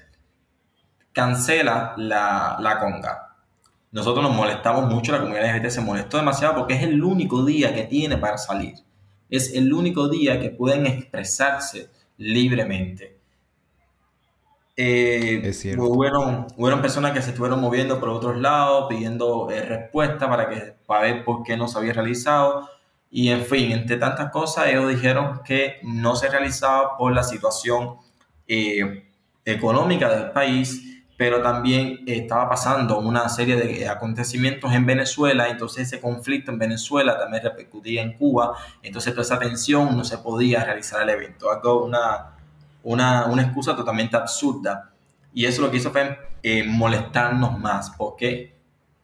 cancela 1.12 1.94
la, 1.96 2.56
la 2.60 2.78
conga. 2.78 3.36
Nosotros 3.90 4.22
nos 4.22 4.34
molestamos 4.34 4.92
mucho, 4.92 5.12
la 5.12 5.20
comunidad 5.20 5.56
LGBT 5.56 5.70
se 5.70 5.80
molestó 5.80 6.16
demasiado 6.18 6.54
porque 6.54 6.74
es 6.74 6.82
el 6.82 7.02
único 7.02 7.44
día 7.44 7.74
que 7.74 7.84
tiene 7.84 8.16
para 8.16 8.38
salir 8.38 8.86
es 9.28 9.54
el 9.54 9.72
único 9.72 10.08
día 10.08 10.40
que 10.40 10.50
pueden 10.50 10.86
expresarse 10.86 11.90
libremente. 12.16 13.16
Eh, 14.76 15.40
es 15.42 15.60
cierto. 15.60 15.84
Hubieron, 15.84 16.82
personas 16.82 17.12
que 17.12 17.22
se 17.22 17.30
estuvieron 17.30 17.60
moviendo 17.60 17.98
por 17.98 18.10
otros 18.10 18.36
lados, 18.36 18.86
pidiendo 18.88 19.50
eh, 19.50 19.62
respuesta 19.62 20.28
para, 20.28 20.48
que, 20.48 20.74
para 20.86 21.00
ver 21.02 21.24
por 21.24 21.42
qué 21.42 21.56
no 21.56 21.66
se 21.66 21.78
había 21.78 21.94
realizado. 21.94 22.68
Y 23.11 23.28
en 23.28 23.44
fin, 23.44 23.72
entre 23.72 23.96
tantas 23.96 24.30
cosas, 24.30 24.66
ellos 24.66 24.88
dijeron 24.88 25.40
que 25.44 25.78
no 25.82 26.16
se 26.16 26.28
realizaba 26.28 26.96
por 26.96 27.14
la 27.14 27.22
situación 27.22 27.96
eh, 28.46 29.09
económica 29.44 30.09
del 30.09 30.30
país 30.32 30.96
pero 31.16 31.40
también 31.40 32.00
estaba 32.07 32.48
pasando 32.48 32.98
una 32.98 33.28
serie 33.28 33.57
de 33.57 33.88
acontecimientos 33.88 34.72
en 34.72 34.84
Venezuela, 34.84 35.48
entonces 35.48 35.86
ese 35.86 36.00
conflicto 36.00 36.50
en 36.50 36.59
Venezuela 36.59 37.18
también 37.18 37.42
repercutía 37.42 38.02
en 38.02 38.12
Cuba, 38.18 38.54
entonces 38.82 39.12
toda 39.12 39.22
esa 39.22 39.38
tensión 39.38 39.96
no 39.96 40.04
se 40.04 40.18
podía 40.18 40.62
realizar 40.64 41.02
el 41.02 41.11
evento, 41.11 41.50
algo, 41.50 41.84
una, 41.84 42.36
una, 42.82 43.26
una 43.26 43.42
excusa 43.42 43.74
totalmente 43.74 44.16
absurda. 44.16 44.90
Y 45.32 45.46
eso 45.46 45.62
lo 45.62 45.70
que 45.70 45.78
hizo 45.78 45.90
fue 45.90 46.18
eh, 46.42 46.64
molestarnos 46.64 47.59
más, 47.59 47.90
porque 47.96 48.54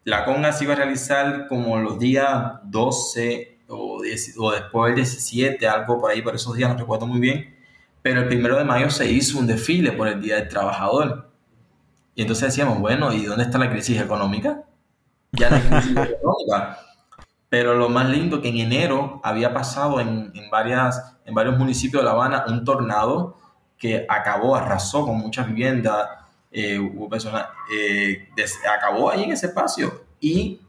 la 0.04 0.24
conga 0.24 0.52
se 0.52 0.64
iba 0.64 0.74
a 0.74 0.76
realizar 0.76 1.46
como 1.48 1.78
los 1.78 1.98
días 1.98 2.52
12 2.64 3.51
o, 3.72 4.02
o 4.38 4.52
después 4.52 4.94
del 4.94 5.04
17, 5.04 5.66
algo 5.66 6.00
por 6.00 6.10
ahí, 6.10 6.22
por 6.22 6.34
esos 6.34 6.54
días 6.54 6.70
no 6.70 6.78
recuerdo 6.78 7.06
muy 7.06 7.20
bien, 7.20 7.56
pero 8.02 8.20
el 8.20 8.28
primero 8.28 8.56
de 8.56 8.64
mayo 8.64 8.90
se 8.90 9.10
hizo 9.10 9.38
un 9.38 9.46
desfile 9.46 9.92
por 9.92 10.08
el 10.08 10.20
Día 10.20 10.36
del 10.36 10.48
Trabajador 10.48 11.32
y 12.14 12.22
entonces 12.22 12.48
decíamos, 12.48 12.78
bueno, 12.78 13.12
¿y 13.12 13.24
dónde 13.24 13.44
está 13.44 13.58
la 13.58 13.70
crisis 13.70 14.00
económica? 14.00 14.64
Ya 15.32 15.50
no 15.50 15.56
hay 15.56 15.62
crisis 15.62 15.90
económica. 15.96 16.78
Pero 17.48 17.74
lo 17.74 17.88
más 17.88 18.08
lindo 18.08 18.40
que 18.40 18.48
en 18.48 18.58
enero 18.58 19.20
había 19.24 19.52
pasado 19.52 20.00
en, 20.00 20.30
en, 20.34 20.50
varias, 20.50 21.16
en 21.24 21.34
varios 21.34 21.58
municipios 21.58 22.02
de 22.02 22.06
La 22.06 22.12
Habana 22.12 22.44
un 22.48 22.64
tornado 22.64 23.38
que 23.78 24.06
acabó, 24.08 24.56
arrasó 24.56 25.04
con 25.04 25.16
muchas 25.16 25.46
viviendas, 25.48 26.08
eh, 26.50 26.78
hubo 26.78 27.08
personas, 27.08 27.46
eh, 27.74 28.28
acabó 28.78 29.10
ahí 29.10 29.24
en 29.24 29.32
ese 29.32 29.46
espacio. 29.46 30.04
Y 30.20 30.60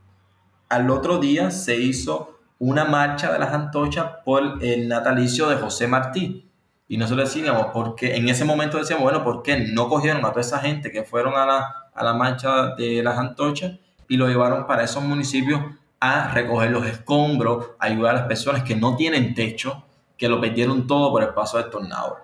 al 0.69 0.89
otro 0.89 1.19
día 1.19 1.51
se 1.51 1.75
hizo 1.75 2.32
una 2.63 2.85
marcha 2.85 3.33
de 3.33 3.39
las 3.39 3.53
antochas 3.53 4.05
por 4.23 4.63
el 4.63 4.87
natalicio 4.87 5.49
de 5.49 5.57
José 5.57 5.85
Martí. 5.85 6.49
Y 6.87 6.95
nosotros 6.95 7.33
decíamos, 7.33 7.67
porque 7.73 8.15
en 8.15 8.29
ese 8.29 8.45
momento 8.45 8.77
decíamos, 8.77 9.03
bueno, 9.03 9.21
¿por 9.21 9.43
qué 9.43 9.67
no 9.73 9.89
cogieron 9.89 10.23
a 10.23 10.29
toda 10.29 10.39
esa 10.39 10.59
gente 10.59 10.89
que 10.89 11.03
fueron 11.03 11.35
a 11.35 11.45
la, 11.45 11.89
a 11.93 12.03
la 12.05 12.13
marcha 12.13 12.73
de 12.75 13.03
las 13.03 13.17
antochas 13.17 13.73
y 14.07 14.15
lo 14.15 14.29
llevaron 14.29 14.65
para 14.65 14.83
esos 14.83 15.03
municipios 15.03 15.59
a 15.99 16.33
recoger 16.33 16.71
los 16.71 16.85
escombros, 16.85 17.71
a 17.79 17.87
ayudar 17.87 18.15
a 18.15 18.19
las 18.19 18.27
personas 18.27 18.63
que 18.63 18.77
no 18.77 18.95
tienen 18.95 19.33
techo, 19.33 19.83
que 20.17 20.29
lo 20.29 20.39
perdieron 20.39 20.87
todo 20.87 21.11
por 21.11 21.21
el 21.21 21.29
paso 21.33 21.57
del 21.57 21.69
tornado? 21.69 22.17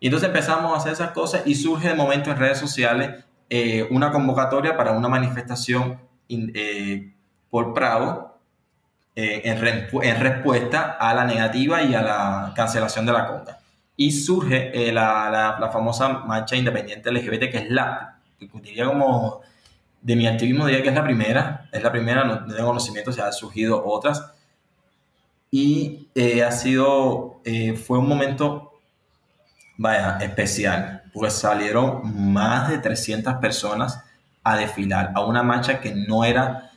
Y 0.00 0.06
entonces 0.06 0.28
empezamos 0.28 0.72
a 0.72 0.78
hacer 0.78 0.94
esas 0.94 1.10
cosas 1.10 1.42
y 1.44 1.56
surge 1.56 1.88
de 1.88 1.94
momento 1.94 2.30
en 2.30 2.38
redes 2.38 2.56
sociales 2.56 3.22
eh, 3.50 3.86
una 3.90 4.12
convocatoria 4.12 4.78
para 4.78 4.92
una 4.92 5.08
manifestación 5.08 5.98
eh, 6.30 7.12
por 7.50 7.74
Prado 7.74 8.31
eh, 9.14 9.42
en, 9.44 9.58
en, 9.58 10.20
respuesta 10.20 10.96
a 10.98 11.14
la 11.14 11.24
negativa 11.24 11.82
y 11.82 11.94
a 11.94 12.02
la 12.02 12.52
cancelación 12.54 13.06
de 13.06 13.12
la 13.12 13.26
conga 13.26 13.58
y 13.96 14.10
surge 14.10 14.88
eh, 14.88 14.92
la, 14.92 15.56
la, 15.60 15.70
famosa 15.70 16.08
marcha 16.08 16.56
independiente 16.56 17.10
LGBT, 17.10 17.50
que 17.50 17.58
es 17.58 17.70
la, 17.70 18.18
diría 18.38 18.86
como, 18.86 19.40
de 20.00 20.16
mi 20.16 20.26
activismo 20.26 20.66
diría 20.66 20.82
que 20.82 20.88
es 20.88 20.94
la 20.94 21.04
primera, 21.04 21.68
es 21.70 21.82
la 21.82 21.92
primera, 21.92 22.24
no, 22.24 22.44
tengo 22.46 22.68
conocimiento, 22.68 23.12
se 23.12 23.22
han 23.22 23.32
surgido 23.32 23.84
otras, 23.84 24.32
y 25.50 26.08
eh, 26.14 26.42
ha 26.42 26.50
sido, 26.50 27.40
eh, 27.44 27.74
fue 27.76 27.98
un 27.98 28.08
momento, 28.08 28.72
vaya, 29.76 30.18
especial, 30.18 31.02
pues 31.12 31.34
salieron 31.34 32.32
más 32.32 32.70
de 32.70 32.78
300 32.78 33.34
personas 33.34 34.02
a 34.42 34.56
desfilar 34.56 35.12
a 35.14 35.24
una 35.24 35.42
marcha 35.42 35.80
que 35.80 35.94
no 35.94 36.24
era 36.24 36.71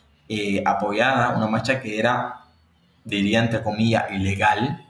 apoyada, 0.66 1.38
una 1.38 1.48
marcha 1.48 1.82
que 1.82 2.00
era, 2.00 2.42
diría 3.04 3.40
entre 3.40 3.62
comillas, 3.62 4.06
ilegal, 4.12 4.86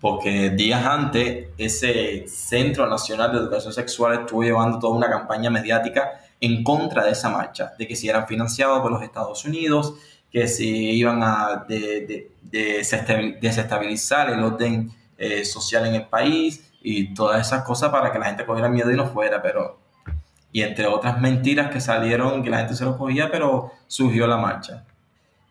porque 0.00 0.50
días 0.50 0.84
antes 0.84 1.48
ese 1.58 2.26
Centro 2.28 2.86
Nacional 2.88 3.32
de 3.32 3.38
Educación 3.38 3.72
Sexual 3.72 4.20
estuvo 4.20 4.42
llevando 4.42 4.78
toda 4.78 4.96
una 4.96 5.08
campaña 5.08 5.50
mediática 5.50 6.20
en 6.40 6.62
contra 6.62 7.04
de 7.04 7.12
esa 7.12 7.30
marcha, 7.30 7.72
de 7.78 7.86
que 7.86 7.96
si 7.96 8.08
eran 8.08 8.26
financiados 8.26 8.80
por 8.80 8.90
los 8.90 9.02
Estados 9.02 9.44
Unidos, 9.44 9.94
que 10.30 10.48
si 10.48 10.90
iban 10.90 11.22
a 11.22 11.64
de, 11.68 12.30
desestabilizar 12.42 14.30
el 14.30 14.42
orden 14.42 14.90
eh, 15.18 15.44
social 15.44 15.86
en 15.86 15.94
el 15.94 16.06
país 16.06 16.72
y 16.82 17.14
todas 17.14 17.46
esas 17.46 17.64
cosas 17.64 17.90
para 17.90 18.12
que 18.12 18.18
la 18.18 18.26
gente 18.26 18.44
cogiera 18.44 18.68
miedo 18.68 18.90
y 18.90 18.96
no 18.96 19.06
fuera, 19.06 19.40
pero... 19.42 19.85
Y 20.56 20.62
entre 20.62 20.86
otras 20.86 21.20
mentiras 21.20 21.70
que 21.70 21.80
salieron, 21.80 22.42
que 22.42 22.50
la 22.50 22.58
gente 22.58 22.74
se 22.74 22.84
lo 22.84 22.96
cogía, 22.96 23.30
pero 23.30 23.72
surgió 23.86 24.26
la 24.26 24.38
marcha 24.38 24.84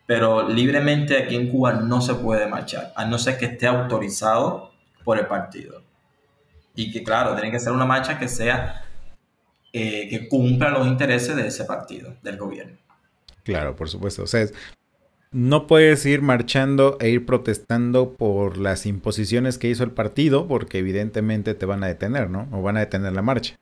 pero 0.06 0.48
libremente 0.48 1.18
aquí 1.18 1.36
en 1.36 1.50
Cuba 1.50 1.74
no 1.74 2.02
se 2.02 2.16
puede 2.16 2.48
marchar, 2.48 2.94
a 2.96 3.06
no 3.06 3.18
ser 3.18 3.38
que 3.38 3.46
esté 3.46 3.68
autorizado 3.68 4.72
por 5.04 5.18
el 5.18 5.26
partido. 5.26 5.82
Y 6.76 6.92
que 6.92 7.04
claro, 7.04 7.34
tiene 7.36 7.52
que 7.52 7.60
ser 7.60 7.72
una 7.72 7.86
marcha 7.86 8.20
que 8.20 8.28
sea, 8.28 8.84
eh, 9.74 10.08
que 10.10 10.28
cumpla 10.28 10.70
los 10.70 10.88
intereses 10.88 11.36
de 11.36 11.48
ese 11.48 11.66
partido, 11.66 12.16
del 12.22 12.38
gobierno. 12.38 12.78
Claro, 13.44 13.76
por 13.76 13.90
supuesto. 13.90 14.24
O 14.24 14.28
sea, 14.28 14.46
no 15.32 15.68
puedes 15.68 16.06
ir 16.06 16.22
marchando 16.22 16.98
e 17.00 17.10
ir 17.10 17.26
protestando 17.26 18.14
por 18.14 18.58
las 18.58 18.86
imposiciones 18.86 19.58
que 19.58 19.70
hizo 19.70 19.84
el 19.84 19.92
partido, 19.92 20.48
porque 20.48 20.80
evidentemente 20.80 21.56
te 21.56 21.66
van 21.66 21.84
a 21.84 21.88
detener, 21.88 22.30
¿no? 22.30 22.48
O 22.52 22.62
van 22.62 22.78
a 22.78 22.82
detener 22.82 23.14
la 23.14 23.22
marcha. 23.22 23.56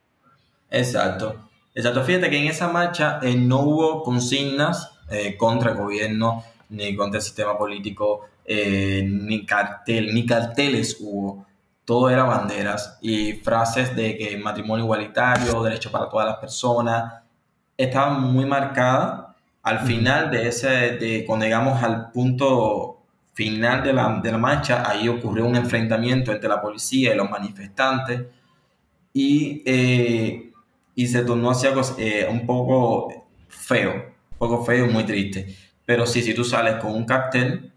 Exacto. 0.73 1.49
Exacto. 1.75 2.03
Fíjate 2.03 2.29
que 2.29 2.37
en 2.37 2.47
esa 2.47 2.67
marcha 2.67 3.19
eh, 3.21 3.35
no 3.35 3.61
hubo 3.61 4.03
consignas 4.03 4.91
eh, 5.09 5.37
contra 5.37 5.71
el 5.71 5.77
gobierno 5.77 6.43
ni 6.69 6.95
contra 6.95 7.19
el 7.19 7.23
sistema 7.23 7.55
político, 7.55 8.21
eh, 8.43 9.03
ni 9.07 9.45
cartel, 9.45 10.13
ni 10.13 10.25
carteles 10.25 10.97
hubo. 10.99 11.45
Todo 11.85 12.09
era 12.09 12.23
banderas 12.23 12.97
y 13.01 13.33
frases 13.33 13.95
de 13.95 14.17
que 14.17 14.37
matrimonio 14.37 14.85
igualitario, 14.85 15.61
derecho 15.61 15.91
para 15.91 16.09
todas 16.09 16.25
las 16.27 16.37
personas, 16.37 17.21
estaban 17.77 18.21
muy 18.23 18.45
marcadas. 18.45 19.27
Al 19.61 19.79
final 19.81 20.31
de 20.31 20.47
ese, 20.47 20.69
de, 20.97 21.23
cuando 21.25 21.45
llegamos 21.45 21.81
al 21.83 22.11
punto 22.11 23.03
final 23.33 23.83
de 23.83 23.93
la, 23.93 24.19
de 24.23 24.31
la 24.31 24.37
marcha, 24.37 24.89
ahí 24.89 25.07
ocurrió 25.07 25.45
un 25.45 25.55
enfrentamiento 25.55 26.31
entre 26.31 26.49
la 26.49 26.61
policía 26.61 27.13
y 27.13 27.17
los 27.17 27.29
manifestantes 27.29 28.21
y, 29.13 29.61
eh, 29.65 30.52
y 30.95 31.07
se 31.07 31.23
tornó 31.23 31.51
hacia 31.51 31.73
eh, 31.97 32.27
un 32.29 32.45
poco 32.45 33.27
feo, 33.47 33.91
un 33.93 34.37
poco 34.37 34.63
feo 34.63 34.87
muy 34.87 35.03
triste. 35.05 35.55
Pero 35.85 36.05
sí, 36.05 36.21
si 36.21 36.33
tú 36.33 36.43
sales 36.43 36.75
con 36.75 36.91
un 36.91 37.05
cartel 37.05 37.73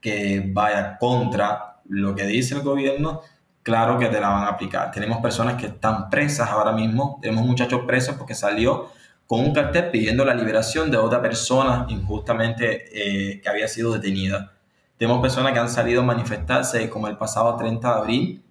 que 0.00 0.42
vaya 0.52 0.96
contra 0.98 1.80
lo 1.88 2.14
que 2.14 2.26
dice 2.26 2.54
el 2.54 2.62
gobierno, 2.62 3.22
claro 3.62 3.98
que 3.98 4.06
te 4.06 4.20
la 4.20 4.28
van 4.28 4.44
a 4.44 4.48
aplicar. 4.48 4.90
Tenemos 4.90 5.18
personas 5.18 5.54
que 5.54 5.66
están 5.66 6.08
presas 6.10 6.48
ahora 6.50 6.72
mismo, 6.72 7.18
tenemos 7.20 7.44
muchachos 7.44 7.82
presos 7.86 8.16
porque 8.16 8.34
salió 8.34 8.88
con 9.26 9.40
un 9.40 9.52
cartel 9.52 9.90
pidiendo 9.90 10.24
la 10.24 10.34
liberación 10.34 10.90
de 10.90 10.96
otra 10.96 11.20
persona 11.20 11.84
injustamente 11.90 12.86
eh, 12.92 13.40
que 13.42 13.48
había 13.48 13.68
sido 13.68 13.92
detenida. 13.92 14.52
Tenemos 14.96 15.20
personas 15.20 15.52
que 15.52 15.58
han 15.58 15.68
salido 15.68 16.00
a 16.00 16.04
manifestarse 16.04 16.88
como 16.88 17.08
el 17.08 17.18
pasado 17.18 17.54
30 17.56 17.88
de 17.88 17.94
abril 17.94 18.42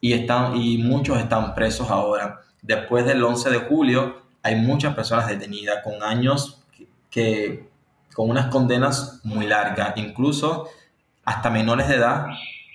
y, 0.00 0.12
están, 0.12 0.56
y 0.56 0.78
muchos 0.78 1.18
están 1.18 1.54
presos 1.54 1.88
ahora. 1.90 2.40
Después 2.68 3.06
del 3.06 3.24
11 3.24 3.48
de 3.48 3.58
julio 3.60 4.20
hay 4.42 4.56
muchas 4.56 4.94
personas 4.94 5.26
detenidas 5.26 5.82
con 5.82 6.02
años 6.02 6.62
que, 7.10 7.66
con 8.14 8.28
unas 8.28 8.48
condenas 8.48 9.22
muy 9.24 9.46
largas, 9.46 9.94
incluso 9.96 10.68
hasta 11.24 11.48
menores 11.48 11.88
de 11.88 11.94
edad 11.94 12.26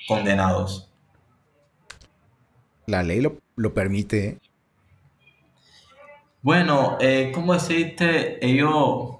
condenados. 0.08 0.90
La 2.88 3.04
ley 3.04 3.22
lo, 3.22 3.38
lo 3.56 3.76
permite. 3.76 4.28
¿eh? 4.28 4.38
Bueno, 6.42 6.98
eh, 7.00 7.32
¿cómo 7.32 7.54
decirte? 7.54 8.44
Ellos, 8.44 9.18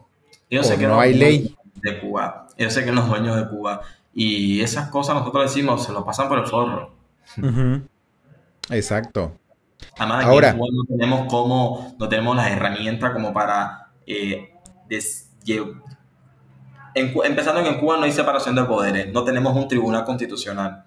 ellos 0.50 0.72
que 0.72 0.88
no 0.88 0.96
los 0.96 1.00
hay 1.04 1.14
dueños 1.14 1.20
ley. 1.20 1.58
de 1.76 2.00
Cuba. 2.00 2.48
Yo 2.58 2.72
sé 2.72 2.84
que 2.84 2.92
los 2.92 3.08
dueños 3.08 3.36
de 3.36 3.48
Cuba. 3.48 3.82
Y 4.12 4.62
esas 4.62 4.90
cosas 4.90 5.18
nosotros 5.18 5.54
decimos, 5.54 5.86
se 5.86 5.92
lo 5.92 6.04
pasan 6.04 6.30
por 6.30 6.40
el 6.40 6.48
forro. 6.48 6.96
Exacto. 8.72 9.38
Además, 9.98 10.20
aquí 10.26 10.30
Ahora- 10.30 10.50
en 10.50 10.58
Cuba 10.58 10.68
no 10.74 10.84
tenemos 10.98 11.28
como, 11.30 11.96
no 12.00 12.10
tenemos 12.10 12.36
las 12.36 12.52
herramientas 12.52 13.12
como 13.14 13.34
para 13.34 13.92
eh, 14.06 14.54
des- 14.88 15.30
en 16.96 17.14
empezando 17.26 17.60
en 17.62 17.66
que 17.68 17.74
en 17.74 17.80
Cuba 17.80 17.98
no 17.98 18.04
hay 18.04 18.12
separación 18.12 18.56
de 18.56 18.64
poderes, 18.66 19.12
no 19.12 19.24
tenemos 19.24 19.56
un 19.56 19.68
tribunal 19.68 20.04
constitucional. 20.06 20.86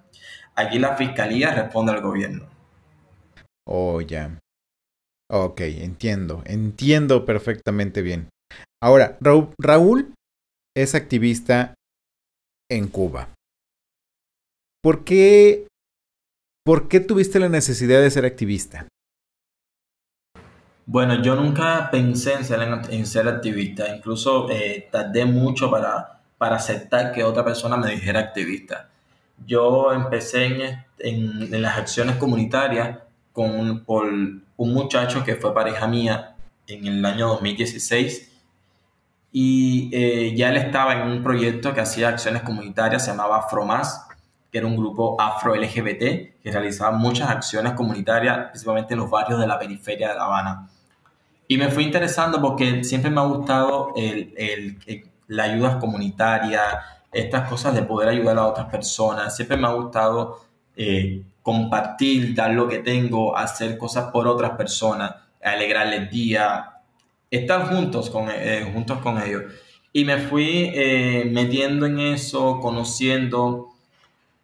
Aquí 0.54 0.78
la 0.78 0.96
fiscalía 0.96 1.52
responde 1.54 1.92
al 1.92 2.00
gobierno. 2.00 2.46
Oh, 3.68 4.00
ya. 4.00 4.38
Ok, 5.30 5.60
entiendo. 5.62 6.42
Entiendo 6.46 7.24
perfectamente 7.24 8.00
bien. 8.02 8.28
Ahora, 8.82 9.18
Raúl 9.20 10.14
es 10.76 10.94
activista 10.94 11.74
en 12.70 12.88
Cuba. 12.88 13.28
¿Por 14.82 15.04
qué, 15.04 15.66
¿Por 16.66 16.88
qué 16.88 16.98
tuviste 16.98 17.38
la 17.38 17.48
necesidad 17.48 18.00
de 18.00 18.10
ser 18.10 18.24
activista? 18.24 18.88
Bueno, 20.84 21.22
yo 21.22 21.36
nunca 21.36 21.88
pensé 21.92 22.32
en 22.34 22.44
ser, 23.06 23.28
activista, 23.28 23.88
incluso 23.94 24.50
eh, 24.50 24.88
tardé 24.90 25.26
mucho 25.26 25.70
para, 25.70 26.22
para 26.38 26.56
aceptar 26.56 27.12
que 27.12 27.22
otra 27.22 27.44
persona 27.44 27.76
me 27.76 27.92
dijera 27.92 28.18
activista. 28.18 28.88
Yo 29.46 29.92
empecé 29.92 30.46
en, 30.46 30.84
en- 30.98 31.62
las 31.62 31.78
acciones 31.78 32.16
comunitarias 32.16 32.98
con, 33.32 33.48
un- 33.86 34.44
muchacho 34.72 35.22
que 35.22 35.36
fue 35.36 35.54
pareja 35.54 35.86
mía 35.86 36.34
en 36.66 36.84
el 36.84 37.04
año 37.04 37.28
2016 37.28 38.32
y 39.30 39.88
eh, 39.92 40.34
ya 40.34 40.48
él 40.48 40.56
estaba 40.56 40.94
en 40.94 41.08
un 41.08 41.22
proyecto 41.22 41.72
que 41.74 41.80
hacía 41.80 42.08
acciones 42.08 42.42
comunitarias, 42.42 43.04
se 43.04 43.12
llamaba 43.12 43.38
Afromas, 43.38 44.05
que 44.56 44.60
era 44.60 44.66
un 44.66 44.76
grupo 44.76 45.20
afro-LGBT 45.20 46.40
que 46.42 46.50
realizaba 46.50 46.96
muchas 46.96 47.28
acciones 47.28 47.72
comunitarias, 47.74 48.48
principalmente 48.48 48.94
en 48.94 49.00
los 49.00 49.10
barrios 49.10 49.38
de 49.38 49.46
la 49.46 49.58
periferia 49.58 50.08
de 50.08 50.14
La 50.14 50.24
Habana. 50.24 50.70
Y 51.46 51.58
me 51.58 51.68
fui 51.68 51.84
interesando 51.84 52.40
porque 52.40 52.82
siempre 52.84 53.10
me 53.10 53.20
ha 53.20 53.24
gustado 53.24 53.92
el, 53.96 54.32
el- 54.36 54.78
el- 54.86 55.04
la 55.28 55.44
ayuda 55.44 55.78
comunitaria, 55.78 56.62
estas 57.12 57.48
cosas 57.48 57.74
de 57.74 57.82
poder 57.82 58.08
ayudar 58.08 58.38
a 58.38 58.46
otras 58.46 58.66
personas. 58.68 59.34
Siempre 59.36 59.56
me 59.58 59.66
ha 59.66 59.72
gustado 59.72 60.40
eh, 60.76 61.22
compartir, 61.42 62.34
dar 62.34 62.50
lo 62.52 62.66
que 62.68 62.78
tengo, 62.78 63.36
hacer 63.36 63.76
cosas 63.76 64.10
por 64.10 64.26
otras 64.26 64.52
personas, 64.52 65.14
alegrarles 65.42 66.00
el 66.00 66.10
día, 66.10 66.70
estar 67.30 67.66
juntos 67.68 68.08
con, 68.10 68.28
eh, 68.30 68.70
juntos 68.72 68.98
con 68.98 69.20
ellos. 69.20 69.42
Y 69.92 70.04
me 70.04 70.18
fui 70.18 70.70
eh, 70.74 71.28
metiendo 71.30 71.86
en 71.86 71.98
eso, 72.00 72.60
conociendo. 72.60 73.70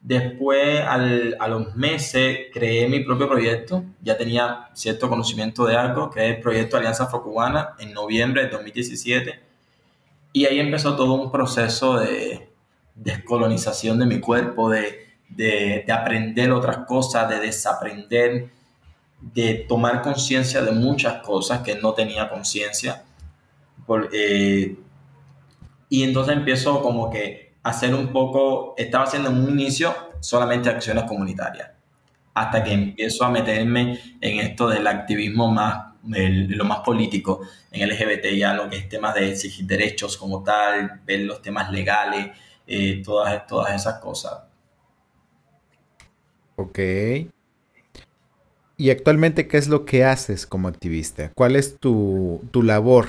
Después, 0.03 0.81
al- 0.81 1.37
a 1.39 1.47
los 1.49 1.77
meses, 1.77 2.39
creé 2.53 2.89
mi 2.89 3.01
propio 3.01 3.29
proyecto. 3.29 3.85
Ya 4.03 4.17
tenía 4.19 4.69
cierto 4.75 5.09
conocimiento 5.09 5.65
de 5.65 5.77
algo, 5.77 6.11
que 6.11 6.29
es 6.29 6.37
el 6.37 6.43
proyecto 6.43 6.77
Alianza 6.77 7.05
Afrocubana, 7.05 7.71
en 7.79 7.93
noviembre 7.93 8.43
de 8.45 8.49
2017. 8.51 9.41
Y 10.33 10.47
ahí 10.47 10.59
empezó 10.61 10.97
todo 10.97 11.15
un 11.15 11.31
proceso 11.33 11.99
de 12.01 12.49
descolonización 12.97 13.99
de 14.01 14.07
mi 14.07 14.21
cuerpo, 14.21 14.71
de, 14.71 15.07
de- 15.29 15.85
de 15.87 15.93
aprender 15.93 16.51
otras 16.53 16.79
cosas, 16.87 17.29
de 17.31 17.41
desaprender, 17.41 18.49
de 19.21 19.55
tomar 19.69 20.03
conciencia 20.03 20.63
de 20.63 20.73
muchas 20.73 21.23
cosas 21.23 21.61
que 21.63 21.77
no 21.77 21.95
tenía 21.95 22.29
conciencia. 22.31 23.05
Eh, 24.13 24.77
y 25.89 26.03
entonces 26.03 26.37
empiezo 26.37 26.81
como 26.83 27.11
que 27.11 27.52
hacer 27.63 27.95
un 27.95 28.13
poco, 28.13 28.75
estaba 28.77 29.05
haciendo 29.05 29.31
en 29.31 29.37
un 29.45 29.51
inicio 29.51 29.95
solamente 30.21 30.69
acciones 30.71 31.05
comunitarias, 31.05 31.71
hasta 32.35 32.65
que 32.65 32.73
empiezo 32.73 33.25
a 33.25 33.31
meterme 33.31 33.99
en 34.21 34.41
esto 34.41 34.69
del 34.69 34.87
activismo 34.87 35.51
más, 35.51 35.95
el- 36.15 36.49
lo 36.57 36.65
más 36.65 36.81
político, 36.81 37.43
en 37.71 37.83
LGBT 37.83 38.37
ya, 38.37 38.55
lo 38.55 38.69
que 38.69 38.77
es 38.79 38.89
temas 38.89 39.15
de 39.15 39.31
exigir 39.31 39.67
derechos 39.67 40.17
como 40.17 40.43
tal, 40.43 41.01
ver 41.07 41.21
los 41.21 41.43
temas 41.43 41.71
legales, 41.71 42.31
eh, 42.67 43.03
todas, 43.05 43.47
todas 43.47 43.75
esas 43.75 44.01
cosas. 44.01 44.41
Ok. 46.57 46.79
¿Y 48.77 48.91
actualmente 48.91 49.47
qué 49.49 49.59
es 49.59 49.69
lo 49.69 49.85
que 49.85 50.05
haces 50.05 50.47
como 50.47 50.69
activista? 50.69 51.31
¿Cuál 51.35 51.57
es 51.57 51.79
tu, 51.79 52.41
tu 52.51 52.63
labor? 52.63 53.07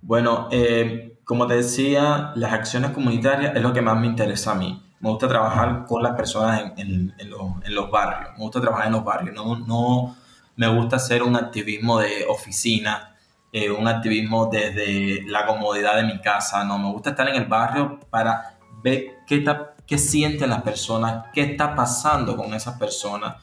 Bueno, 0.00 0.48
eh, 0.52 1.15
como 1.26 1.48
te 1.48 1.54
decía, 1.56 2.30
las 2.36 2.52
acciones 2.52 2.92
comunitarias 2.92 3.56
es 3.56 3.60
lo 3.60 3.72
que 3.72 3.82
más 3.82 3.98
me 3.98 4.06
interesa 4.06 4.52
a 4.52 4.54
mí. 4.54 4.80
Me 5.00 5.10
gusta 5.10 5.26
trabajar 5.26 5.84
con 5.84 6.00
las 6.00 6.14
personas 6.14 6.72
en, 6.76 7.12
los 7.66 7.90
barrios. 7.90 8.30
Me 8.38 8.44
gusta 8.44 8.60
trabajar 8.60 8.86
en 8.86 8.92
los 8.92 9.04
barrios. 9.04 9.34
No, 9.34 9.56
no 9.58 10.16
me 10.54 10.68
gusta 10.68 10.96
hacer 10.96 11.24
un 11.24 11.34
activismo 11.34 11.98
de 11.98 12.26
oficina, 12.28 13.16
eh, 13.52 13.72
un 13.72 13.88
activismo 13.88 14.46
desde 14.46 15.24
la 15.26 15.46
comodidad 15.46 15.96
de 15.96 16.04
mi 16.04 16.20
casa. 16.20 16.62
No, 16.62 16.78
me 16.78 16.92
gusta 16.92 17.10
estar 17.10 17.28
en 17.28 17.34
el 17.34 17.46
barrio 17.46 17.98
para 18.08 18.56
ver 18.80 19.16
qué, 19.26 19.38
está- 19.38 19.74
qué 19.84 19.98
sienten 19.98 20.48
las 20.48 20.62
personas, 20.62 21.26
qué 21.34 21.42
está 21.42 21.74
pasando 21.74 22.36
con 22.36 22.54
esas 22.54 22.78
personas 22.78 23.34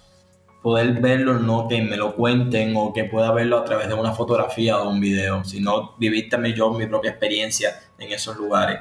poder 0.64 0.94
verlo, 1.02 1.38
no 1.40 1.68
que 1.68 1.82
me 1.82 1.98
lo 1.98 2.16
cuenten 2.16 2.74
o 2.76 2.94
que 2.94 3.04
pueda 3.04 3.32
verlo 3.32 3.60
a 3.60 3.66
través 3.66 3.90
de 3.90 3.94
una 3.94 4.14
fotografía 4.14 4.80
o 4.80 4.90
un 4.90 5.00
video, 5.02 5.44
sino 5.44 5.96
vivir 6.00 6.30
también 6.30 6.56
yo 6.56 6.72
mi 6.72 6.88
propia 6.88 7.12
experiencia 7.12 7.80
en 8.00 8.12
esos 8.14 8.38
lugares. 8.38 8.80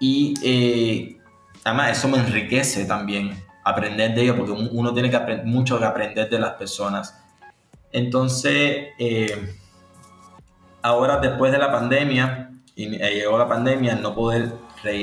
Y 0.00 0.34
eh, 0.42 1.18
además 1.62 1.98
eso 1.98 2.08
me 2.08 2.18
enriquece 2.18 2.86
también, 2.86 3.44
aprender 3.62 4.14
de 4.14 4.22
ellos, 4.22 4.36
porque 4.36 4.52
un- 4.52 4.70
uno 4.72 4.92
tiene 4.94 5.10
que 5.10 5.18
mucho 5.44 5.78
que 5.78 5.84
aprender 5.84 6.30
de 6.30 6.38
las 6.38 6.52
personas. 6.54 7.14
Entonces, 7.92 8.88
eh, 8.98 9.54
ahora 10.82 11.18
después 11.18 11.52
de 11.52 11.58
la 11.58 11.70
pandemia, 11.70 12.50
y 12.74 12.94
eh, 12.94 13.14
llegó 13.16 13.36
la 13.36 13.48
pandemia, 13.48 13.96
no 13.96 14.14
poder 14.14 14.50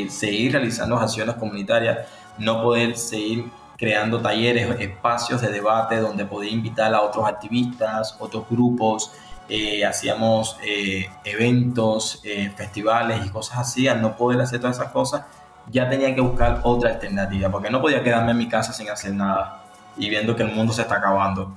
seguir 0.10 0.54
realizando 0.54 0.98
acciones 0.98 1.36
comunitarias, 1.36 2.08
no 2.40 2.64
poder 2.64 2.98
seguir 2.98 3.46
creando 3.78 4.20
talleres, 4.22 4.80
espacios 4.80 5.42
de 5.42 5.50
debate 5.50 5.98
donde 5.98 6.26
podía 6.26 6.52
invitar 6.52 6.94
a 6.94 7.02
otros 7.02 7.28
activistas, 7.28 8.16
otros 8.20 8.46
grupos, 8.50 9.12
eh, 9.50 9.86
hacíamos 9.86 10.58
eh, 10.66 11.10
eventos, 11.24 12.22
eh, 12.26 12.52
festivales 12.56 13.26
y 13.26 13.30
cosas 13.30 13.60
así, 13.60 13.88
al 13.88 14.02
no 14.02 14.18
poder 14.18 14.42
hacer 14.42 14.60
todas 14.60 14.78
esas 14.78 14.92
cosas, 14.92 15.24
ya 15.70 15.90
tenía 15.90 16.14
que 16.14 16.22
buscar 16.22 16.62
otra 16.64 16.92
alternativa, 16.92 17.50
porque 17.50 17.70
no 17.70 17.82
podía 17.82 18.04
quedarme 18.04 18.32
en 18.32 18.38
mi 18.38 18.50
casa 18.50 18.74
sin 18.74 18.90
hacer 18.90 19.14
nada 19.14 19.64
y 19.96 20.10
viendo 20.10 20.36
que 20.36 20.44
el 20.44 20.52
mundo 20.52 20.74
se 20.74 20.82
está 20.82 20.96
acabando. 20.96 21.54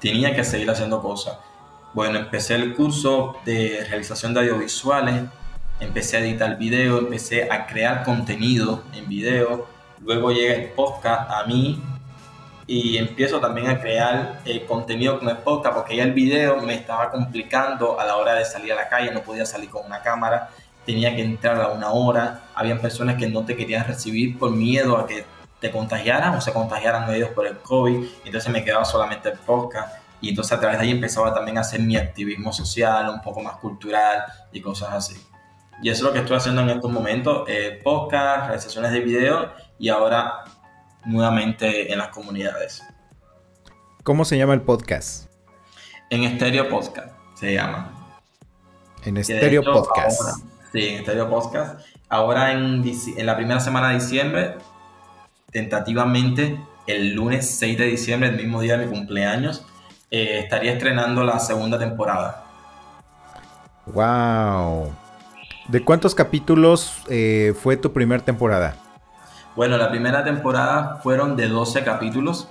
tenía 0.00 0.34
que 0.34 0.42
seguir 0.42 0.68
haciendo 0.68 1.00
cosas. 1.00 1.38
Bueno, 1.94 2.18
empecé 2.18 2.56
el 2.56 2.74
curso 2.74 3.36
de 3.44 3.86
realización 3.88 4.34
de 4.34 4.40
audiovisuales, 4.40 5.22
empecé 5.78 6.16
a 6.16 6.20
editar 6.20 6.58
video, 6.58 6.98
empecé 6.98 7.48
a 7.50 7.66
crear 7.66 8.02
contenido 8.02 8.82
en 8.94 9.08
video, 9.08 9.68
luego 10.04 10.30
llega 10.30 10.54
el 10.54 10.70
podcast 10.70 11.30
a 11.30 11.44
mí 11.44 11.80
y 12.66 12.96
empiezo 12.96 13.40
también 13.40 13.68
a 13.68 13.80
crear 13.80 14.40
eh, 14.44 14.64
contenido 14.66 15.18
con 15.18 15.28
el 15.28 15.38
podcast 15.38 15.74
porque 15.76 15.96
ya 15.96 16.04
el 16.04 16.12
video 16.12 16.56
me 16.60 16.74
estaba 16.74 17.10
complicando 17.10 17.98
a 17.98 18.04
la 18.04 18.16
hora 18.16 18.34
de 18.34 18.44
salir 18.44 18.72
a 18.72 18.76
la 18.76 18.88
calle, 18.88 19.12
no 19.12 19.22
podía 19.22 19.44
salir 19.44 19.68
con 19.68 19.84
una 19.84 20.00
cámara, 20.00 20.50
tenía 20.86 21.14
que 21.14 21.22
entrar 21.22 21.60
a 21.60 21.68
una 21.68 21.92
hora, 21.92 22.44
habían 22.54 22.80
personas 22.80 23.16
que 23.16 23.28
no 23.28 23.44
te 23.44 23.56
querían 23.56 23.86
recibir 23.86 24.38
por 24.38 24.50
miedo 24.50 24.96
a 24.96 25.06
que 25.06 25.24
te 25.60 25.70
contagiaran 25.70 26.34
o 26.34 26.40
se 26.40 26.52
contagiaran 26.52 27.12
ellos 27.14 27.30
por 27.30 27.46
el 27.46 27.58
COVID, 27.58 28.04
entonces 28.24 28.50
me 28.52 28.64
quedaba 28.64 28.84
solamente 28.84 29.28
el 29.28 29.38
podcast 29.38 29.96
y 30.20 30.30
entonces 30.30 30.52
a 30.52 30.60
través 30.60 30.78
de 30.78 30.84
ahí 30.84 30.90
empezaba 30.92 31.34
también 31.34 31.58
a 31.58 31.62
hacer 31.62 31.80
mi 31.80 31.96
activismo 31.96 32.52
social, 32.52 33.08
un 33.08 33.20
poco 33.20 33.42
más 33.42 33.56
cultural 33.56 34.24
y 34.52 34.60
cosas 34.60 34.92
así. 34.92 35.20
Y 35.82 35.88
eso 35.88 36.04
es 36.04 36.08
lo 36.08 36.12
que 36.12 36.20
estoy 36.20 36.36
haciendo 36.36 36.62
en 36.62 36.70
estos 36.70 36.92
momentos, 36.92 37.44
eh, 37.48 37.80
podcast, 37.82 38.46
realizaciones 38.46 38.92
de 38.92 39.00
video 39.00 39.50
y 39.82 39.88
ahora 39.88 40.44
nuevamente 41.04 41.92
en 41.92 41.98
las 41.98 42.08
comunidades. 42.10 42.84
¿Cómo 44.04 44.24
se 44.24 44.38
llama 44.38 44.54
el 44.54 44.62
podcast? 44.62 45.28
En 46.08 46.22
Estéreo 46.22 46.68
Podcast 46.68 47.08
se 47.34 47.54
llama. 47.54 48.16
En 49.04 49.16
Estéreo 49.16 49.64
Podcast. 49.64 50.44
sí, 50.72 50.86
en 50.86 50.94
Estéreo 51.00 51.28
Podcast. 51.28 51.84
Ahora 52.08 52.52
en, 52.52 52.84
en 53.16 53.26
la 53.26 53.34
primera 53.34 53.58
semana 53.58 53.88
de 53.88 53.94
diciembre, 53.94 54.54
tentativamente 55.50 56.60
el 56.86 57.14
lunes 57.14 57.50
6 57.58 57.76
de 57.76 57.86
diciembre, 57.86 58.28
el 58.28 58.36
mismo 58.36 58.60
día 58.60 58.78
de 58.78 58.86
mi 58.86 58.92
cumpleaños, 58.92 59.66
eh, 60.12 60.38
estaría 60.44 60.74
estrenando 60.74 61.24
la 61.24 61.40
segunda 61.40 61.76
temporada. 61.76 62.44
¡Wow! 63.86 64.94
¿De 65.66 65.84
cuántos 65.84 66.14
capítulos 66.14 67.02
eh, 67.08 67.52
fue 67.60 67.76
tu 67.76 67.92
primera 67.92 68.24
temporada? 68.24 68.76
Bueno, 69.54 69.76
la 69.76 69.90
primera 69.90 70.24
temporada 70.24 70.98
fueron 71.02 71.36
de 71.36 71.48
12 71.48 71.84
capítulos. 71.84 72.48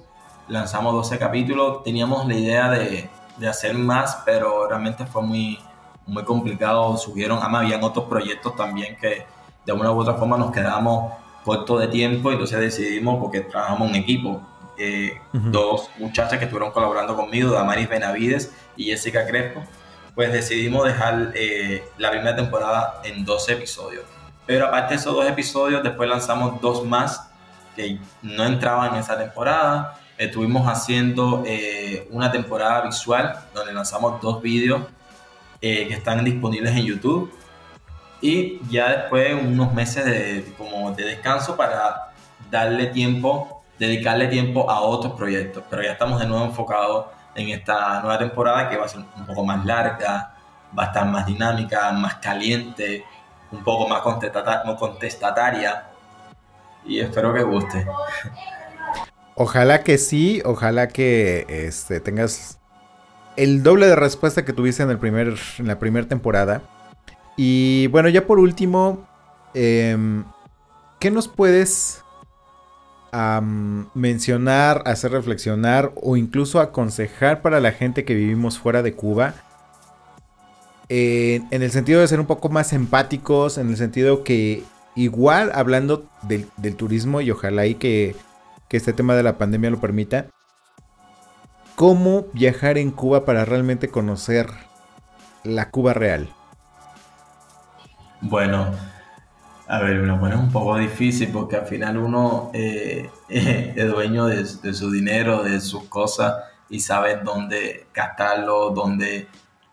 Lanzamos 0.47 0.93
12 0.93 1.17
capítulos. 1.17 1.83
Teníamos 1.83 2.27
la 2.27 2.35
idea 2.35 2.69
de, 2.69 3.09
de 3.37 3.47
hacer 3.47 3.73
más, 3.73 4.21
pero 4.25 4.67
realmente 4.67 5.05
fue 5.05 5.23
muy, 5.23 5.59
muy 6.05 6.23
complicado. 6.23 6.95
Subieron, 6.97 7.39
además, 7.39 7.63
habían 7.63 7.83
otros 7.83 8.05
proyectos 8.05 8.55
también 8.55 8.95
que 8.97 9.25
de 9.65 9.73
una 9.73 9.91
u 9.91 9.99
otra 9.99 10.13
forma 10.15 10.37
nos 10.37 10.51
quedamos 10.51 11.13
cortos 11.43 11.81
de 11.81 11.87
tiempo. 11.87 12.31
Entonces 12.31 12.59
decidimos, 12.59 13.19
porque 13.19 13.41
trabajamos 13.41 13.89
en 13.89 13.95
equipo, 13.95 14.41
eh, 14.77 15.19
dos 15.33 15.89
muchachas 15.97 16.39
que 16.39 16.45
estuvieron 16.45 16.71
colaborando 16.71 17.15
conmigo, 17.15 17.51
Damaris 17.51 17.89
Benavides 17.89 18.53
y 18.75 18.85
Jessica 18.85 19.25
Crespo, 19.27 19.61
pues 20.15 20.31
decidimos 20.31 20.85
dejar 20.85 21.31
eh, 21.35 21.83
la 21.97 22.11
primera 22.11 22.35
temporada 22.35 23.01
en 23.03 23.25
12 23.25 23.53
episodios. 23.53 24.05
Pero 24.45 24.67
aparte 24.67 24.93
de 24.93 24.99
esos 24.99 25.13
dos 25.13 25.27
episodios, 25.27 25.83
después 25.83 26.09
lanzamos 26.09 26.59
dos 26.61 26.85
más 26.85 27.29
que 27.75 27.99
no 28.21 28.45
entraban 28.45 28.93
en 28.93 28.99
esa 28.99 29.17
temporada. 29.17 29.97
Estuvimos 30.17 30.67
haciendo 30.67 31.43
eh, 31.45 32.07
una 32.11 32.31
temporada 32.31 32.81
visual 32.81 33.35
donde 33.53 33.73
lanzamos 33.73 34.21
dos 34.21 34.41
vídeos 34.41 34.83
eh, 35.61 35.87
que 35.87 35.93
están 35.93 36.23
disponibles 36.23 36.75
en 36.75 36.85
YouTube. 36.85 37.33
Y 38.21 38.59
ya 38.69 38.89
después 38.89 39.33
unos 39.41 39.73
meses 39.73 40.05
de, 40.05 40.53
como 40.57 40.91
de 40.91 41.05
descanso 41.05 41.55
para 41.55 42.11
darle 42.51 42.87
tiempo, 42.87 43.63
dedicarle 43.79 44.27
tiempo 44.27 44.69
a 44.69 44.81
otros 44.81 45.13
proyectos. 45.13 45.63
Pero 45.69 45.81
ya 45.81 45.93
estamos 45.93 46.19
de 46.19 46.27
nuevo 46.27 46.45
enfocados 46.45 47.07
en 47.33 47.49
esta 47.49 48.01
nueva 48.01 48.19
temporada 48.19 48.69
que 48.69 48.77
va 48.77 48.85
a 48.85 48.89
ser 48.89 48.99
un 48.99 49.25
poco 49.25 49.43
más 49.43 49.65
larga, 49.65 50.35
va 50.77 50.83
a 50.83 50.85
estar 50.87 51.05
más 51.05 51.25
dinámica, 51.25 51.91
más 51.93 52.15
caliente, 52.15 53.05
un 53.51 53.63
poco 53.63 53.87
más 53.87 54.01
contestataria 54.01 55.83
y 56.85 56.99
espero 56.99 57.33
que 57.33 57.43
guste. 57.43 57.85
Ojalá 59.35 59.83
que 59.83 59.97
sí, 59.97 60.41
ojalá 60.45 60.87
que 60.87 61.45
este, 61.47 61.99
tengas 61.99 62.59
el 63.37 63.63
doble 63.63 63.87
de 63.87 63.95
respuesta 63.95 64.45
que 64.45 64.53
tuviste 64.53 64.83
en, 64.83 64.89
el 64.89 64.99
primer, 64.99 65.35
en 65.57 65.67
la 65.67 65.79
primera 65.79 66.07
temporada. 66.07 66.61
Y 67.37 67.87
bueno, 67.87 68.09
ya 68.09 68.27
por 68.27 68.39
último, 68.39 69.07
em, 69.53 70.25
¿qué 70.99 71.11
nos 71.11 71.27
puedes 71.27 72.03
mencionar, 73.93 74.83
hacer 74.85 75.11
reflexionar 75.11 75.91
o 76.01 76.15
incluso 76.15 76.61
aconsejar 76.61 77.41
para 77.41 77.59
la 77.59 77.73
gente 77.73 78.05
que 78.05 78.13
vivimos 78.13 78.57
fuera 78.57 78.81
de 78.81 78.93
Cuba? 78.93 79.33
En 80.93 81.63
el 81.63 81.71
sentido 81.71 82.01
de 82.01 82.07
ser 82.09 82.19
un 82.19 82.25
poco 82.25 82.49
más 82.49 82.73
empáticos, 82.73 83.57
en 83.57 83.69
el 83.69 83.77
sentido 83.77 84.25
que 84.25 84.63
igual 84.95 85.49
hablando 85.53 86.05
del, 86.23 86.75
turismo 86.75 87.21
y 87.21 87.31
ojalá 87.31 87.65
y 87.65 87.75
que, 87.75 88.15
este 88.69 88.91
tema 88.93 89.15
de 89.15 89.23
la 89.23 89.37
pandemia 89.37 89.69
lo 89.69 89.79
permita, 89.79 90.27
¿cómo 91.75 92.25
viajar 92.33 92.77
en 92.77 92.91
Cuba 92.91 93.23
para 93.23 93.45
realmente 93.45 93.89
conocer 93.89 94.47
la 95.43 95.69
Cuba 95.71 95.93
real? 95.93 96.29
Bueno, 98.19 98.71
a 99.67 99.79
ver, 99.79 99.97
me 100.01 100.17
pone 100.17 100.35
un 100.35 100.51
poco 100.51 100.77
difícil 100.77 101.29
porque 101.31 101.55
al 101.55 101.67
final 101.67 101.97
uno 101.97 102.51
eh, 102.53 103.09
es 103.29 103.87
dueño 103.89 104.25
de, 104.25 104.43
de, 104.43 104.73
su 104.73 104.91
dinero, 104.91 105.43
de 105.43 105.61
sus 105.61 105.83
cosas 105.85 106.35
y 106.69 106.81
sabe 106.81 107.17
dónde 107.23 107.87
gastarlo, 107.93 108.71
dónde 108.71 109.27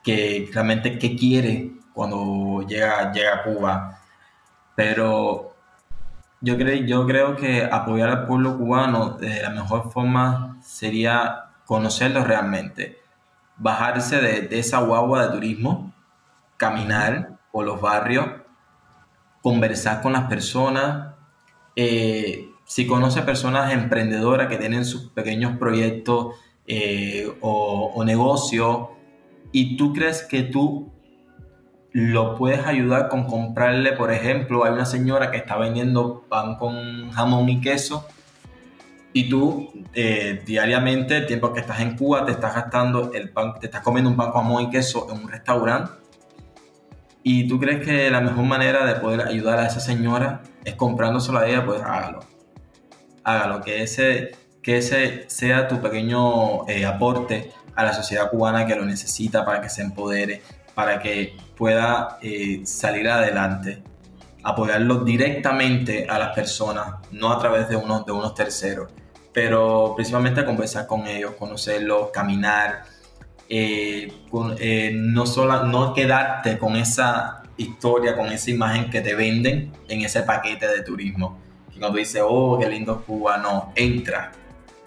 que 0.09 0.49
realmente 0.51 0.99
qué 0.99 1.15
quiere 1.15 1.71
cuando 1.93 2.65
llega, 2.67 3.13
llega 3.13 3.35
a 3.35 3.43
Cuba. 3.43 4.01
Pero 4.75 5.55
yo, 6.41 6.57
creo, 6.57 6.87
yo 6.87 7.07
creo 7.07 7.37
que 7.37 7.69
apoyar 7.71 8.09
al 8.09 8.27
pueblo 8.27 8.57
cubano 8.57 9.11
de 9.19 9.43
la 9.43 9.51
mejor 9.51 9.93
forma 9.93 10.57
sería 10.63 11.51
conocerlo 11.67 12.25
realmente, 12.25 13.03
bajarse 13.59 14.19
de, 14.19 14.59
esa 14.59 14.79
guagua 14.79 15.27
de 15.27 15.33
turismo, 15.35 15.93
caminar 16.57 17.37
por 17.53 17.67
los 17.67 17.79
barrios, 17.79 18.29
conversar 19.43 20.01
con 20.01 20.15
las 20.15 20.25
personas. 20.25 21.17
Eh, 21.77 22.49
si 22.65 22.87
conoce 22.87 23.21
personas 23.21 23.75
emprendedoras 23.75 24.49
que 24.49 24.57
tienen 24.57 24.87
sus 24.87 25.11
pequeños 25.11 25.59
proyectos 25.59 26.35
eh, 26.67 27.31
o, 27.43 27.93
o 27.95 28.05
negocios, 28.05 28.89
y 29.53 29.77
tú 29.77 29.93
crees 29.93 30.23
que 30.23 30.43
tú 30.43 30.93
lo 31.93 32.37
puedes 32.37 32.67
ayudar 32.67 33.09
con 33.09 33.27
comprarle, 33.27 33.93
por 33.93 34.13
ejemplo, 34.13 34.65
hay 34.65 34.73
una 34.73 34.85
señora 34.85 35.31
que 35.31 35.39
está 35.39 35.57
vendiendo 35.57 36.25
pan 36.29 36.57
con 36.57 37.11
jamón 37.11 37.49
y 37.49 37.61
queso 37.61 38.07
y 39.13 39.29
tú 39.29 39.73
eh, 39.95 40.43
diariamente, 40.45 41.17
el 41.17 41.27
tiempo 41.27 41.53
que 41.53 41.61
estás 41.61 41.81
en 41.81 41.97
Cuba, 41.97 42.25
te 42.25 42.33
estás 42.33 42.55
gastando 42.55 43.13
el 43.15 43.31
pan, 43.31 43.59
te 43.59 43.67
estás 43.67 43.81
comiendo 43.81 44.11
un 44.11 44.17
pan 44.17 44.31
con 44.31 44.43
jamón 44.43 44.63
y 44.65 44.71
queso 44.71 45.09
en 45.11 45.23
un 45.23 45.29
restaurante 45.29 45.93
y 47.31 47.47
tú 47.47 47.59
crees 47.59 47.85
que 47.85 48.11
la 48.11 48.23
mejor 48.23 48.45
manera 48.45 48.87
de 48.87 48.95
poder 48.95 49.21
ayudar 49.21 49.59
a 49.59 49.67
esa 49.67 49.81
señora 49.81 50.41
es 50.65 50.75
comprándoselo 50.77 51.39
a 51.39 51.47
ella, 51.47 51.65
pues 51.65 51.83
hágalo. 51.83 52.21
Hágalo, 53.23 53.61
que 53.61 53.83
ese, 53.83 54.31
que 54.63 54.79
ese 54.79 55.29
sea 55.29 55.69
tu 55.69 55.81
pequeño 55.81 56.67
eh, 56.69 56.87
aporte 56.87 57.53
a 57.79 57.85
la 57.85 57.93
sociedad 57.95 58.29
cubana 58.29 58.67
que 58.67 58.75
lo 58.75 58.85
necesita 58.85 59.45
para 59.45 59.61
que 59.61 59.69
se 59.69 59.83
empodere, 59.83 60.43
para 60.75 60.99
que 60.99 61.37
pueda 61.57 62.19
eh, 62.21 62.63
salir 62.65 63.09
adelante. 63.09 63.85
Apoyarlo 64.43 65.05
directamente 65.05 66.09
a 66.09 66.19
las 66.19 66.35
personas, 66.35 66.97
no 67.13 67.31
a 67.33 67.39
través 67.39 67.69
de 67.69 67.77
unos, 67.77 68.05
de 68.05 68.11
unos 68.11 68.35
terceros, 68.35 68.91
pero 69.33 69.93
principalmente 69.95 70.45
conversar 70.45 70.89
con 70.89 71.07
ellos, 71.07 71.35
conocerlos, 71.39 72.11
caminar, 72.13 72.83
eh, 73.49 74.13
eh, 74.59 74.91
no, 74.93 75.25
solo, 75.25 75.63
no 75.63 75.95
quedarte 75.95 76.59
con 76.59 76.75
esa 76.75 77.45
historia, 77.57 78.17
con 78.17 78.27
esa 78.27 78.51
imagen 78.51 78.91
que 78.91 79.03
te 79.03 79.15
venden 79.15 79.73
en 79.89 80.03
ese 80.03 80.23
paquete 80.23 80.67
de 80.67 80.83
turismo. 80.83 81.39
Que 81.73 81.79
cuando 81.79 81.97
dices, 81.97 82.23
oh, 82.27 82.59
qué 82.59 82.69
lindo 82.69 83.05
Cuba, 83.05 83.37
no, 83.37 83.73
entra, 83.77 84.33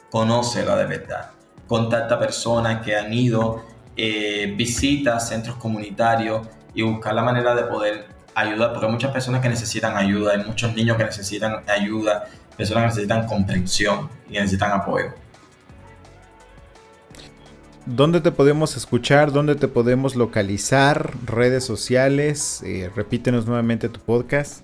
conócelo 0.09 0.75
de 0.75 0.85
verdad 0.87 1.31
contacta 1.71 2.19
personas 2.19 2.81
que 2.83 2.97
han 2.97 3.13
ido, 3.13 3.63
eh, 3.95 4.53
visita 4.57 5.17
centros 5.21 5.55
comunitarios 5.55 6.45
y 6.73 6.81
buscar 6.81 7.13
la 7.13 7.23
manera 7.23 7.55
de 7.55 7.63
poder 7.63 8.07
ayudar, 8.35 8.71
porque 8.71 8.87
hay 8.87 8.91
muchas 8.91 9.11
personas 9.11 9.41
que 9.41 9.47
necesitan 9.47 9.95
ayuda, 9.95 10.33
hay 10.33 10.43
muchos 10.43 10.75
niños 10.75 10.97
que 10.97 11.05
necesitan 11.05 11.63
ayuda, 11.69 12.25
personas 12.57 12.83
que 12.83 12.87
necesitan 12.89 13.25
comprensión 13.25 14.09
y 14.29 14.33
necesitan 14.33 14.73
apoyo. 14.73 15.13
¿Dónde 17.85 18.19
te 18.19 18.33
podemos 18.33 18.75
escuchar? 18.75 19.31
¿Dónde 19.31 19.55
te 19.55 19.69
podemos 19.69 20.17
localizar? 20.17 21.13
¿Redes 21.25 21.63
sociales? 21.63 22.61
Eh, 22.65 22.91
repítenos 22.93 23.45
nuevamente 23.45 23.87
tu 23.87 24.01
podcast. 24.01 24.61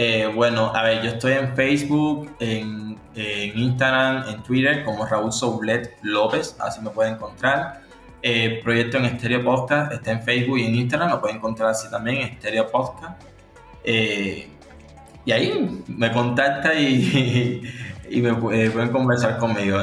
Eh, 0.00 0.30
bueno, 0.32 0.70
a 0.72 0.84
ver, 0.84 1.02
yo 1.02 1.10
estoy 1.10 1.32
en 1.32 1.56
Facebook, 1.56 2.30
en 2.38 2.96
Instagram, 3.16 4.28
en 4.28 4.42
Twitter 4.44 4.84
como 4.84 5.04
Raúl 5.04 5.32
Soublet 5.32 5.98
López, 6.02 6.54
así 6.60 6.80
me 6.80 6.90
pueden 6.90 7.14
encontrar. 7.14 7.80
Eh, 8.22 8.60
proyecto 8.62 8.96
en 8.98 9.06
Estéreo 9.06 9.42
Podcast 9.42 9.92
está 9.92 10.12
en 10.12 10.22
Facebook 10.22 10.58
y 10.58 10.66
en 10.66 10.74
Instagram, 10.76 11.10
lo 11.10 11.20
pueden 11.20 11.38
encontrar 11.38 11.70
así 11.70 11.90
también, 11.90 12.18
Estéreo 12.18 12.70
Podcast. 12.70 13.20
Eh, 13.82 14.48
y 15.24 15.32
ahí 15.32 15.84
me 15.88 16.12
contacta 16.12 16.74
y, 16.74 17.62
me 18.22 18.34
pueden 18.34 18.92
conversar 18.92 19.36
conmigo. 19.38 19.78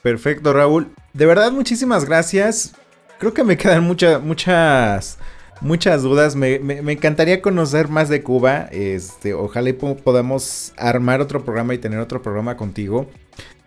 Perfecto, 0.00 0.52
Raúl. 0.52 0.92
De 1.12 1.26
verdad, 1.26 1.50
muchísimas 1.50 2.04
gracias. 2.04 2.76
Creo 3.18 3.34
que 3.34 3.42
me 3.42 3.56
quedan 3.56 3.82
muchas, 3.82 4.22
muchas, 4.22 5.18
muchas 5.62 6.02
dudas. 6.02 6.36
Me, 6.36 6.56
encantaría 6.92 7.40
conocer 7.40 7.88
más 7.88 8.08
de 8.08 8.22
Cuba. 8.22 8.68
Este, 8.72 9.34
ojalá 9.34 9.72
podamos 9.72 10.72
armar 10.76 11.20
otro 11.20 11.44
programa 11.44 11.74
y 11.74 11.78
tener 11.78 11.98
otro 11.98 12.22
programa 12.22 12.56
contigo. 12.56 13.08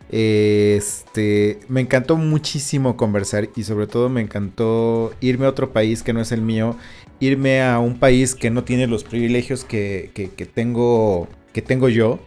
Este, 0.10 1.60
me 1.68 1.82
encantó 1.82 2.16
muchísimo 2.16 2.96
conversar 2.96 3.50
y 3.56 3.64
sobre 3.64 3.88
todo 3.88 4.08
me 4.08 4.22
encantó 4.22 5.12
irme 5.20 5.46
a 5.46 5.50
otro 5.50 5.74
país 5.74 6.04
que 6.04 6.14
no 6.14 6.22
es 6.22 6.32
el 6.32 6.42
mío, 6.42 6.78
irme 7.20 7.64
a 7.64 7.80
un 7.80 7.98
país 7.98 8.36
que 8.36 8.52
no 8.52 8.64
tiene 8.64 8.88
los 8.88 9.04
privilegios 9.04 9.64
que, 9.64 10.12
tengo, 10.54 11.28
que 11.54 11.62
tengo 11.62 11.90
yo. 11.90 12.20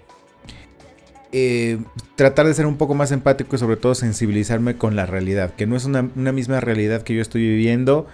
Eh, 1.31 1.79
tratar 2.17 2.47
de 2.47 2.55
ser 2.55 2.67
un 2.67 2.79
poco 2.79 2.95
más 2.95 3.13
empático 3.13 3.55
y 3.55 3.59
sobre 3.59 3.77
todo 3.77 3.95
sensibilizarme 3.95 4.77
con 4.77 4.97
la 4.97 5.05
realidad, 5.05 5.55
que 5.55 5.67
no 5.67 5.77
es 5.77 5.85
una, 5.85 6.03
misma 6.03 6.61
realidad 6.61 7.03
que 7.03 7.15
yo 7.15 7.21
estoy 7.21 7.43
viviendo 7.43 8.07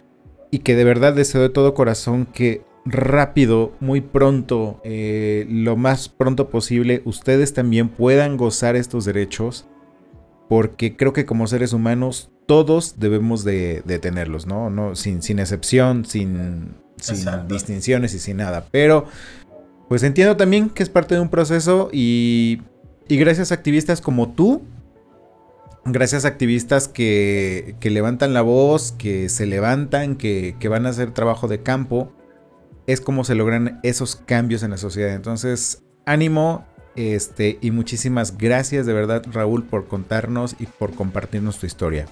y 0.54 0.60
que 0.60 0.76
de 0.76 0.84
verdad 0.84 1.14
deseo 1.14 1.42
de 1.42 1.48
todo 1.48 1.74
corazón 1.74 2.26
que 2.26 2.62
rápido, 2.84 3.72
muy 3.80 4.00
pronto, 4.00 4.80
eh, 4.84 5.46
lo 5.50 5.76
más 5.76 6.08
pronto 6.08 6.48
posible, 6.48 7.02
ustedes 7.04 7.54
también 7.54 7.88
puedan 7.88 8.36
gozar 8.36 8.76
estos 8.76 9.04
derechos, 9.04 9.66
porque 10.48 10.94
creo 10.94 11.12
que 11.12 11.26
como 11.26 11.48
seres 11.48 11.72
humanos 11.72 12.30
todos 12.46 13.00
debemos 13.00 13.42
de, 13.42 13.82
tenerlos, 14.00 14.46
¿no? 14.46 14.70
no 14.70 14.94
sin, 14.94 15.22
sin 15.22 15.40
excepción, 15.40 16.04
sin, 16.04 16.76
sin 16.98 17.48
distinciones 17.48 18.14
y 18.14 18.20
sin 18.20 18.36
nada, 18.36 18.68
pero 18.70 19.06
pues 19.88 20.04
entiendo 20.04 20.36
también 20.36 20.70
que 20.70 20.84
es 20.84 20.88
parte 20.88 21.16
de 21.16 21.20
un 21.20 21.30
proceso 21.30 21.90
y, 21.92 22.62
y 23.08 23.16
gracias 23.16 23.50
a 23.50 23.56
activistas 23.56 24.00
como 24.00 24.28
tú, 24.28 24.62
gracias 25.84 26.24
a 26.24 26.28
activistas 26.28 26.88
que, 26.88 27.76
que 27.80 27.90
levantan 27.90 28.34
la 28.34 28.42
voz, 28.42 28.92
que 28.92 29.28
se 29.28 29.46
levantan, 29.46 30.16
que, 30.16 30.56
que 30.58 30.68
van 30.68 30.86
a 30.86 30.90
hacer 30.90 31.12
trabajo 31.12 31.48
de 31.48 31.62
campo, 31.62 32.12
es 32.86 33.00
como 33.00 33.24
se 33.24 33.34
logran 33.34 33.80
esos 33.82 34.16
cambios 34.16 34.62
en 34.62 34.70
la 34.70 34.76
sociedad. 34.76 35.14
Entonces, 35.14 35.82
ánimo 36.06 36.64
este, 36.96 37.58
y 37.60 37.72
muchísimas 37.72 38.38
gracias 38.38 38.86
de 38.86 38.92
verdad 38.92 39.24
Raúl 39.32 39.64
por 39.64 39.88
contarnos 39.88 40.54
y 40.60 40.66
por 40.66 40.94
compartirnos 40.94 41.58
tu 41.58 41.66
historia. 41.66 42.06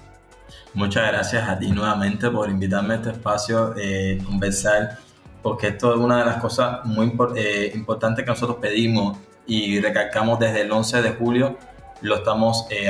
Muchas 0.73 1.07
gracias 1.07 1.47
a 1.47 1.57
ti 1.57 1.71
nuevamente 1.71 2.29
por 2.29 2.49
invitarme 2.49 2.95
a 2.95 2.97
este 2.97 3.11
espacio, 3.11 3.73
eh, 3.77 4.19
conversar, 4.25 4.97
porque 5.41 5.67
esto 5.67 5.93
es 5.93 5.99
una 5.99 6.19
de 6.19 6.25
las 6.25 6.37
cosas 6.37 6.83
muy 6.85 7.13
eh, 7.35 7.71
importantes 7.75 8.25
que 8.25 8.31
nosotros 8.31 8.57
pedimos 8.59 9.17
y 9.45 9.79
recalcamos 9.79 10.39
desde 10.39 10.61
el 10.61 10.71
11 10.71 11.01
de 11.01 11.09
julio, 11.11 11.57
lo 12.01 12.17
estamos 12.17 12.65
eh, 12.69 12.89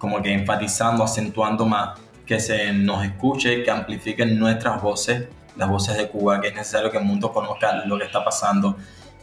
como 0.00 0.20
que 0.20 0.32
enfatizando, 0.32 1.04
acentuando 1.04 1.66
más, 1.66 2.00
que 2.26 2.40
se 2.40 2.72
nos 2.72 3.04
escuche, 3.04 3.62
que 3.62 3.70
amplifiquen 3.70 4.36
nuestras 4.38 4.82
voces 4.82 5.28
las 5.56 5.68
voces 5.68 5.96
de 5.96 6.08
Cuba, 6.08 6.40
que 6.40 6.48
es 6.48 6.54
necesario 6.54 6.90
que 6.90 6.98
el 6.98 7.04
mundo 7.04 7.32
conozca 7.32 7.84
lo 7.84 7.98
que 7.98 8.04
está 8.04 8.24
pasando 8.24 8.76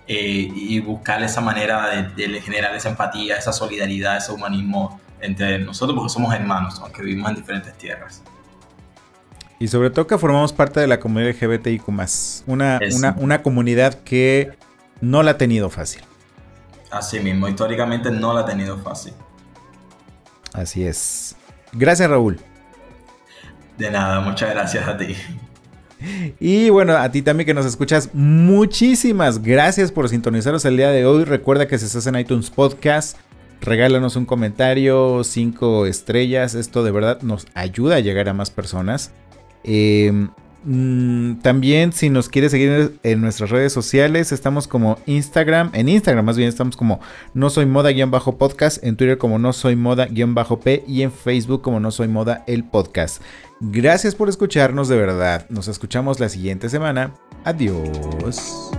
eh, 0.07 0.49
y 0.55 0.79
buscar 0.79 1.21
esa 1.23 1.41
manera 1.41 2.05
de, 2.15 2.41
generar 2.41 2.75
esa 2.75 2.89
empatía, 2.89 3.37
esa 3.37 3.51
solidaridad, 3.51 4.17
ese 4.17 4.31
humanismo 4.31 4.99
entre 5.19 5.59
nosotros, 5.59 5.97
porque 5.97 6.13
somos 6.13 6.33
hermanos, 6.33 6.79
aunque 6.81 7.01
vivimos 7.01 7.29
en 7.29 7.37
diferentes 7.37 7.73
tierras. 7.77 8.21
Y 9.59 9.67
sobre 9.67 9.89
todo 9.89 10.05
que 10.05 10.17
formamos 10.17 10.53
parte 10.53 10.79
de 10.79 10.85
la 10.85 10.99
comunidad 10.99 11.31
LGBTIQ, 11.31 11.87
una, 12.45 12.79
una, 12.91 13.15
una 13.17 13.41
comunidad 13.41 13.95
que 13.95 14.53
no 15.01 15.23
la 15.23 15.31
ha 15.31 15.37
tenido 15.37 15.69
fácil. 15.69 16.03
Así 16.91 17.19
mismo, 17.19 17.47
históricamente 17.47 18.11
no 18.11 18.33
la 18.33 18.41
ha 18.41 18.45
tenido 18.45 18.77
fácil. 18.77 19.13
Así 20.53 20.85
es. 20.85 21.35
Gracias, 21.73 22.09
Raúl. 22.09 22.39
De 23.77 23.91
nada, 23.91 24.19
muchas 24.21 24.49
gracias 24.49 24.87
a 24.87 24.97
ti. 24.97 25.15
Y 26.39 26.69
bueno, 26.69 26.95
a 26.95 27.11
ti 27.11 27.21
también 27.21 27.45
que 27.45 27.53
nos 27.53 27.65
escuchas, 27.65 28.11
muchísimas 28.13 29.41
gracias 29.41 29.91
por 29.91 30.09
sintonizaros 30.09 30.63
el 30.65 30.77
día 30.77 30.91
de 30.91 31.05
hoy. 31.05 31.23
Recuerda 31.23 31.67
que 31.67 31.77
si 31.77 31.85
estás 31.85 32.05
en 32.07 32.15
iTunes 32.15 32.51
Podcast, 32.51 33.17
regálanos 33.61 34.15
un 34.15 34.25
comentario, 34.25 35.23
cinco 35.23 35.85
estrellas. 35.85 36.53
Esto 36.53 36.83
de 36.83 36.91
verdad 36.91 37.21
nos 37.21 37.47
ayuda 37.55 37.95
a 37.95 37.99
llegar 37.99 38.29
a 38.29 38.33
más 38.33 38.51
personas. 38.51 39.11
Eh, 39.63 40.27
también 40.63 41.93
si 41.93 42.09
nos 42.09 42.29
quieres 42.29 42.51
seguir 42.51 42.99
en 43.03 43.21
nuestras 43.21 43.49
redes 43.49 43.71
sociales, 43.71 44.31
estamos 44.31 44.67
como 44.67 44.97
Instagram, 45.05 45.71
en 45.73 45.87
Instagram 45.87 46.25
más 46.25 46.37
bien 46.37 46.49
estamos 46.49 46.75
como 46.75 46.99
no 47.33 47.49
soy 47.49 47.65
moda-podcast, 47.65 48.83
en 48.83 48.97
Twitter 48.97 49.17
como 49.17 49.39
no 49.39 49.53
soy 49.53 49.75
moda-p 49.75 50.83
y 50.87 51.03
en 51.03 51.11
Facebook 51.11 51.61
como 51.61 51.79
no 51.79 51.91
soy 51.91 52.07
moda 52.07 52.43
el 52.47 52.63
podcast. 52.63 53.21
Gracias 53.59 54.15
por 54.15 54.29
escucharnos 54.29 54.87
de 54.87 54.97
verdad, 54.97 55.45
nos 55.49 55.67
escuchamos 55.67 56.19
la 56.19 56.29
siguiente 56.29 56.69
semana, 56.69 57.13
adiós. 57.43 58.71